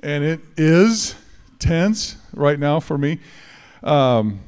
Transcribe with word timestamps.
and 0.00 0.24
it 0.24 0.40
is 0.56 1.16
tense 1.58 2.16
right 2.34 2.58
now 2.58 2.80
for 2.80 2.96
me. 2.96 3.18
Um, 3.82 4.40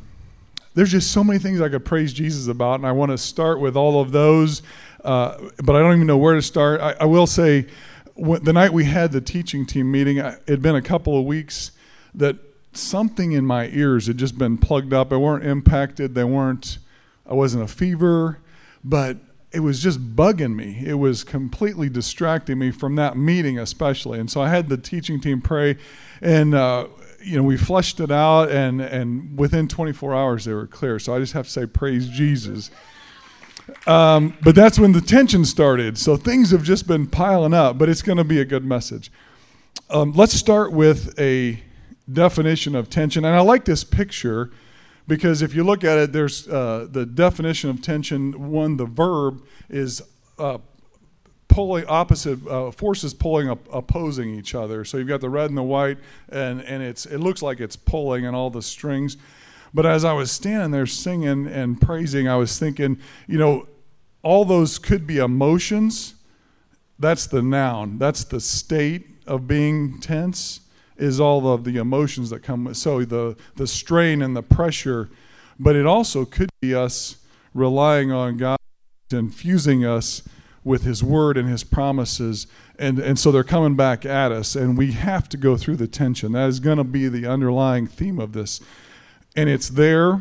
there's 0.74 0.90
just 0.90 1.12
so 1.12 1.24
many 1.24 1.38
things 1.38 1.60
I 1.60 1.68
could 1.68 1.84
praise 1.84 2.12
Jesus 2.12 2.48
about, 2.48 2.76
and 2.76 2.86
I 2.86 2.92
want 2.92 3.10
to 3.12 3.18
start 3.18 3.60
with 3.60 3.76
all 3.76 4.00
of 4.00 4.12
those, 4.12 4.62
uh, 5.04 5.36
but 5.62 5.76
I 5.76 5.80
don't 5.80 5.94
even 5.94 6.06
know 6.06 6.18
where 6.18 6.34
to 6.34 6.42
start. 6.42 6.80
I, 6.80 6.96
I 7.00 7.04
will 7.04 7.26
say, 7.26 7.66
the 8.16 8.52
night 8.52 8.72
we 8.72 8.84
had 8.84 9.12
the 9.12 9.20
teaching 9.20 9.66
team 9.66 9.90
meeting, 9.90 10.18
it 10.18 10.48
had 10.48 10.62
been 10.62 10.76
a 10.76 10.82
couple 10.82 11.18
of 11.18 11.24
weeks 11.24 11.72
that 12.14 12.36
something 12.72 13.32
in 13.32 13.44
my 13.44 13.68
ears 13.68 14.06
had 14.06 14.18
just 14.18 14.38
been 14.38 14.58
plugged 14.58 14.92
up. 14.92 15.12
I 15.12 15.16
weren't 15.16 15.44
impacted. 15.44 16.14
They 16.14 16.24
weren't. 16.24 16.78
I 17.26 17.34
wasn't 17.34 17.64
a 17.64 17.68
fever, 17.68 18.38
but 18.84 19.16
it 19.50 19.60
was 19.60 19.80
just 19.80 20.14
bugging 20.16 20.54
me. 20.54 20.82
It 20.84 20.94
was 20.94 21.24
completely 21.24 21.88
distracting 21.88 22.58
me 22.58 22.70
from 22.70 22.96
that 22.96 23.16
meeting, 23.16 23.58
especially. 23.58 24.18
And 24.18 24.30
so 24.30 24.42
I 24.42 24.48
had 24.48 24.68
the 24.68 24.76
teaching 24.76 25.20
team 25.20 25.40
pray, 25.40 25.76
and 26.20 26.54
uh, 26.54 26.88
you 27.24 27.36
know, 27.36 27.42
we 27.42 27.56
flushed 27.56 28.00
it 28.00 28.10
out, 28.10 28.50
and, 28.50 28.80
and 28.80 29.38
within 29.38 29.68
24 29.68 30.14
hours 30.14 30.44
they 30.44 30.52
were 30.52 30.66
clear. 30.66 30.98
So 30.98 31.14
I 31.14 31.18
just 31.18 31.32
have 31.32 31.46
to 31.46 31.50
say, 31.50 31.66
praise 31.66 32.08
Jesus. 32.08 32.70
Um, 33.86 34.36
but 34.42 34.54
that's 34.54 34.78
when 34.78 34.92
the 34.92 35.00
tension 35.00 35.44
started. 35.44 35.96
So 35.98 36.16
things 36.16 36.50
have 36.50 36.62
just 36.62 36.86
been 36.86 37.06
piling 37.06 37.54
up, 37.54 37.78
but 37.78 37.88
it's 37.88 38.02
going 38.02 38.18
to 38.18 38.24
be 38.24 38.40
a 38.40 38.44
good 38.44 38.64
message. 38.64 39.10
Um, 39.90 40.12
let's 40.12 40.34
start 40.34 40.72
with 40.72 41.18
a 41.18 41.60
definition 42.10 42.74
of 42.74 42.90
tension. 42.90 43.24
And 43.24 43.34
I 43.34 43.40
like 43.40 43.64
this 43.64 43.84
picture 43.84 44.50
because 45.06 45.42
if 45.42 45.54
you 45.54 45.64
look 45.64 45.84
at 45.84 45.98
it, 45.98 46.12
there's 46.12 46.48
uh, 46.48 46.86
the 46.90 47.06
definition 47.06 47.70
of 47.70 47.82
tension. 47.82 48.50
One, 48.50 48.76
the 48.76 48.86
verb 48.86 49.42
is 49.68 50.02
uh, 50.38 50.58
pulling 51.54 51.86
opposite 51.86 52.44
uh, 52.48 52.72
forces 52.72 53.14
pulling 53.14 53.48
up, 53.48 53.60
opposing 53.72 54.34
each 54.34 54.56
other. 54.56 54.84
So 54.84 54.96
you've 54.96 55.06
got 55.06 55.20
the 55.20 55.30
red 55.30 55.50
and 55.50 55.56
the 55.56 55.62
white, 55.62 55.98
and 56.28 56.60
and 56.62 56.82
it's 56.82 57.06
it 57.06 57.18
looks 57.18 57.42
like 57.42 57.60
it's 57.60 57.76
pulling 57.76 58.26
and 58.26 58.34
all 58.34 58.50
the 58.50 58.60
strings. 58.60 59.16
But 59.72 59.86
as 59.86 60.04
I 60.04 60.12
was 60.14 60.32
standing 60.32 60.72
there 60.72 60.86
singing 60.86 61.46
and 61.46 61.80
praising, 61.80 62.26
I 62.26 62.34
was 62.34 62.58
thinking, 62.58 62.98
you 63.28 63.38
know, 63.38 63.68
all 64.22 64.44
those 64.44 64.80
could 64.80 65.06
be 65.06 65.18
emotions. 65.18 66.14
That's 66.98 67.28
the 67.28 67.40
noun. 67.40 67.98
That's 67.98 68.24
the 68.24 68.40
state 68.40 69.06
of 69.24 69.46
being 69.46 70.00
tense. 70.00 70.60
Is 70.96 71.20
all 71.20 71.52
of 71.52 71.62
the 71.62 71.76
emotions 71.76 72.30
that 72.30 72.42
come 72.42 72.64
with. 72.64 72.76
So 72.76 73.04
the 73.04 73.36
the 73.54 73.68
strain 73.68 74.22
and 74.22 74.36
the 74.36 74.42
pressure, 74.42 75.08
but 75.60 75.76
it 75.76 75.86
also 75.86 76.24
could 76.24 76.50
be 76.60 76.74
us 76.74 77.16
relying 77.52 78.10
on 78.10 78.38
God, 78.38 78.58
infusing 79.12 79.84
us 79.84 80.22
with 80.64 80.82
his 80.82 81.04
word 81.04 81.36
and 81.36 81.48
his 81.48 81.62
promises. 81.62 82.46
And, 82.78 82.98
and 82.98 83.18
so 83.18 83.30
they're 83.30 83.44
coming 83.44 83.76
back 83.76 84.04
at 84.06 84.32
us, 84.32 84.56
and 84.56 84.76
we 84.76 84.92
have 84.92 85.28
to 85.28 85.36
go 85.36 85.56
through 85.56 85.76
the 85.76 85.86
tension. 85.86 86.32
That 86.32 86.48
is 86.48 86.58
going 86.58 86.78
to 86.78 86.84
be 86.84 87.08
the 87.08 87.26
underlying 87.26 87.86
theme 87.86 88.18
of 88.18 88.32
this. 88.32 88.60
And 89.36 89.48
it's 89.48 89.68
there 89.68 90.20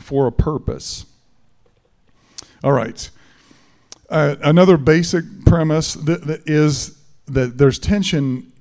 for 0.00 0.26
a 0.26 0.32
purpose. 0.32 1.04
All 2.64 2.72
right. 2.72 3.10
Uh, 4.08 4.36
another 4.42 4.76
basic 4.76 5.24
premise 5.44 5.94
that, 5.94 6.26
that 6.26 6.48
is 6.48 6.98
that 7.26 7.58
there's 7.58 7.78
tension, 7.78 8.52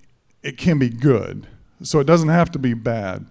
it 0.43 0.57
can 0.57 0.77
be 0.79 0.89
good. 0.89 1.47
So 1.83 1.99
it 1.99 2.05
doesn't 2.05 2.29
have 2.29 2.51
to 2.51 2.59
be 2.59 2.73
bad. 2.73 3.25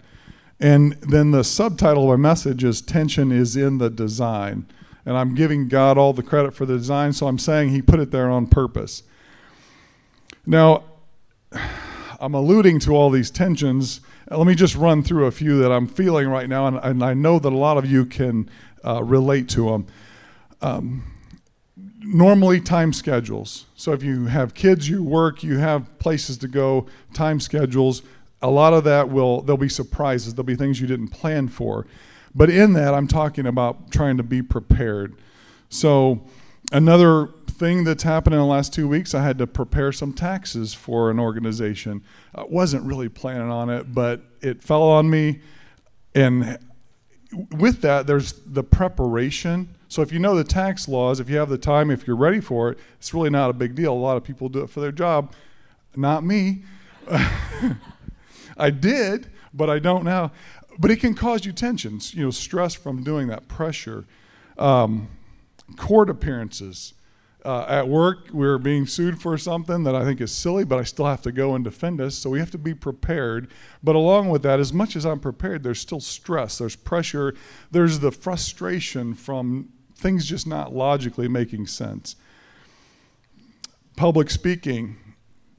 And 0.59 0.93
then 1.01 1.31
the 1.31 1.43
subtitle 1.43 2.11
of 2.11 2.19
my 2.19 2.29
message 2.29 2.63
is 2.63 2.81
Tension 2.81 3.31
is 3.31 3.55
in 3.55 3.79
the 3.79 3.89
Design 3.89 4.67
and 5.05 5.17
I'm 5.17 5.35
giving 5.35 5.67
God 5.67 5.97
all 5.97 6.13
the 6.13 6.23
credit 6.23 6.53
for 6.53 6.65
the 6.65 6.77
design, 6.77 7.13
so 7.13 7.27
I'm 7.27 7.39
saying 7.39 7.69
He 7.69 7.81
put 7.81 7.99
it 7.99 8.11
there 8.11 8.29
on 8.29 8.47
purpose. 8.47 9.03
Now, 10.45 10.83
I'm 12.19 12.33
alluding 12.33 12.79
to 12.81 12.95
all 12.95 13.09
these 13.09 13.31
tensions. 13.31 14.01
Let 14.29 14.45
me 14.45 14.55
just 14.55 14.75
run 14.75 15.03
through 15.03 15.25
a 15.25 15.31
few 15.31 15.59
that 15.59 15.71
I'm 15.71 15.87
feeling 15.87 16.27
right 16.27 16.47
now, 16.47 16.67
and, 16.67 16.77
and 16.77 17.03
I 17.03 17.13
know 17.13 17.39
that 17.39 17.51
a 17.51 17.57
lot 17.57 17.77
of 17.77 17.85
you 17.89 18.05
can 18.05 18.49
uh, 18.85 19.03
relate 19.03 19.49
to 19.49 19.71
them. 19.71 19.87
Um, 20.61 21.03
normally, 21.99 22.61
time 22.61 22.93
schedules. 22.93 23.65
So, 23.75 23.93
if 23.93 24.03
you 24.03 24.25
have 24.25 24.53
kids, 24.53 24.87
you 24.87 25.03
work, 25.03 25.43
you 25.43 25.57
have 25.57 25.97
places 25.99 26.37
to 26.39 26.47
go, 26.47 26.85
time 27.13 27.39
schedules. 27.39 28.03
A 28.43 28.49
lot 28.49 28.73
of 28.73 28.83
that 28.85 29.09
will, 29.09 29.41
there'll 29.41 29.57
be 29.57 29.69
surprises, 29.69 30.33
there'll 30.33 30.45
be 30.45 30.55
things 30.55 30.79
you 30.79 30.87
didn't 30.87 31.09
plan 31.09 31.47
for. 31.47 31.85
But 32.33 32.49
in 32.49 32.73
that, 32.73 32.93
I'm 32.93 33.07
talking 33.07 33.45
about 33.45 33.91
trying 33.91 34.17
to 34.17 34.23
be 34.23 34.41
prepared. 34.41 35.15
So, 35.69 36.21
another 36.71 37.27
thing 37.47 37.83
that's 37.83 38.03
happened 38.03 38.33
in 38.33 38.39
the 38.39 38.45
last 38.45 38.73
two 38.73 38.87
weeks, 38.87 39.13
I 39.13 39.23
had 39.23 39.37
to 39.39 39.47
prepare 39.47 39.91
some 39.91 40.13
taxes 40.13 40.73
for 40.73 41.11
an 41.11 41.19
organization. 41.19 42.03
I 42.33 42.43
wasn't 42.43 42.85
really 42.85 43.09
planning 43.09 43.49
on 43.49 43.69
it, 43.69 43.93
but 43.93 44.21
it 44.41 44.63
fell 44.63 44.83
on 44.83 45.09
me. 45.09 45.41
And 46.15 46.57
with 47.51 47.81
that, 47.81 48.07
there's 48.07 48.33
the 48.45 48.63
preparation. 48.63 49.75
So, 49.89 50.01
if 50.01 50.11
you 50.11 50.19
know 50.19 50.35
the 50.35 50.43
tax 50.43 50.87
laws, 50.87 51.19
if 51.19 51.29
you 51.29 51.37
have 51.37 51.49
the 51.49 51.57
time, 51.57 51.91
if 51.91 52.07
you're 52.07 52.15
ready 52.15 52.39
for 52.39 52.71
it, 52.71 52.79
it's 52.97 53.13
really 53.13 53.29
not 53.29 53.49
a 53.49 53.53
big 53.53 53.75
deal. 53.75 53.93
A 53.93 53.95
lot 53.95 54.15
of 54.15 54.23
people 54.23 54.47
do 54.47 54.61
it 54.61 54.69
for 54.69 54.79
their 54.79 54.91
job. 54.91 55.33
Not 55.95 56.23
me. 56.23 56.63
I 58.57 58.69
did, 58.69 59.29
but 59.53 59.69
I 59.69 59.79
don't 59.79 60.05
now 60.05 60.31
but 60.79 60.91
it 60.91 60.99
can 60.99 61.13
cause 61.13 61.45
you 61.45 61.51
tensions, 61.51 62.13
you 62.13 62.23
know, 62.23 62.31
stress 62.31 62.73
from 62.73 63.03
doing 63.03 63.27
that, 63.27 63.47
pressure. 63.47 64.05
Um, 64.57 65.09
court 65.77 66.09
appearances. 66.09 66.93
Uh, 67.43 67.65
at 67.67 67.87
work, 67.87 68.29
we're 68.31 68.59
being 68.59 68.85
sued 68.85 69.19
for 69.19 69.35
something 69.35 69.83
that 69.83 69.95
I 69.95 70.05
think 70.05 70.21
is 70.21 70.31
silly, 70.31 70.63
but 70.63 70.77
I 70.77 70.83
still 70.83 71.07
have 71.07 71.23
to 71.23 71.31
go 71.31 71.55
and 71.55 71.63
defend 71.63 71.99
us. 71.99 72.13
So 72.13 72.29
we 72.29 72.39
have 72.39 72.51
to 72.51 72.59
be 72.59 72.75
prepared. 72.75 73.49
But 73.83 73.95
along 73.95 74.29
with 74.29 74.43
that, 74.43 74.59
as 74.59 74.71
much 74.71 74.95
as 74.95 75.07
I'm 75.07 75.19
prepared, 75.19 75.63
there's 75.63 75.79
still 75.79 75.99
stress, 75.99 76.59
there's 76.59 76.75
pressure, 76.75 77.33
there's 77.71 77.99
the 77.99 78.11
frustration 78.11 79.15
from 79.15 79.69
things 79.95 80.25
just 80.27 80.45
not 80.45 80.73
logically 80.73 81.27
making 81.27 81.65
sense. 81.65 82.15
Public 83.95 84.29
speaking, 84.29 84.97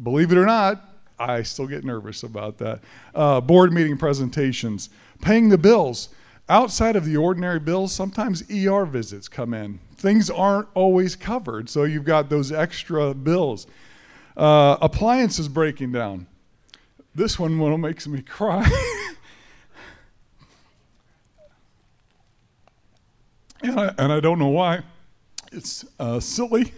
believe 0.01 0.31
it 0.31 0.39
or 0.39 0.47
not, 0.47 0.92
I 1.31 1.43
still 1.43 1.67
get 1.67 1.85
nervous 1.85 2.23
about 2.23 2.59
that. 2.59 2.81
Uh, 3.15 3.41
board 3.41 3.73
meeting 3.73 3.97
presentations, 3.97 4.91
paying 5.21 5.49
the 5.49 5.59
bills. 5.59 6.09
Outside 6.49 6.97
of 6.97 7.05
the 7.05 7.17
ordinary 7.17 7.61
bills, 7.61 7.93
sometimes 7.93 8.43
ER 8.51 8.85
visits 8.85 9.29
come 9.29 9.55
in. 9.55 9.79
Things 9.97 10.29
aren't 10.29 10.69
always 10.75 11.15
covered, 11.15 11.71
so 11.71 11.85
you've 11.85 12.05
got 12.05 12.29
those 12.29 12.51
extra 12.51 13.15
bills. 13.15 13.67
Uh, 14.37 14.77
appliances 14.81 15.49
breaking 15.49 15.93
down. 15.93 16.27
This 17.15 17.39
one 17.39 17.81
makes 17.81 18.07
me 18.07 18.23
cry. 18.23 18.65
and, 23.63 23.79
I, 23.79 23.95
and 23.99 24.13
I 24.13 24.21
don't 24.21 24.39
know 24.39 24.49
why. 24.49 24.81
It's 25.53 25.85
uh, 26.01 26.19
silly. 26.21 26.73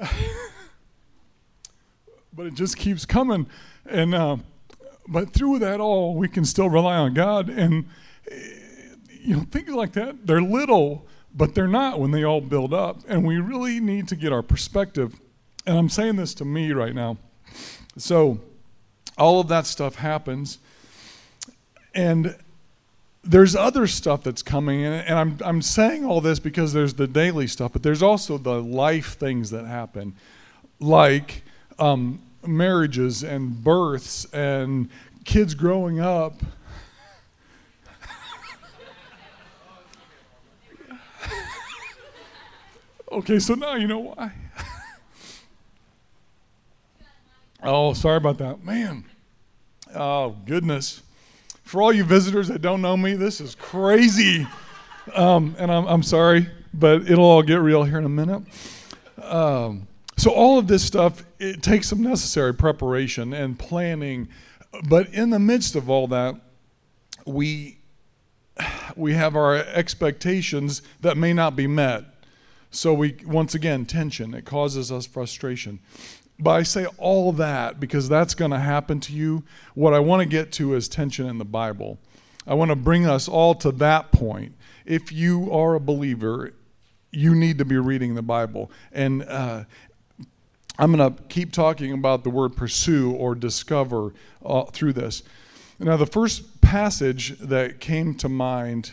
but 2.40 2.46
it 2.46 2.54
just 2.54 2.78
keeps 2.78 3.04
coming. 3.04 3.46
And 3.84 4.14
uh, 4.14 4.38
but 5.06 5.30
through 5.34 5.58
that 5.58 5.78
all, 5.78 6.14
we 6.14 6.26
can 6.26 6.46
still 6.46 6.70
rely 6.70 6.96
on 6.96 7.12
God. 7.12 7.50
And 7.50 7.84
you 9.20 9.36
know, 9.36 9.42
things 9.50 9.68
like 9.68 9.92
that, 9.92 10.26
they're 10.26 10.40
little, 10.40 11.06
but 11.34 11.54
they're 11.54 11.68
not 11.68 12.00
when 12.00 12.12
they 12.12 12.24
all 12.24 12.40
build 12.40 12.72
up. 12.72 13.00
And 13.06 13.26
we 13.26 13.36
really 13.40 13.78
need 13.78 14.08
to 14.08 14.16
get 14.16 14.32
our 14.32 14.40
perspective. 14.40 15.20
And 15.66 15.76
I'm 15.76 15.90
saying 15.90 16.16
this 16.16 16.32
to 16.36 16.46
me 16.46 16.72
right 16.72 16.94
now. 16.94 17.18
So 17.98 18.40
all 19.18 19.40
of 19.40 19.48
that 19.48 19.66
stuff 19.66 19.96
happens. 19.96 20.60
And 21.94 22.36
there's 23.22 23.54
other 23.54 23.86
stuff 23.86 24.22
that's 24.22 24.42
coming, 24.42 24.82
and, 24.82 25.06
and 25.06 25.18
I'm, 25.18 25.38
I'm 25.44 25.60
saying 25.60 26.06
all 26.06 26.22
this 26.22 26.38
because 26.38 26.72
there's 26.72 26.94
the 26.94 27.06
daily 27.06 27.46
stuff, 27.46 27.74
but 27.74 27.82
there's 27.82 28.02
also 28.02 28.38
the 28.38 28.62
life 28.62 29.18
things 29.18 29.50
that 29.50 29.66
happen, 29.66 30.14
like 30.78 31.42
um, 31.78 32.22
marriages 32.46 33.22
and 33.22 33.62
births 33.62 34.24
and 34.32 34.88
kids 35.24 35.54
growing 35.54 36.00
up. 36.00 36.34
okay, 43.12 43.38
so 43.38 43.54
now 43.54 43.74
you 43.74 43.86
know 43.86 43.98
why. 43.98 44.32
oh, 47.62 47.92
sorry 47.92 48.16
about 48.16 48.38
that. 48.38 48.64
Man. 48.64 49.04
Oh, 49.94 50.36
goodness. 50.46 51.02
For 51.64 51.82
all 51.82 51.92
you 51.92 52.04
visitors 52.04 52.48
that 52.48 52.62
don't 52.62 52.82
know 52.82 52.96
me, 52.96 53.14
this 53.14 53.40
is 53.40 53.54
crazy. 53.54 54.46
Um, 55.14 55.54
and 55.58 55.70
I'm, 55.70 55.86
I'm 55.86 56.02
sorry, 56.02 56.48
but 56.74 57.10
it'll 57.10 57.24
all 57.24 57.42
get 57.42 57.56
real 57.56 57.84
here 57.84 57.98
in 57.98 58.04
a 58.04 58.08
minute. 58.08 58.42
Um, 59.22 59.86
so, 60.20 60.30
all 60.32 60.58
of 60.58 60.66
this 60.66 60.84
stuff, 60.84 61.24
it 61.38 61.62
takes 61.62 61.88
some 61.88 62.02
necessary 62.02 62.52
preparation 62.52 63.32
and 63.32 63.58
planning. 63.58 64.28
But 64.86 65.08
in 65.14 65.30
the 65.30 65.38
midst 65.38 65.74
of 65.74 65.88
all 65.88 66.06
that, 66.08 66.38
we, 67.24 67.78
we 68.96 69.14
have 69.14 69.34
our 69.34 69.56
expectations 69.56 70.82
that 71.00 71.16
may 71.16 71.32
not 71.32 71.56
be 71.56 71.66
met. 71.66 72.04
So, 72.70 72.92
we, 72.92 73.16
once 73.24 73.54
again, 73.54 73.86
tension, 73.86 74.34
it 74.34 74.44
causes 74.44 74.92
us 74.92 75.06
frustration. 75.06 75.80
But 76.38 76.50
I 76.50 76.64
say 76.64 76.84
all 76.98 77.32
that 77.32 77.80
because 77.80 78.10
that's 78.10 78.34
going 78.34 78.50
to 78.50 78.58
happen 78.58 79.00
to 79.00 79.14
you. 79.14 79.42
What 79.72 79.94
I 79.94 80.00
want 80.00 80.20
to 80.20 80.26
get 80.26 80.52
to 80.52 80.74
is 80.74 80.86
tension 80.86 81.28
in 81.28 81.38
the 81.38 81.46
Bible. 81.46 81.98
I 82.46 82.52
want 82.52 82.68
to 82.68 82.76
bring 82.76 83.06
us 83.06 83.26
all 83.26 83.54
to 83.54 83.72
that 83.72 84.12
point. 84.12 84.54
If 84.84 85.12
you 85.12 85.50
are 85.50 85.76
a 85.76 85.80
believer, 85.80 86.52
you 87.10 87.34
need 87.34 87.56
to 87.56 87.64
be 87.64 87.78
reading 87.78 88.14
the 88.14 88.22
Bible. 88.22 88.70
And 88.92 89.22
uh, 89.22 89.64
I'm 90.78 90.92
going 90.92 91.14
to 91.14 91.22
keep 91.24 91.52
talking 91.52 91.92
about 91.92 92.24
the 92.24 92.30
word 92.30 92.56
pursue 92.56 93.12
or 93.12 93.34
discover 93.34 94.14
uh, 94.44 94.64
through 94.64 94.94
this. 94.94 95.22
Now, 95.78 95.96
the 95.96 96.06
first 96.06 96.60
passage 96.60 97.38
that 97.38 97.80
came 97.80 98.14
to 98.16 98.28
mind 98.28 98.92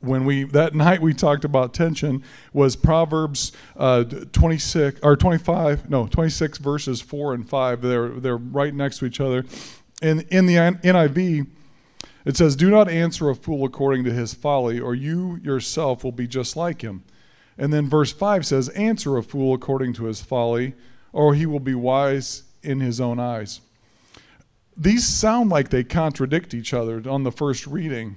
when 0.00 0.24
we 0.24 0.44
that 0.44 0.74
night 0.74 1.00
we 1.00 1.14
talked 1.14 1.44
about 1.44 1.72
tension 1.72 2.24
was 2.52 2.74
Proverbs 2.74 3.52
uh, 3.76 4.02
26 4.02 5.00
or 5.02 5.16
25 5.16 5.88
no 5.88 6.08
26 6.08 6.58
verses 6.58 7.00
4 7.00 7.34
and 7.34 7.48
5 7.48 7.82
they're 7.82 8.08
they're 8.08 8.36
right 8.36 8.74
next 8.74 8.98
to 8.98 9.06
each 9.06 9.20
other. 9.20 9.44
And 10.02 10.22
in 10.30 10.46
the 10.46 10.56
NIV 10.56 11.46
it 12.24 12.36
says 12.36 12.56
do 12.56 12.68
not 12.68 12.88
answer 12.88 13.30
a 13.30 13.36
fool 13.36 13.64
according 13.64 14.02
to 14.04 14.12
his 14.12 14.34
folly 14.34 14.80
or 14.80 14.94
you 14.94 15.38
yourself 15.42 16.02
will 16.02 16.12
be 16.12 16.26
just 16.26 16.56
like 16.56 16.82
him. 16.82 17.04
And 17.56 17.72
then 17.72 17.88
verse 17.88 18.12
5 18.12 18.44
says 18.44 18.68
answer 18.70 19.16
a 19.16 19.22
fool 19.22 19.54
according 19.54 19.92
to 19.94 20.04
his 20.04 20.20
folly 20.20 20.74
or 21.12 21.34
he 21.34 21.46
will 21.46 21.60
be 21.60 21.74
wise 21.74 22.44
in 22.62 22.80
his 22.80 23.00
own 23.00 23.18
eyes 23.18 23.60
these 24.76 25.06
sound 25.06 25.50
like 25.50 25.68
they 25.68 25.84
contradict 25.84 26.54
each 26.54 26.72
other 26.72 27.02
on 27.08 27.24
the 27.24 27.32
first 27.32 27.66
reading 27.66 28.16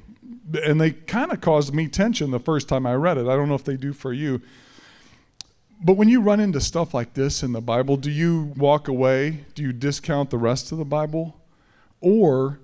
and 0.63 0.80
they 0.80 0.92
kind 0.92 1.31
of 1.31 1.42
caused 1.42 1.74
me 1.74 1.88
tension 1.88 2.31
the 2.31 2.39
first 2.39 2.69
time 2.69 2.86
I 2.86 2.94
read 2.94 3.18
it. 3.18 3.27
I 3.27 3.36
don't 3.36 3.50
know 3.50 3.56
if 3.56 3.63
they 3.63 3.77
do 3.77 3.94
for 3.94 4.13
you. 4.13 4.42
But 5.81 5.94
when 5.94 6.07
you 6.07 6.21
run 6.21 6.39
into 6.39 6.62
stuff 6.62 6.94
like 6.94 7.13
this 7.13 7.44
in 7.44 7.51
the 7.51 7.62
Bible, 7.62 7.97
do 7.97 8.09
you 8.09 8.53
walk 8.56 8.88
away? 8.88 9.45
Do 9.56 9.63
you 9.63 9.74
discount 9.74 10.30
the 10.30 10.38
rest 10.38 10.71
of 10.71 10.77
the 10.77 10.86
Bible? 10.86 11.36
Or 12.00 12.59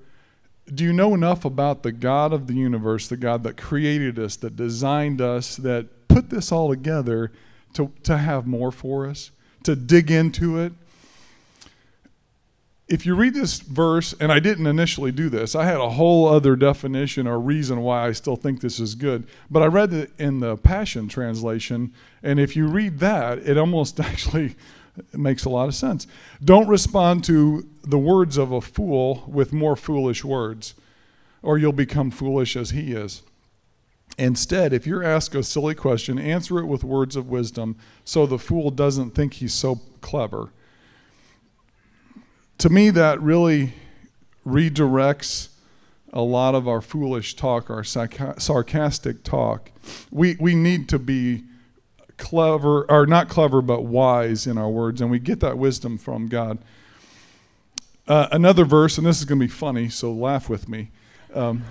do 0.73 0.83
you 0.83 0.93
know 0.93 1.13
enough 1.13 1.43
about 1.43 1.83
the 1.83 1.91
God 1.91 2.31
of 2.31 2.47
the 2.47 2.53
universe, 2.53 3.07
the 3.07 3.17
God 3.17 3.43
that 3.43 3.57
created 3.57 4.17
us, 4.17 4.35
that 4.37 4.55
designed 4.55 5.19
us, 5.19 5.57
that 5.57 6.07
put 6.07 6.29
this 6.29 6.51
all 6.51 6.69
together 6.69 7.31
to, 7.73 7.91
to 8.03 8.17
have 8.17 8.47
more 8.47 8.71
for 8.71 9.07
us, 9.07 9.31
to 9.63 9.75
dig 9.75 10.11
into 10.11 10.59
it, 10.59 10.73
if 12.91 13.05
you 13.05 13.15
read 13.15 13.33
this 13.33 13.61
verse, 13.61 14.13
and 14.19 14.33
I 14.33 14.39
didn't 14.39 14.67
initially 14.67 15.13
do 15.13 15.29
this, 15.29 15.55
I 15.55 15.63
had 15.63 15.77
a 15.77 15.91
whole 15.91 16.27
other 16.27 16.57
definition 16.57 17.25
or 17.25 17.39
reason 17.39 17.79
why 17.79 18.05
I 18.05 18.11
still 18.11 18.35
think 18.35 18.59
this 18.59 18.81
is 18.81 18.95
good. 18.95 19.25
But 19.49 19.63
I 19.63 19.67
read 19.67 19.93
it 19.93 20.11
in 20.19 20.41
the 20.41 20.57
Passion 20.57 21.07
Translation, 21.07 21.93
and 22.21 22.37
if 22.37 22.57
you 22.57 22.67
read 22.67 22.99
that, 22.99 23.37
it 23.39 23.57
almost 23.57 23.97
actually 24.01 24.55
makes 25.13 25.45
a 25.45 25.49
lot 25.49 25.69
of 25.69 25.75
sense. 25.75 26.05
Don't 26.43 26.67
respond 26.67 27.23
to 27.25 27.65
the 27.81 27.97
words 27.97 28.37
of 28.37 28.51
a 28.51 28.59
fool 28.59 29.23
with 29.25 29.53
more 29.53 29.77
foolish 29.77 30.25
words, 30.25 30.73
or 31.41 31.57
you'll 31.57 31.71
become 31.71 32.11
foolish 32.11 32.57
as 32.57 32.71
he 32.71 32.91
is. 32.91 33.23
Instead, 34.17 34.73
if 34.73 34.85
you're 34.85 35.03
asked 35.03 35.33
a 35.35 35.43
silly 35.43 35.73
question, 35.73 36.19
answer 36.19 36.59
it 36.59 36.65
with 36.65 36.83
words 36.83 37.15
of 37.15 37.29
wisdom 37.29 37.77
so 38.03 38.25
the 38.25 38.37
fool 38.37 38.69
doesn't 38.69 39.11
think 39.11 39.35
he's 39.35 39.53
so 39.53 39.79
clever 40.01 40.51
to 42.61 42.69
me, 42.69 42.91
that 42.91 43.19
really 43.19 43.73
redirects 44.45 45.49
a 46.13 46.21
lot 46.21 46.53
of 46.53 46.67
our 46.67 46.79
foolish 46.79 47.35
talk, 47.35 47.71
our 47.71 47.83
sarcastic 47.83 49.23
talk. 49.23 49.71
We, 50.11 50.37
we 50.39 50.53
need 50.53 50.87
to 50.89 50.99
be 50.99 51.43
clever, 52.17 52.83
or 52.89 53.07
not 53.07 53.29
clever, 53.29 53.63
but 53.63 53.85
wise 53.85 54.45
in 54.45 54.59
our 54.59 54.69
words, 54.69 55.01
and 55.01 55.09
we 55.09 55.17
get 55.17 55.39
that 55.39 55.57
wisdom 55.57 55.97
from 55.97 56.27
God. 56.27 56.59
Uh, 58.07 58.27
another 58.31 58.63
verse, 58.63 58.99
and 58.99 59.07
this 59.07 59.17
is 59.17 59.25
going 59.25 59.39
to 59.39 59.47
be 59.47 59.51
funny, 59.51 59.89
so 59.89 60.11
laugh 60.11 60.47
with 60.47 60.69
me. 60.69 60.91
Um, 61.33 61.63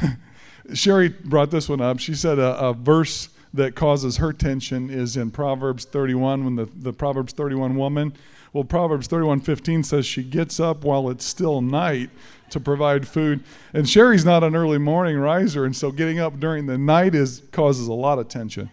Sherry 0.74 1.08
brought 1.08 1.50
this 1.50 1.68
one 1.68 1.80
up. 1.80 1.98
She 1.98 2.14
said 2.14 2.38
a, 2.38 2.58
a, 2.58 2.72
verse 2.74 3.30
that 3.54 3.74
causes 3.74 4.18
her 4.18 4.32
tension 4.32 4.90
is 4.90 5.16
in 5.16 5.30
Proverbs 5.30 5.84
31, 5.84 6.44
when 6.44 6.56
the, 6.56 6.66
the 6.66 6.92
Proverbs 6.92 7.32
31 7.32 7.76
woman 7.76 8.12
well, 8.52 8.64
Proverbs 8.64 9.08
31:15 9.08 9.84
says 9.84 10.06
she 10.06 10.22
gets 10.22 10.58
up 10.58 10.84
while 10.84 11.10
it's 11.10 11.24
still 11.24 11.60
night 11.60 12.10
to 12.50 12.58
provide 12.58 13.06
food. 13.06 13.44
And 13.72 13.88
Sherry's 13.88 14.24
not 14.24 14.42
an 14.42 14.56
early 14.56 14.78
morning 14.78 15.18
riser, 15.18 15.64
and 15.64 15.76
so 15.76 15.90
getting 15.92 16.18
up 16.18 16.40
during 16.40 16.66
the 16.66 16.78
night 16.78 17.14
is 17.14 17.42
causes 17.52 17.88
a 17.88 17.92
lot 17.92 18.18
of 18.18 18.28
tension. 18.28 18.70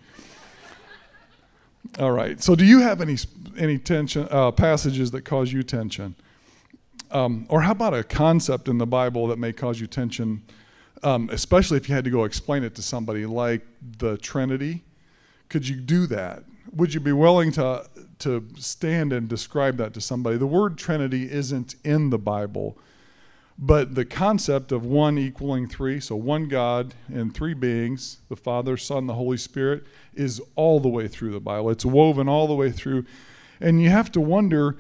All 1.99 2.11
right. 2.11 2.41
So, 2.41 2.55
do 2.55 2.65
you 2.65 2.79
have 2.81 3.01
any 3.01 3.17
any 3.57 3.77
tension 3.77 4.27
uh, 4.31 4.51
passages 4.51 5.11
that 5.11 5.23
cause 5.23 5.51
you 5.51 5.61
tension, 5.61 6.15
um, 7.11 7.45
or 7.49 7.61
how 7.61 7.71
about 7.71 7.93
a 7.93 8.03
concept 8.03 8.67
in 8.67 8.77
the 8.77 8.87
Bible 8.87 9.27
that 9.27 9.39
may 9.39 9.51
cause 9.51 9.79
you 9.79 9.87
tension, 9.87 10.41
um, 11.05 11.29
especially 11.31 11.77
if 11.77 11.87
you 11.87 11.95
had 11.95 12.03
to 12.03 12.09
go 12.09 12.25
explain 12.25 12.63
it 12.63 12.75
to 12.75 12.81
somebody, 12.81 13.25
like 13.25 13.65
the 13.99 14.17
Trinity? 14.17 14.83
Could 15.47 15.67
you 15.67 15.77
do 15.77 16.07
that? 16.07 16.43
Would 16.73 16.93
you 16.93 16.99
be 16.99 17.13
willing 17.13 17.51
to 17.53 17.87
to 18.19 18.47
stand 18.57 19.13
and 19.13 19.27
describe 19.27 19.77
that 19.77 19.93
to 19.93 20.01
somebody. 20.01 20.37
The 20.37 20.47
word 20.47 20.77
Trinity 20.77 21.31
isn't 21.31 21.75
in 21.83 22.09
the 22.09 22.17
Bible, 22.17 22.77
but 23.57 23.95
the 23.95 24.05
concept 24.05 24.71
of 24.71 24.85
one 24.85 25.17
equaling 25.17 25.67
three, 25.67 25.99
so 25.99 26.15
one 26.15 26.47
God 26.47 26.93
and 27.07 27.33
three 27.33 27.53
beings, 27.53 28.19
the 28.29 28.35
Father, 28.35 28.77
Son, 28.77 29.07
the 29.07 29.13
Holy 29.13 29.37
Spirit, 29.37 29.85
is 30.13 30.41
all 30.55 30.79
the 30.79 30.89
way 30.89 31.07
through 31.07 31.31
the 31.31 31.39
Bible. 31.39 31.69
It's 31.69 31.85
woven 31.85 32.27
all 32.27 32.47
the 32.47 32.55
way 32.55 32.71
through. 32.71 33.05
And 33.59 33.81
you 33.81 33.89
have 33.89 34.11
to 34.13 34.21
wonder 34.21 34.77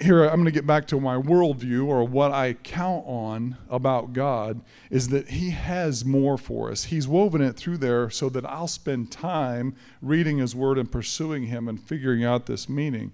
here 0.00 0.24
I'm 0.24 0.36
going 0.36 0.46
to 0.46 0.50
get 0.50 0.66
back 0.66 0.86
to 0.88 0.98
my 0.98 1.16
worldview 1.16 1.86
or 1.86 2.04
what 2.04 2.32
I 2.32 2.54
count 2.54 3.04
on 3.06 3.56
about 3.70 4.12
God 4.12 4.60
is 4.90 5.08
that 5.08 5.28
He 5.28 5.50
has 5.50 6.04
more 6.04 6.36
for 6.36 6.70
us. 6.70 6.84
He's 6.84 7.06
woven 7.06 7.40
it 7.40 7.56
through 7.56 7.78
there 7.78 8.10
so 8.10 8.28
that 8.30 8.44
I'll 8.44 8.66
spend 8.66 9.12
time 9.12 9.76
reading 10.02 10.38
His 10.38 10.54
Word 10.54 10.78
and 10.78 10.90
pursuing 10.90 11.44
Him 11.44 11.68
and 11.68 11.80
figuring 11.80 12.24
out 12.24 12.46
this 12.46 12.68
meaning. 12.68 13.12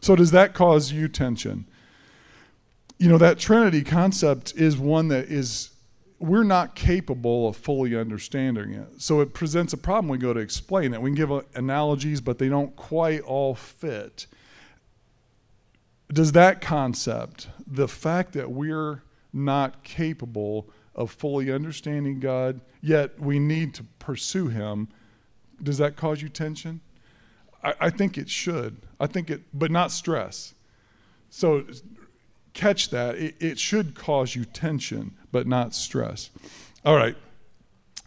So, 0.00 0.14
does 0.14 0.30
that 0.30 0.54
cause 0.54 0.92
you 0.92 1.08
tension? 1.08 1.66
You 2.98 3.08
know, 3.08 3.18
that 3.18 3.38
Trinity 3.38 3.82
concept 3.82 4.54
is 4.56 4.76
one 4.76 5.08
that 5.08 5.24
is, 5.24 5.70
we're 6.20 6.44
not 6.44 6.76
capable 6.76 7.48
of 7.48 7.56
fully 7.56 7.96
understanding 7.96 8.72
it. 8.72 9.02
So, 9.02 9.20
it 9.20 9.34
presents 9.34 9.72
a 9.72 9.76
problem 9.76 10.08
we 10.08 10.18
go 10.18 10.32
to 10.32 10.38
explain 10.38 10.94
it. 10.94 11.02
We 11.02 11.10
can 11.10 11.16
give 11.16 11.44
analogies, 11.56 12.20
but 12.20 12.38
they 12.38 12.48
don't 12.48 12.76
quite 12.76 13.22
all 13.22 13.56
fit 13.56 14.26
does 16.12 16.32
that 16.32 16.60
concept, 16.60 17.48
the 17.66 17.88
fact 17.88 18.32
that 18.34 18.50
we're 18.50 19.02
not 19.32 19.82
capable 19.82 20.68
of 20.94 21.10
fully 21.10 21.50
understanding 21.50 22.20
God, 22.20 22.60
yet 22.82 23.18
we 23.18 23.38
need 23.38 23.74
to 23.74 23.84
pursue 23.98 24.48
Him, 24.48 24.88
does 25.62 25.78
that 25.78 25.96
cause 25.96 26.20
you 26.20 26.28
tension? 26.28 26.80
I, 27.62 27.74
I 27.80 27.90
think 27.90 28.18
it 28.18 28.28
should. 28.28 28.76
I 29.00 29.06
think 29.06 29.30
it, 29.30 29.42
but 29.54 29.70
not 29.70 29.90
stress. 29.90 30.54
So 31.30 31.64
catch 32.52 32.90
that. 32.90 33.16
It, 33.16 33.36
it 33.40 33.58
should 33.58 33.94
cause 33.94 34.34
you 34.34 34.44
tension, 34.44 35.16
but 35.30 35.46
not 35.46 35.74
stress. 35.74 36.30
All 36.84 36.96
right. 36.96 37.16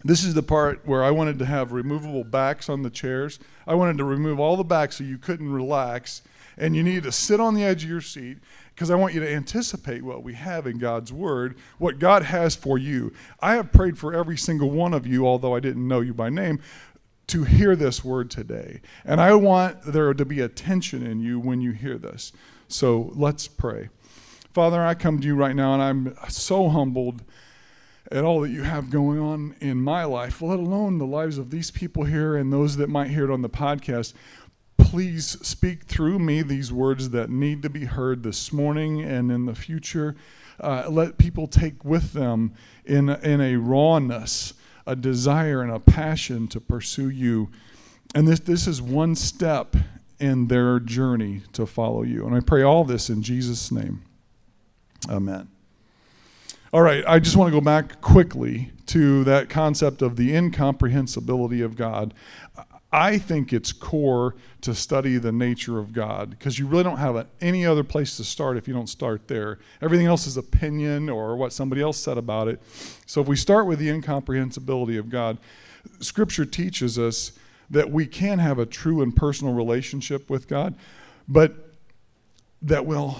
This 0.03 0.23
is 0.23 0.35
the 0.35 0.43
part 0.43 0.85
where 0.85 1.03
I 1.03 1.09
wanted 1.09 1.39
to 1.39 1.45
have 1.45 1.71
removable 1.71 2.23
backs 2.23 2.69
on 2.69 2.83
the 2.83 2.91
chairs. 2.91 3.39
I 3.65 3.73
wanted 3.73 3.97
to 3.97 4.03
remove 4.03 4.39
all 4.39 4.55
the 4.55 4.63
backs 4.63 4.97
so 4.97 5.03
you 5.03 5.17
couldn't 5.17 5.51
relax 5.51 6.21
and 6.57 6.75
you 6.75 6.83
need 6.83 7.03
to 7.03 7.11
sit 7.11 7.39
on 7.39 7.53
the 7.53 7.63
edge 7.63 7.83
of 7.83 7.89
your 7.89 8.01
seat 8.01 8.37
because 8.73 8.91
I 8.91 8.95
want 8.95 9.13
you 9.13 9.21
to 9.21 9.33
anticipate 9.33 10.03
what 10.03 10.23
we 10.23 10.33
have 10.33 10.67
in 10.67 10.77
God's 10.77 11.11
Word, 11.11 11.57
what 11.77 11.99
God 11.99 12.23
has 12.23 12.55
for 12.55 12.77
you. 12.77 13.13
I 13.39 13.55
have 13.55 13.71
prayed 13.71 13.97
for 13.97 14.13
every 14.13 14.37
single 14.37 14.69
one 14.69 14.93
of 14.93 15.07
you, 15.07 15.25
although 15.25 15.55
I 15.55 15.59
didn't 15.59 15.87
know 15.87 16.01
you 16.01 16.13
by 16.13 16.29
name, 16.29 16.59
to 17.27 17.43
hear 17.43 17.75
this 17.75 18.03
word 18.03 18.29
today. 18.29 18.81
And 19.03 19.19
I 19.19 19.33
want 19.33 19.81
there 19.83 20.13
to 20.13 20.25
be 20.25 20.41
a 20.41 20.49
tension 20.49 21.05
in 21.05 21.21
you 21.21 21.39
when 21.39 21.61
you 21.61 21.71
hear 21.71 21.97
this. 21.97 22.31
So 22.67 23.11
let's 23.15 23.47
pray. 23.47 23.89
Father, 24.53 24.81
I 24.81 24.93
come 24.93 25.19
to 25.19 25.27
you 25.27 25.35
right 25.35 25.55
now, 25.55 25.73
and 25.73 25.81
I'm 25.81 26.29
so 26.29 26.69
humbled 26.69 27.23
at 28.11 28.23
all 28.23 28.41
that 28.41 28.49
you 28.49 28.63
have 28.63 28.89
going 28.89 29.19
on 29.19 29.55
in 29.59 29.81
my 29.81 30.03
life, 30.03 30.41
let 30.41 30.59
alone 30.59 30.97
the 30.97 31.05
lives 31.05 31.37
of 31.37 31.49
these 31.49 31.71
people 31.71 32.03
here 32.03 32.35
and 32.35 32.53
those 32.53 32.77
that 32.77 32.87
might 32.87 33.09
hear 33.09 33.25
it 33.25 33.31
on 33.31 33.41
the 33.41 33.49
podcast. 33.49 34.13
Please 34.77 35.37
speak 35.41 35.83
through 35.83 36.19
me 36.19 36.41
these 36.41 36.71
words 36.71 37.09
that 37.09 37.29
need 37.29 37.61
to 37.63 37.69
be 37.69 37.85
heard 37.85 38.23
this 38.23 38.51
morning 38.51 39.01
and 39.01 39.31
in 39.31 39.45
the 39.45 39.55
future. 39.55 40.15
Uh, 40.59 40.85
let 40.89 41.17
people 41.17 41.47
take 41.47 41.83
with 41.83 42.13
them 42.13 42.53
in, 42.85 43.09
in 43.09 43.41
a 43.41 43.57
rawness, 43.57 44.53
a 44.85 44.95
desire, 44.95 45.61
and 45.61 45.71
a 45.71 45.79
passion 45.79 46.47
to 46.47 46.59
pursue 46.59 47.09
you. 47.09 47.49
And 48.13 48.27
this, 48.27 48.39
this 48.39 48.67
is 48.67 48.81
one 48.81 49.15
step 49.15 49.75
in 50.19 50.47
their 50.47 50.79
journey 50.79 51.41
to 51.53 51.65
follow 51.65 52.03
you. 52.03 52.25
And 52.25 52.35
I 52.35 52.39
pray 52.39 52.63
all 52.63 52.83
this 52.83 53.09
in 53.09 53.21
Jesus' 53.21 53.71
name. 53.71 54.03
Amen. 55.09 55.49
All 56.73 56.81
right, 56.81 57.03
I 57.07 57.19
just 57.19 57.35
want 57.35 57.47
to 57.53 57.57
go 57.57 57.63
back 57.63 58.01
quickly 58.01 58.71
to 58.87 59.23
that 59.23 59.49
concept 59.49 60.01
of 60.01 60.15
the 60.15 60.35
incomprehensibility 60.35 61.61
of 61.61 61.75
God. 61.75 62.13
I 62.95 63.17
think 63.17 63.51
it's 63.51 63.73
core 63.73 64.35
to 64.61 64.73
study 64.73 65.17
the 65.17 65.33
nature 65.33 65.79
of 65.79 65.91
God 65.91 66.29
because 66.29 66.57
you 66.57 66.65
really 66.65 66.83
don't 66.83 66.95
have 66.95 67.27
any 67.41 67.65
other 67.65 67.83
place 67.83 68.15
to 68.15 68.23
start 68.23 68.55
if 68.55 68.69
you 68.69 68.73
don't 68.73 68.87
start 68.87 69.27
there. 69.27 69.59
Everything 69.81 70.07
else 70.07 70.25
is 70.25 70.37
opinion 70.37 71.09
or 71.09 71.35
what 71.35 71.51
somebody 71.51 71.81
else 71.81 71.97
said 71.97 72.17
about 72.17 72.47
it. 72.47 72.61
So 73.05 73.19
if 73.19 73.27
we 73.27 73.35
start 73.35 73.67
with 73.67 73.79
the 73.79 73.89
incomprehensibility 73.89 74.95
of 74.95 75.09
God, 75.09 75.39
Scripture 75.99 76.45
teaches 76.45 76.97
us 76.97 77.33
that 77.69 77.91
we 77.91 78.05
can 78.05 78.39
have 78.39 78.59
a 78.59 78.65
true 78.65 79.01
and 79.01 79.13
personal 79.13 79.53
relationship 79.53 80.29
with 80.29 80.47
God, 80.47 80.73
but 81.27 81.53
that 82.61 82.85
we'll, 82.85 83.17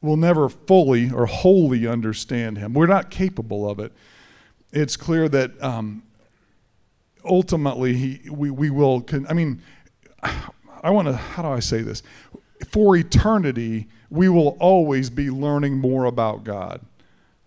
we'll 0.00 0.16
never 0.16 0.48
fully 0.48 1.10
or 1.10 1.26
wholly 1.26 1.86
understand 1.86 2.56
Him. 2.56 2.72
We're 2.72 2.86
not 2.86 3.10
capable 3.10 3.68
of 3.68 3.80
it. 3.80 3.92
It's 4.72 4.96
clear 4.96 5.28
that 5.28 5.62
um, 5.62 6.04
ultimately 7.24 7.94
he, 7.94 8.30
we, 8.30 8.50
we 8.50 8.70
will, 8.70 9.00
con- 9.00 9.26
I 9.28 9.34
mean, 9.34 9.62
I 10.22 10.90
want 10.90 11.08
to, 11.08 11.14
how 11.14 11.42
do 11.42 11.48
I 11.48 11.60
say 11.60 11.82
this? 11.82 12.02
For 12.68 12.96
eternity, 12.96 13.88
we 14.10 14.28
will 14.28 14.56
always 14.60 15.10
be 15.10 15.30
learning 15.30 15.78
more 15.78 16.04
about 16.04 16.44
God. 16.44 16.80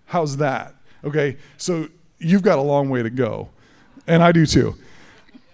How's 0.05 0.37
that? 0.37 0.75
Okay, 1.03 1.37
so 1.57 1.87
you've 2.19 2.41
got 2.41 2.59
a 2.59 2.61
long 2.61 2.89
way 2.89 3.03
to 3.03 3.09
go, 3.09 3.49
and 4.07 4.23
I 4.23 4.31
do 4.31 4.45
too. 4.45 4.75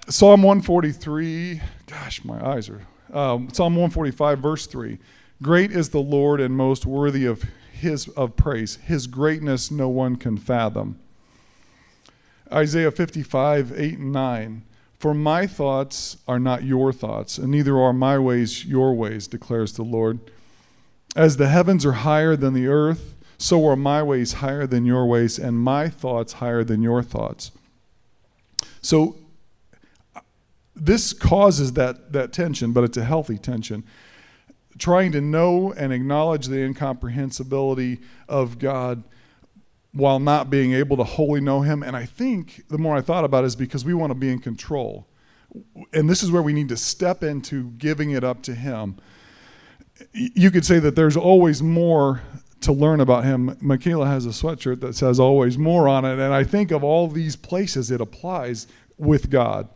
Psalm 0.10 0.44
143, 0.44 1.62
gosh, 1.88 2.24
my 2.24 2.46
eyes 2.46 2.70
are. 2.70 2.82
Um, 3.14 3.50
Psalm 3.54 3.76
145, 3.76 4.40
verse 4.40 4.66
3. 4.66 4.98
Great 5.42 5.72
is 5.72 5.90
the 5.90 6.00
Lord 6.00 6.42
and 6.42 6.56
most 6.56 6.86
worthy 6.86 7.26
of 7.26 7.44
his 7.72 8.08
of 8.10 8.36
praise. 8.36 8.78
His 8.78 9.08
greatness 9.08 9.70
no 9.70 9.90
one 9.90 10.16
can 10.16 10.38
fathom. 10.38 11.00
Isaiah 12.52 12.92
55, 12.92 13.74
8 13.80 13.98
and 13.98 14.12
9. 14.12 14.64
For 15.00 15.14
my 15.14 15.48
thoughts 15.48 16.18
are 16.28 16.40
not 16.40 16.64
your 16.64 16.94
thoughts, 16.94 17.38
and 17.38 17.52
neither 17.52 17.78
are 17.78 17.94
my 17.94 18.18
ways 18.18 18.66
your 18.66 18.94
ways, 18.94 19.28
declares 19.28 19.74
the 19.74 19.84
Lord. 19.84 20.20
As 21.16 21.38
the 21.38 21.50
heavens 21.50 21.86
are 21.86 21.92
higher 21.92 22.36
than 22.36 22.54
the 22.54 22.68
earth, 22.68 23.14
so 23.38 23.68
are 23.68 23.76
my 23.76 24.02
ways 24.02 24.34
higher 24.34 24.66
than 24.66 24.86
your 24.86 25.06
ways, 25.06 25.38
and 25.38 25.60
my 25.60 25.90
thoughts 25.90 26.34
higher 26.34 26.64
than 26.64 26.82
your 26.82 27.04
thoughts. 27.04 27.52
So 28.82 29.18
this 30.76 31.14
causes 31.14 31.74
that, 31.74 32.14
that 32.14 32.34
tension, 32.34 32.72
but 32.72 32.84
it's 32.84 32.98
a 32.98 33.04
healthy 33.04 33.38
tension. 33.38 33.84
Trying 34.78 35.12
to 35.12 35.22
know 35.22 35.74
and 35.74 35.94
acknowledge 35.94 36.48
the 36.48 36.64
incomprehensibility 36.64 38.00
of 38.28 38.58
God 38.58 39.04
while 39.94 40.20
not 40.20 40.50
being 40.50 40.74
able 40.74 40.98
to 40.98 41.04
wholly 41.04 41.40
know 41.40 41.62
him. 41.62 41.84
And 41.84 41.96
I 41.96 42.06
think 42.06 42.64
the 42.68 42.78
more 42.78 42.98
I 42.98 43.02
thought 43.02 43.24
about 43.24 43.44
it 43.44 43.48
is 43.48 43.56
because 43.56 43.86
we 43.86 43.94
want 43.94 44.12
to 44.12 44.16
be 44.16 44.32
in 44.32 44.40
control. 44.40 45.08
And 45.94 46.10
this 46.10 46.24
is 46.24 46.32
where 46.32 46.42
we 46.42 46.52
need 46.52 46.70
to 46.70 46.78
step 46.78 47.24
into 47.24 47.70
giving 47.72 48.12
it 48.12 48.24
up 48.24 48.42
to 48.44 48.56
him. 48.56 48.98
You 50.12 50.50
could 50.50 50.66
say 50.66 50.80
that 50.80 50.96
there's 50.96 51.16
always 51.16 51.62
more 51.62 52.24
to 52.62 52.72
learn 52.72 53.02
about 53.02 53.24
him. 53.24 53.56
Michaela 53.62 54.08
has 54.08 54.26
a 54.26 54.30
sweatshirt 54.30 54.80
that 54.82 54.96
says 54.96 55.20
always 55.20 55.58
more 55.58 55.88
on 55.88 56.06
it. 56.06 56.14
And 56.14 56.34
I 56.34 56.44
think 56.44 56.72
of 56.72 56.84
all 56.84 57.08
these 57.08 57.36
places 57.36 57.92
it 57.92 58.02
applies 58.02 58.66
with 58.98 59.30
God. 59.30 59.70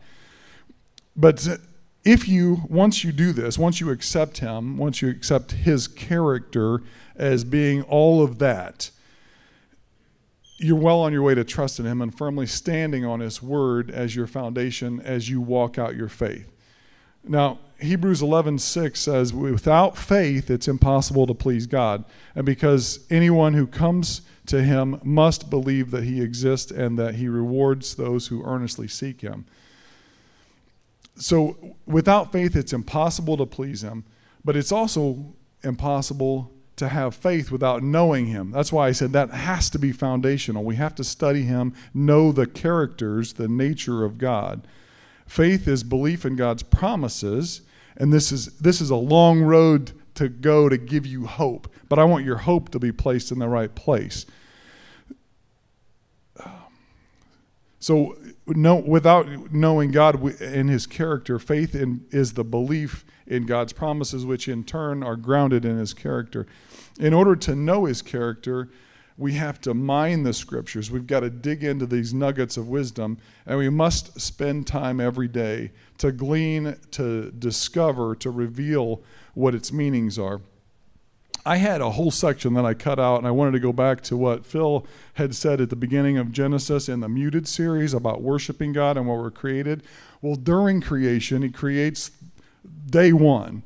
But 1.14 1.46
if 2.04 2.26
you, 2.26 2.62
once 2.68 3.04
you 3.04 3.12
do 3.12 3.32
this, 3.32 3.58
once 3.58 3.80
you 3.80 3.90
accept 3.90 4.38
him, 4.38 4.78
once 4.78 5.00
you 5.00 5.10
accept 5.10 5.52
his 5.52 5.86
character 5.86 6.82
as 7.14 7.44
being 7.44 7.82
all 7.82 8.22
of 8.22 8.38
that, 8.38 8.90
you're 10.58 10.76
well 10.76 11.00
on 11.00 11.12
your 11.12 11.22
way 11.22 11.34
to 11.34 11.44
trusting 11.44 11.86
Him 11.86 12.02
and 12.02 12.16
firmly 12.16 12.46
standing 12.46 13.04
on 13.04 13.20
His 13.20 13.42
word 13.42 13.90
as 13.90 14.14
your 14.14 14.26
foundation 14.26 15.00
as 15.00 15.30
you 15.30 15.40
walk 15.40 15.78
out 15.78 15.96
your 15.96 16.08
faith. 16.08 16.50
Now, 17.24 17.58
Hebrews 17.80 18.22
11:6 18.22 19.00
says, 19.00 19.32
"Without 19.32 19.96
faith, 19.96 20.50
it's 20.50 20.66
impossible 20.66 21.26
to 21.28 21.34
please 21.34 21.66
God, 21.66 22.04
and 22.34 22.44
because 22.44 23.00
anyone 23.08 23.54
who 23.54 23.66
comes 23.66 24.22
to 24.46 24.62
Him 24.62 25.00
must 25.04 25.48
believe 25.48 25.92
that 25.92 26.04
He 26.04 26.20
exists 26.20 26.72
and 26.72 26.98
that 26.98 27.16
He 27.16 27.28
rewards 27.28 27.94
those 27.94 28.26
who 28.28 28.42
earnestly 28.44 28.88
seek 28.88 29.20
Him." 29.20 29.44
So, 31.16 31.76
without 31.86 32.32
faith, 32.32 32.56
it's 32.56 32.72
impossible 32.72 33.36
to 33.36 33.46
please 33.46 33.82
Him, 33.82 34.04
but 34.44 34.56
it's 34.56 34.72
also 34.72 35.34
impossible 35.62 36.50
to 36.78 36.88
have 36.88 37.14
faith 37.14 37.50
without 37.50 37.82
knowing 37.82 38.26
him. 38.26 38.50
That's 38.50 38.72
why 38.72 38.88
I 38.88 38.92
said 38.92 39.12
that 39.12 39.30
has 39.30 39.70
to 39.70 39.78
be 39.78 39.92
foundational. 39.92 40.64
We 40.64 40.76
have 40.76 40.94
to 40.96 41.04
study 41.04 41.42
him, 41.42 41.74
know 41.92 42.32
the 42.32 42.46
characters, 42.46 43.34
the 43.34 43.48
nature 43.48 44.04
of 44.04 44.18
God. 44.18 44.66
Faith 45.26 45.68
is 45.68 45.84
belief 45.84 46.24
in 46.24 46.36
God's 46.36 46.62
promises, 46.62 47.62
and 47.96 48.12
this 48.12 48.32
is 48.32 48.46
this 48.58 48.80
is 48.80 48.90
a 48.90 48.96
long 48.96 49.42
road 49.42 49.92
to 50.14 50.28
go 50.28 50.68
to 50.68 50.76
give 50.78 51.06
you 51.06 51.26
hope. 51.26 51.72
But 51.88 51.98
I 51.98 52.04
want 52.04 52.24
your 52.24 52.38
hope 52.38 52.70
to 52.70 52.78
be 52.78 52.92
placed 52.92 53.30
in 53.30 53.38
the 53.38 53.48
right 53.48 53.74
place. 53.74 54.26
So, 57.80 58.16
no, 58.46 58.74
without 58.76 59.52
knowing 59.52 59.92
God 59.92 60.20
and 60.40 60.68
His 60.68 60.86
character, 60.86 61.38
faith 61.38 61.74
in, 61.74 62.04
is 62.10 62.34
the 62.34 62.44
belief 62.44 63.04
in 63.28 63.46
God's 63.46 63.72
promises, 63.72 64.26
which 64.26 64.48
in 64.48 64.64
turn 64.64 65.02
are 65.02 65.16
grounded 65.16 65.64
in 65.64 65.78
His 65.78 65.94
character. 65.94 66.46
In 66.98 67.14
order 67.14 67.36
to 67.36 67.54
know 67.54 67.84
His 67.84 68.02
character, 68.02 68.68
we 69.16 69.34
have 69.34 69.60
to 69.60 69.74
mine 69.74 70.22
the 70.22 70.32
scriptures. 70.32 70.90
We've 70.90 71.06
got 71.06 71.20
to 71.20 71.30
dig 71.30 71.62
into 71.62 71.86
these 71.86 72.14
nuggets 72.14 72.56
of 72.56 72.68
wisdom, 72.68 73.18
and 73.46 73.58
we 73.58 73.68
must 73.68 74.20
spend 74.20 74.66
time 74.66 75.00
every 75.00 75.28
day 75.28 75.72
to 75.98 76.12
glean, 76.12 76.76
to 76.92 77.30
discover, 77.32 78.14
to 78.16 78.30
reveal 78.30 79.02
what 79.34 79.54
its 79.54 79.72
meanings 79.72 80.18
are. 80.18 80.40
I 81.44 81.56
had 81.56 81.80
a 81.80 81.90
whole 81.90 82.10
section 82.10 82.54
that 82.54 82.64
I 82.64 82.74
cut 82.74 82.98
out, 83.00 83.18
and 83.18 83.26
I 83.26 83.30
wanted 83.30 83.52
to 83.52 83.60
go 83.60 83.72
back 83.72 84.02
to 84.02 84.16
what 84.16 84.44
Phil 84.46 84.86
had 85.14 85.34
said 85.34 85.60
at 85.60 85.70
the 85.70 85.76
beginning 85.76 86.18
of 86.18 86.30
Genesis 86.30 86.88
in 86.88 87.00
the 87.00 87.08
Muted 87.08 87.48
series 87.48 87.94
about 87.94 88.22
worshiping 88.22 88.72
God 88.72 88.96
and 88.96 89.08
what 89.08 89.18
we're 89.18 89.30
created. 89.30 89.82
Well, 90.20 90.36
during 90.36 90.80
creation, 90.80 91.42
He 91.42 91.50
creates 91.50 92.10
day 92.86 93.12
one. 93.12 93.62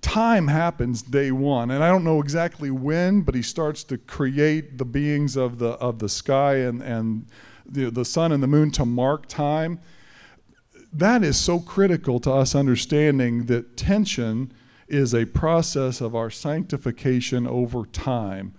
Time 0.00 0.48
happens 0.48 1.00
day 1.00 1.30
one, 1.30 1.70
and 1.70 1.82
I 1.84 1.88
don't 1.88 2.04
know 2.04 2.20
exactly 2.20 2.70
when, 2.70 3.22
but 3.22 3.34
He 3.34 3.42
starts 3.42 3.84
to 3.84 3.98
create 3.98 4.78
the 4.78 4.84
beings 4.84 5.36
of 5.36 5.58
the 5.58 5.70
of 5.72 6.00
the 6.00 6.08
sky 6.08 6.56
and 6.56 6.82
and 6.82 7.26
the 7.64 7.90
the 7.90 8.04
sun 8.04 8.32
and 8.32 8.42
the 8.42 8.48
moon 8.48 8.70
to 8.72 8.84
mark 8.84 9.26
time. 9.26 9.80
That 10.92 11.22
is 11.22 11.38
so 11.38 11.60
critical 11.60 12.18
to 12.20 12.32
us 12.32 12.54
understanding 12.54 13.46
that 13.46 13.76
tension 13.76 14.52
is 14.88 15.14
a 15.14 15.24
process 15.24 16.00
of 16.00 16.14
our 16.14 16.30
sanctification 16.30 17.46
over 17.46 17.86
time. 17.86 18.54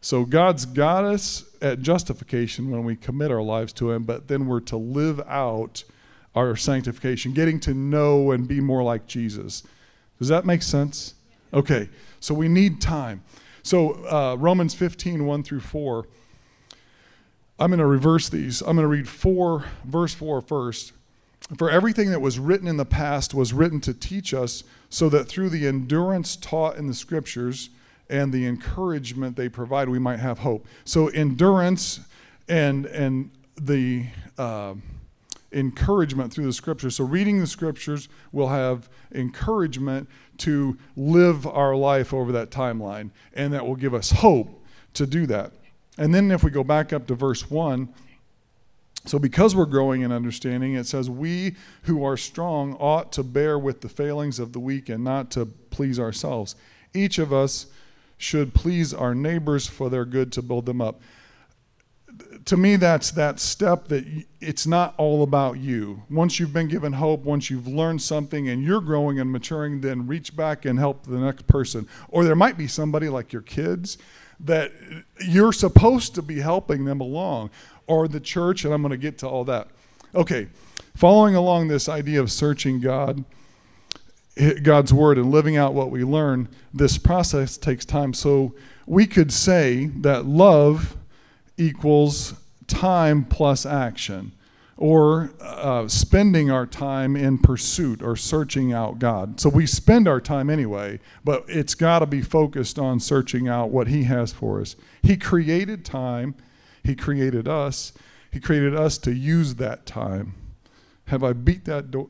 So 0.00 0.24
God's 0.24 0.66
got 0.66 1.04
us 1.04 1.44
at 1.60 1.80
justification 1.80 2.70
when 2.70 2.84
we 2.84 2.96
commit 2.96 3.30
our 3.30 3.42
lives 3.42 3.72
to 3.74 3.90
Him, 3.90 4.04
but 4.04 4.28
then 4.28 4.46
we're 4.46 4.60
to 4.60 4.76
live 4.76 5.20
out 5.26 5.84
our 6.36 6.54
sanctification, 6.54 7.32
getting 7.32 7.58
to 7.60 7.74
know 7.74 8.30
and 8.30 8.46
be 8.46 8.60
more 8.60 8.82
like 8.82 9.06
Jesus. 9.06 9.62
Does 10.18 10.28
that 10.28 10.44
make 10.44 10.62
sense? 10.62 11.14
Okay, 11.52 11.88
so 12.20 12.34
we 12.34 12.48
need 12.48 12.80
time. 12.80 13.24
So 13.62 13.94
uh, 14.06 14.36
Romans 14.38 14.74
15, 14.74 15.24
1 15.26 15.42
through 15.42 15.60
4. 15.60 16.06
I'm 17.58 17.70
going 17.70 17.78
to 17.78 17.86
reverse 17.86 18.28
these. 18.28 18.60
I'm 18.60 18.76
going 18.76 18.84
to 18.84 18.88
read 18.88 19.08
4, 19.08 19.64
verse 19.84 20.14
4 20.14 20.42
first. 20.42 20.92
For 21.56 21.70
everything 21.70 22.10
that 22.10 22.20
was 22.20 22.38
written 22.38 22.68
in 22.68 22.76
the 22.76 22.84
past 22.84 23.32
was 23.32 23.52
written 23.52 23.80
to 23.82 23.94
teach 23.94 24.34
us, 24.34 24.62
so 24.90 25.08
that 25.08 25.24
through 25.24 25.48
the 25.50 25.66
endurance 25.66 26.36
taught 26.36 26.76
in 26.76 26.86
the 26.86 26.94
scriptures 26.94 27.70
and 28.10 28.32
the 28.32 28.46
encouragement 28.46 29.36
they 29.36 29.48
provide, 29.48 29.88
we 29.88 29.98
might 29.98 30.18
have 30.18 30.40
hope. 30.40 30.66
So, 30.84 31.08
endurance 31.08 32.00
and, 32.48 32.86
and 32.86 33.30
the 33.60 34.06
uh, 34.38 34.74
encouragement 35.56 36.32
through 36.32 36.44
the 36.44 36.52
scriptures. 36.52 36.96
So, 36.96 37.04
reading 37.04 37.40
the 37.40 37.46
scriptures 37.46 38.08
will 38.30 38.48
have 38.48 38.88
encouragement 39.12 40.08
to 40.38 40.76
live 40.96 41.46
our 41.46 41.74
life 41.74 42.12
over 42.12 42.30
that 42.32 42.50
timeline, 42.50 43.10
and 43.32 43.52
that 43.52 43.66
will 43.66 43.76
give 43.76 43.94
us 43.94 44.10
hope 44.10 44.64
to 44.94 45.06
do 45.06 45.26
that. 45.26 45.52
And 45.98 46.14
then, 46.14 46.30
if 46.30 46.44
we 46.44 46.50
go 46.50 46.62
back 46.62 46.92
up 46.92 47.06
to 47.08 47.14
verse 47.14 47.50
1, 47.50 47.88
so, 49.06 49.20
because 49.20 49.54
we're 49.54 49.66
growing 49.66 50.02
in 50.02 50.10
understanding, 50.10 50.74
it 50.74 50.86
says, 50.86 51.08
We 51.08 51.54
who 51.82 52.04
are 52.04 52.16
strong 52.16 52.74
ought 52.74 53.12
to 53.12 53.22
bear 53.22 53.56
with 53.56 53.80
the 53.80 53.88
failings 53.88 54.40
of 54.40 54.52
the 54.52 54.58
weak 54.58 54.88
and 54.88 55.04
not 55.04 55.30
to 55.32 55.46
please 55.46 56.00
ourselves. 56.00 56.56
Each 56.92 57.18
of 57.18 57.32
us 57.32 57.66
should 58.18 58.52
please 58.52 58.92
our 58.92 59.14
neighbors 59.14 59.66
for 59.66 59.88
their 59.88 60.04
good 60.04 60.32
to 60.32 60.42
build 60.42 60.66
them 60.66 60.80
up. 60.80 61.00
To 62.46 62.56
me, 62.56 62.76
that's 62.76 63.10
that 63.12 63.40
step 63.40 63.88
that 63.88 64.04
it's 64.40 64.68
not 64.68 64.94
all 64.98 65.24
about 65.24 65.58
you. 65.58 66.04
Once 66.08 66.38
you've 66.38 66.52
been 66.52 66.68
given 66.68 66.92
hope, 66.92 67.22
once 67.22 67.50
you've 67.50 67.66
learned 67.66 68.00
something 68.00 68.48
and 68.48 68.62
you're 68.62 68.80
growing 68.80 69.18
and 69.18 69.32
maturing, 69.32 69.80
then 69.80 70.06
reach 70.06 70.36
back 70.36 70.64
and 70.64 70.78
help 70.78 71.04
the 71.04 71.18
next 71.18 71.48
person. 71.48 71.88
Or 72.08 72.22
there 72.24 72.36
might 72.36 72.56
be 72.56 72.68
somebody 72.68 73.08
like 73.08 73.32
your 73.32 73.42
kids 73.42 73.98
that 74.38 74.70
you're 75.26 75.52
supposed 75.52 76.14
to 76.14 76.22
be 76.22 76.40
helping 76.40 76.84
them 76.84 77.00
along 77.00 77.50
or 77.88 78.06
the 78.06 78.20
church, 78.20 78.64
and 78.64 78.72
I'm 78.72 78.82
going 78.82 78.92
to 78.92 78.96
get 78.96 79.18
to 79.18 79.28
all 79.28 79.44
that. 79.44 79.68
Okay, 80.14 80.48
following 80.94 81.34
along 81.34 81.68
this 81.68 81.88
idea 81.88 82.20
of 82.20 82.30
searching 82.30 82.80
God, 82.80 83.24
God's 84.62 84.92
word, 84.92 85.18
and 85.18 85.30
living 85.30 85.56
out 85.56 85.74
what 85.74 85.90
we 85.90 86.04
learn, 86.04 86.48
this 86.72 86.96
process 86.96 87.56
takes 87.56 87.84
time. 87.84 88.14
So 88.14 88.54
we 88.86 89.06
could 89.06 89.32
say 89.32 89.86
that 89.96 90.26
love 90.26 90.96
equals 91.56 92.34
time 92.66 93.24
plus 93.24 93.64
action, 93.64 94.32
or 94.76 95.32
uh, 95.40 95.88
spending 95.88 96.50
our 96.50 96.66
time 96.66 97.16
in 97.16 97.38
pursuit 97.38 98.02
or 98.02 98.16
searching 98.16 98.72
out 98.72 98.98
God. 98.98 99.40
So 99.40 99.48
we 99.48 99.66
spend 99.66 100.06
our 100.06 100.20
time 100.20 100.50
anyway, 100.50 101.00
but 101.24 101.44
it's 101.48 101.74
got 101.74 102.00
to 102.00 102.06
be 102.06 102.20
focused 102.20 102.78
on 102.78 103.00
searching 103.00 103.48
out 103.48 103.70
what 103.70 103.88
He 103.88 104.04
has 104.04 104.32
for 104.32 104.60
us. 104.60 104.76
He 105.02 105.16
created 105.16 105.84
time 105.84 106.34
he 106.86 106.94
created 106.94 107.48
us. 107.48 107.92
He 108.30 108.38
created 108.38 108.74
us 108.74 108.96
to 108.98 109.12
use 109.12 109.56
that 109.56 109.86
time. 109.86 110.34
Have 111.06 111.24
I 111.24 111.32
beat 111.32 111.64
that 111.64 111.90
door? 111.90 112.08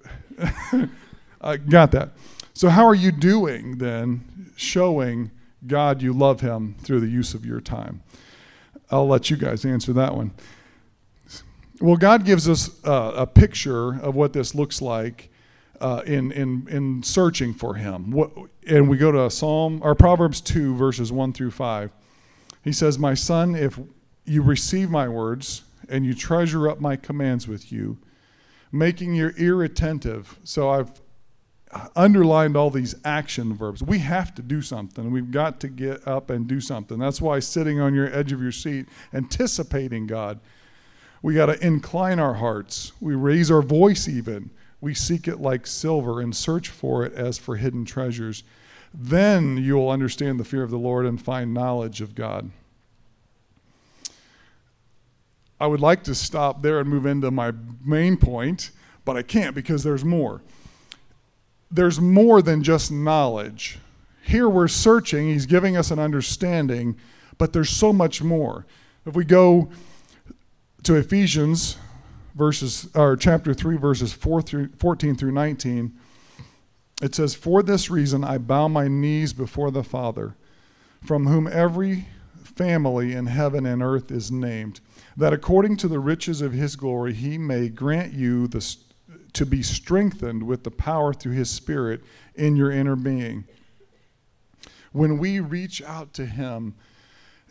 I 1.41 1.57
got 1.57 1.93
that. 1.93 2.11
So, 2.53 2.69
how 2.69 2.87
are 2.87 2.95
you 2.95 3.11
doing 3.11 3.79
then, 3.79 4.53
showing 4.57 5.31
God 5.67 6.03
you 6.03 6.13
love 6.13 6.41
Him 6.41 6.77
through 6.81 7.01
the 7.01 7.09
use 7.09 7.35
of 7.35 7.45
your 7.45 7.61
time? 7.61 8.03
I'll 8.91 9.09
let 9.09 9.31
you 9.31 9.37
guys 9.37 9.65
answer 9.65 9.93
that 9.95 10.15
one. 10.15 10.33
Well, 11.81 11.97
God 11.97 12.25
gives 12.25 12.49
us 12.49 12.71
uh, 12.85 13.13
a 13.17 13.27
picture 13.27 14.01
of 14.01 14.15
what 14.15 14.33
this 14.33 14.55
looks 14.55 14.81
like 14.81 15.31
uh, 15.81 16.03
in, 16.07 16.33
in, 16.33 16.67
in 16.71 17.03
searching 17.03 17.53
for 17.53 17.75
Him. 17.75 18.11
What, 18.11 18.31
and 18.67 18.89
we 18.89 18.97
go 18.97 19.13
to 19.13 19.31
Psalm 19.31 19.81
or 19.83 19.95
Proverbs 19.95 20.41
2, 20.41 20.75
verses 20.75 21.13
1 21.13 21.33
through 21.33 21.51
5. 21.51 21.91
He 22.65 22.73
says, 22.73 22.99
My 22.99 23.15
son, 23.15 23.55
if 23.55 23.79
you 24.25 24.43
receive 24.43 24.91
my 24.91 25.09
words 25.09 25.65
and 25.89 26.07
you 26.07 26.15
treasure 26.15 26.69
up 26.69 26.81
my 26.81 26.97
commands 26.97 27.47
with 27.47 27.71
you, 27.71 27.99
making 28.73 29.15
your 29.15 29.35
ear 29.37 29.63
attentive. 29.63 30.39
So 30.45 30.71
I've 30.71 30.91
underlined 31.95 32.57
all 32.57 32.71
these 32.71 32.95
action 33.05 33.55
verbs. 33.55 33.83
We 33.83 33.99
have 33.99 34.35
to 34.37 34.43
do 34.43 34.63
something. 34.63 35.11
We've 35.11 35.31
got 35.31 35.61
to 35.61 35.69
get 35.69 36.07
up 36.07 36.31
and 36.31 36.47
do 36.47 36.61
something. 36.61 36.99
That's 36.99 37.21
why 37.21 37.41
sitting 37.41 37.81
on 37.81 37.95
your 37.95 38.13
edge 38.15 38.33
of 38.33 38.41
your 38.41 38.53
seat, 38.53 38.87
anticipating 39.13 40.07
God, 40.07 40.41
we 41.23 41.35
got 41.35 41.47
to 41.47 41.67
incline 41.67 42.19
our 42.19 42.35
hearts. 42.35 42.93
We 43.01 43.15
raise 43.15 43.51
our 43.51 43.63
voice 43.63 44.09
even. 44.09 44.51
We 44.81 44.95
seek 44.95 45.27
it 45.27 45.41
like 45.41 45.67
silver 45.67 46.21
and 46.21 46.37
search 46.37 46.69
for 46.69 47.05
it 47.05 47.13
as 47.15 47.39
for 47.39 47.57
hidden 47.57 47.85
treasures. 47.85 48.45
Then 48.95 49.57
you 49.57 49.75
will 49.75 49.91
understand 49.91 50.39
the 50.39 50.45
fear 50.45 50.63
of 50.63 50.71
the 50.71 50.79
Lord 50.79 51.05
and 51.07 51.21
find 51.21 51.53
knowledge 51.53 52.01
of 52.01 52.15
God. 52.15 52.51
I 55.59 55.67
would 55.67 55.81
like 55.81 56.05
to 56.05 56.15
stop 56.15 56.63
there 56.63 56.79
and 56.79 56.89
move 56.89 57.07
into 57.07 57.31
my 57.31 57.53
main 57.85 58.19
point, 58.19 58.71
but 59.05 59.17
I 59.17 59.23
can't 59.23 59.55
because 59.55 59.83
there's 59.83 60.05
more. 60.05 60.43
There's 61.71 62.01
more 62.01 62.43
than 62.43 62.63
just 62.63 62.91
knowledge. 62.93 63.79
Here 64.23 64.49
we're 64.49 64.69
searching, 64.69 65.29
he's 65.29 65.47
giving 65.47 65.77
us 65.77 65.91
an 65.91 65.99
understanding, 65.99 66.97
but 67.39 67.53
there's 67.53 67.71
so 67.71 67.93
much 67.93 68.23
more. 68.23 68.67
If 69.05 69.15
we 69.15 69.25
go 69.25 69.71
to 70.83 70.95
Ephesians 70.95 71.77
verses 72.35 72.89
or 72.95 73.17
chapter 73.17 73.55
3 73.55 73.77
verses 73.77 74.13
4 74.13 74.43
through 74.43 74.69
14 74.79 75.17
through 75.17 75.33
19, 75.33 75.95
it 77.03 77.15
says, 77.15 77.35
"For 77.35 77.63
this 77.63 77.91
reason 77.91 78.25
I 78.25 78.39
bow 78.39 78.69
my 78.69 78.89
knees 78.89 79.33
before 79.33 79.71
the 79.71 79.85
Father, 79.85 80.35
from 81.03 81.27
whom 81.27 81.47
every 81.47 82.09
family 82.43 83.13
in 83.13 83.27
heaven 83.27 83.67
and 83.67 83.83
earth 83.83 84.11
is 84.11 84.31
named." 84.31 84.81
that 85.17 85.33
according 85.33 85.77
to 85.79 85.89
the 85.89 85.99
riches 85.99 86.41
of 86.41 86.53
his 86.53 86.77
glory 86.77 87.15
he 87.15 87.39
may 87.39 87.69
grant 87.69 88.13
you 88.13 88.47
the, 88.47 88.77
to 89.37 89.47
be 89.47 89.63
strengthened 89.63 90.43
with 90.43 90.65
the 90.65 90.71
power 90.71 91.15
through 91.15 91.33
his 91.33 91.51
spirit 91.51 92.03
in 92.35 92.57
your 92.57 92.71
inner 92.71 92.97
being. 92.97 93.45
When 94.93 95.19
we 95.19 95.41
reach 95.41 95.83
out 95.83 96.13
to 96.15 96.27
him 96.27 96.75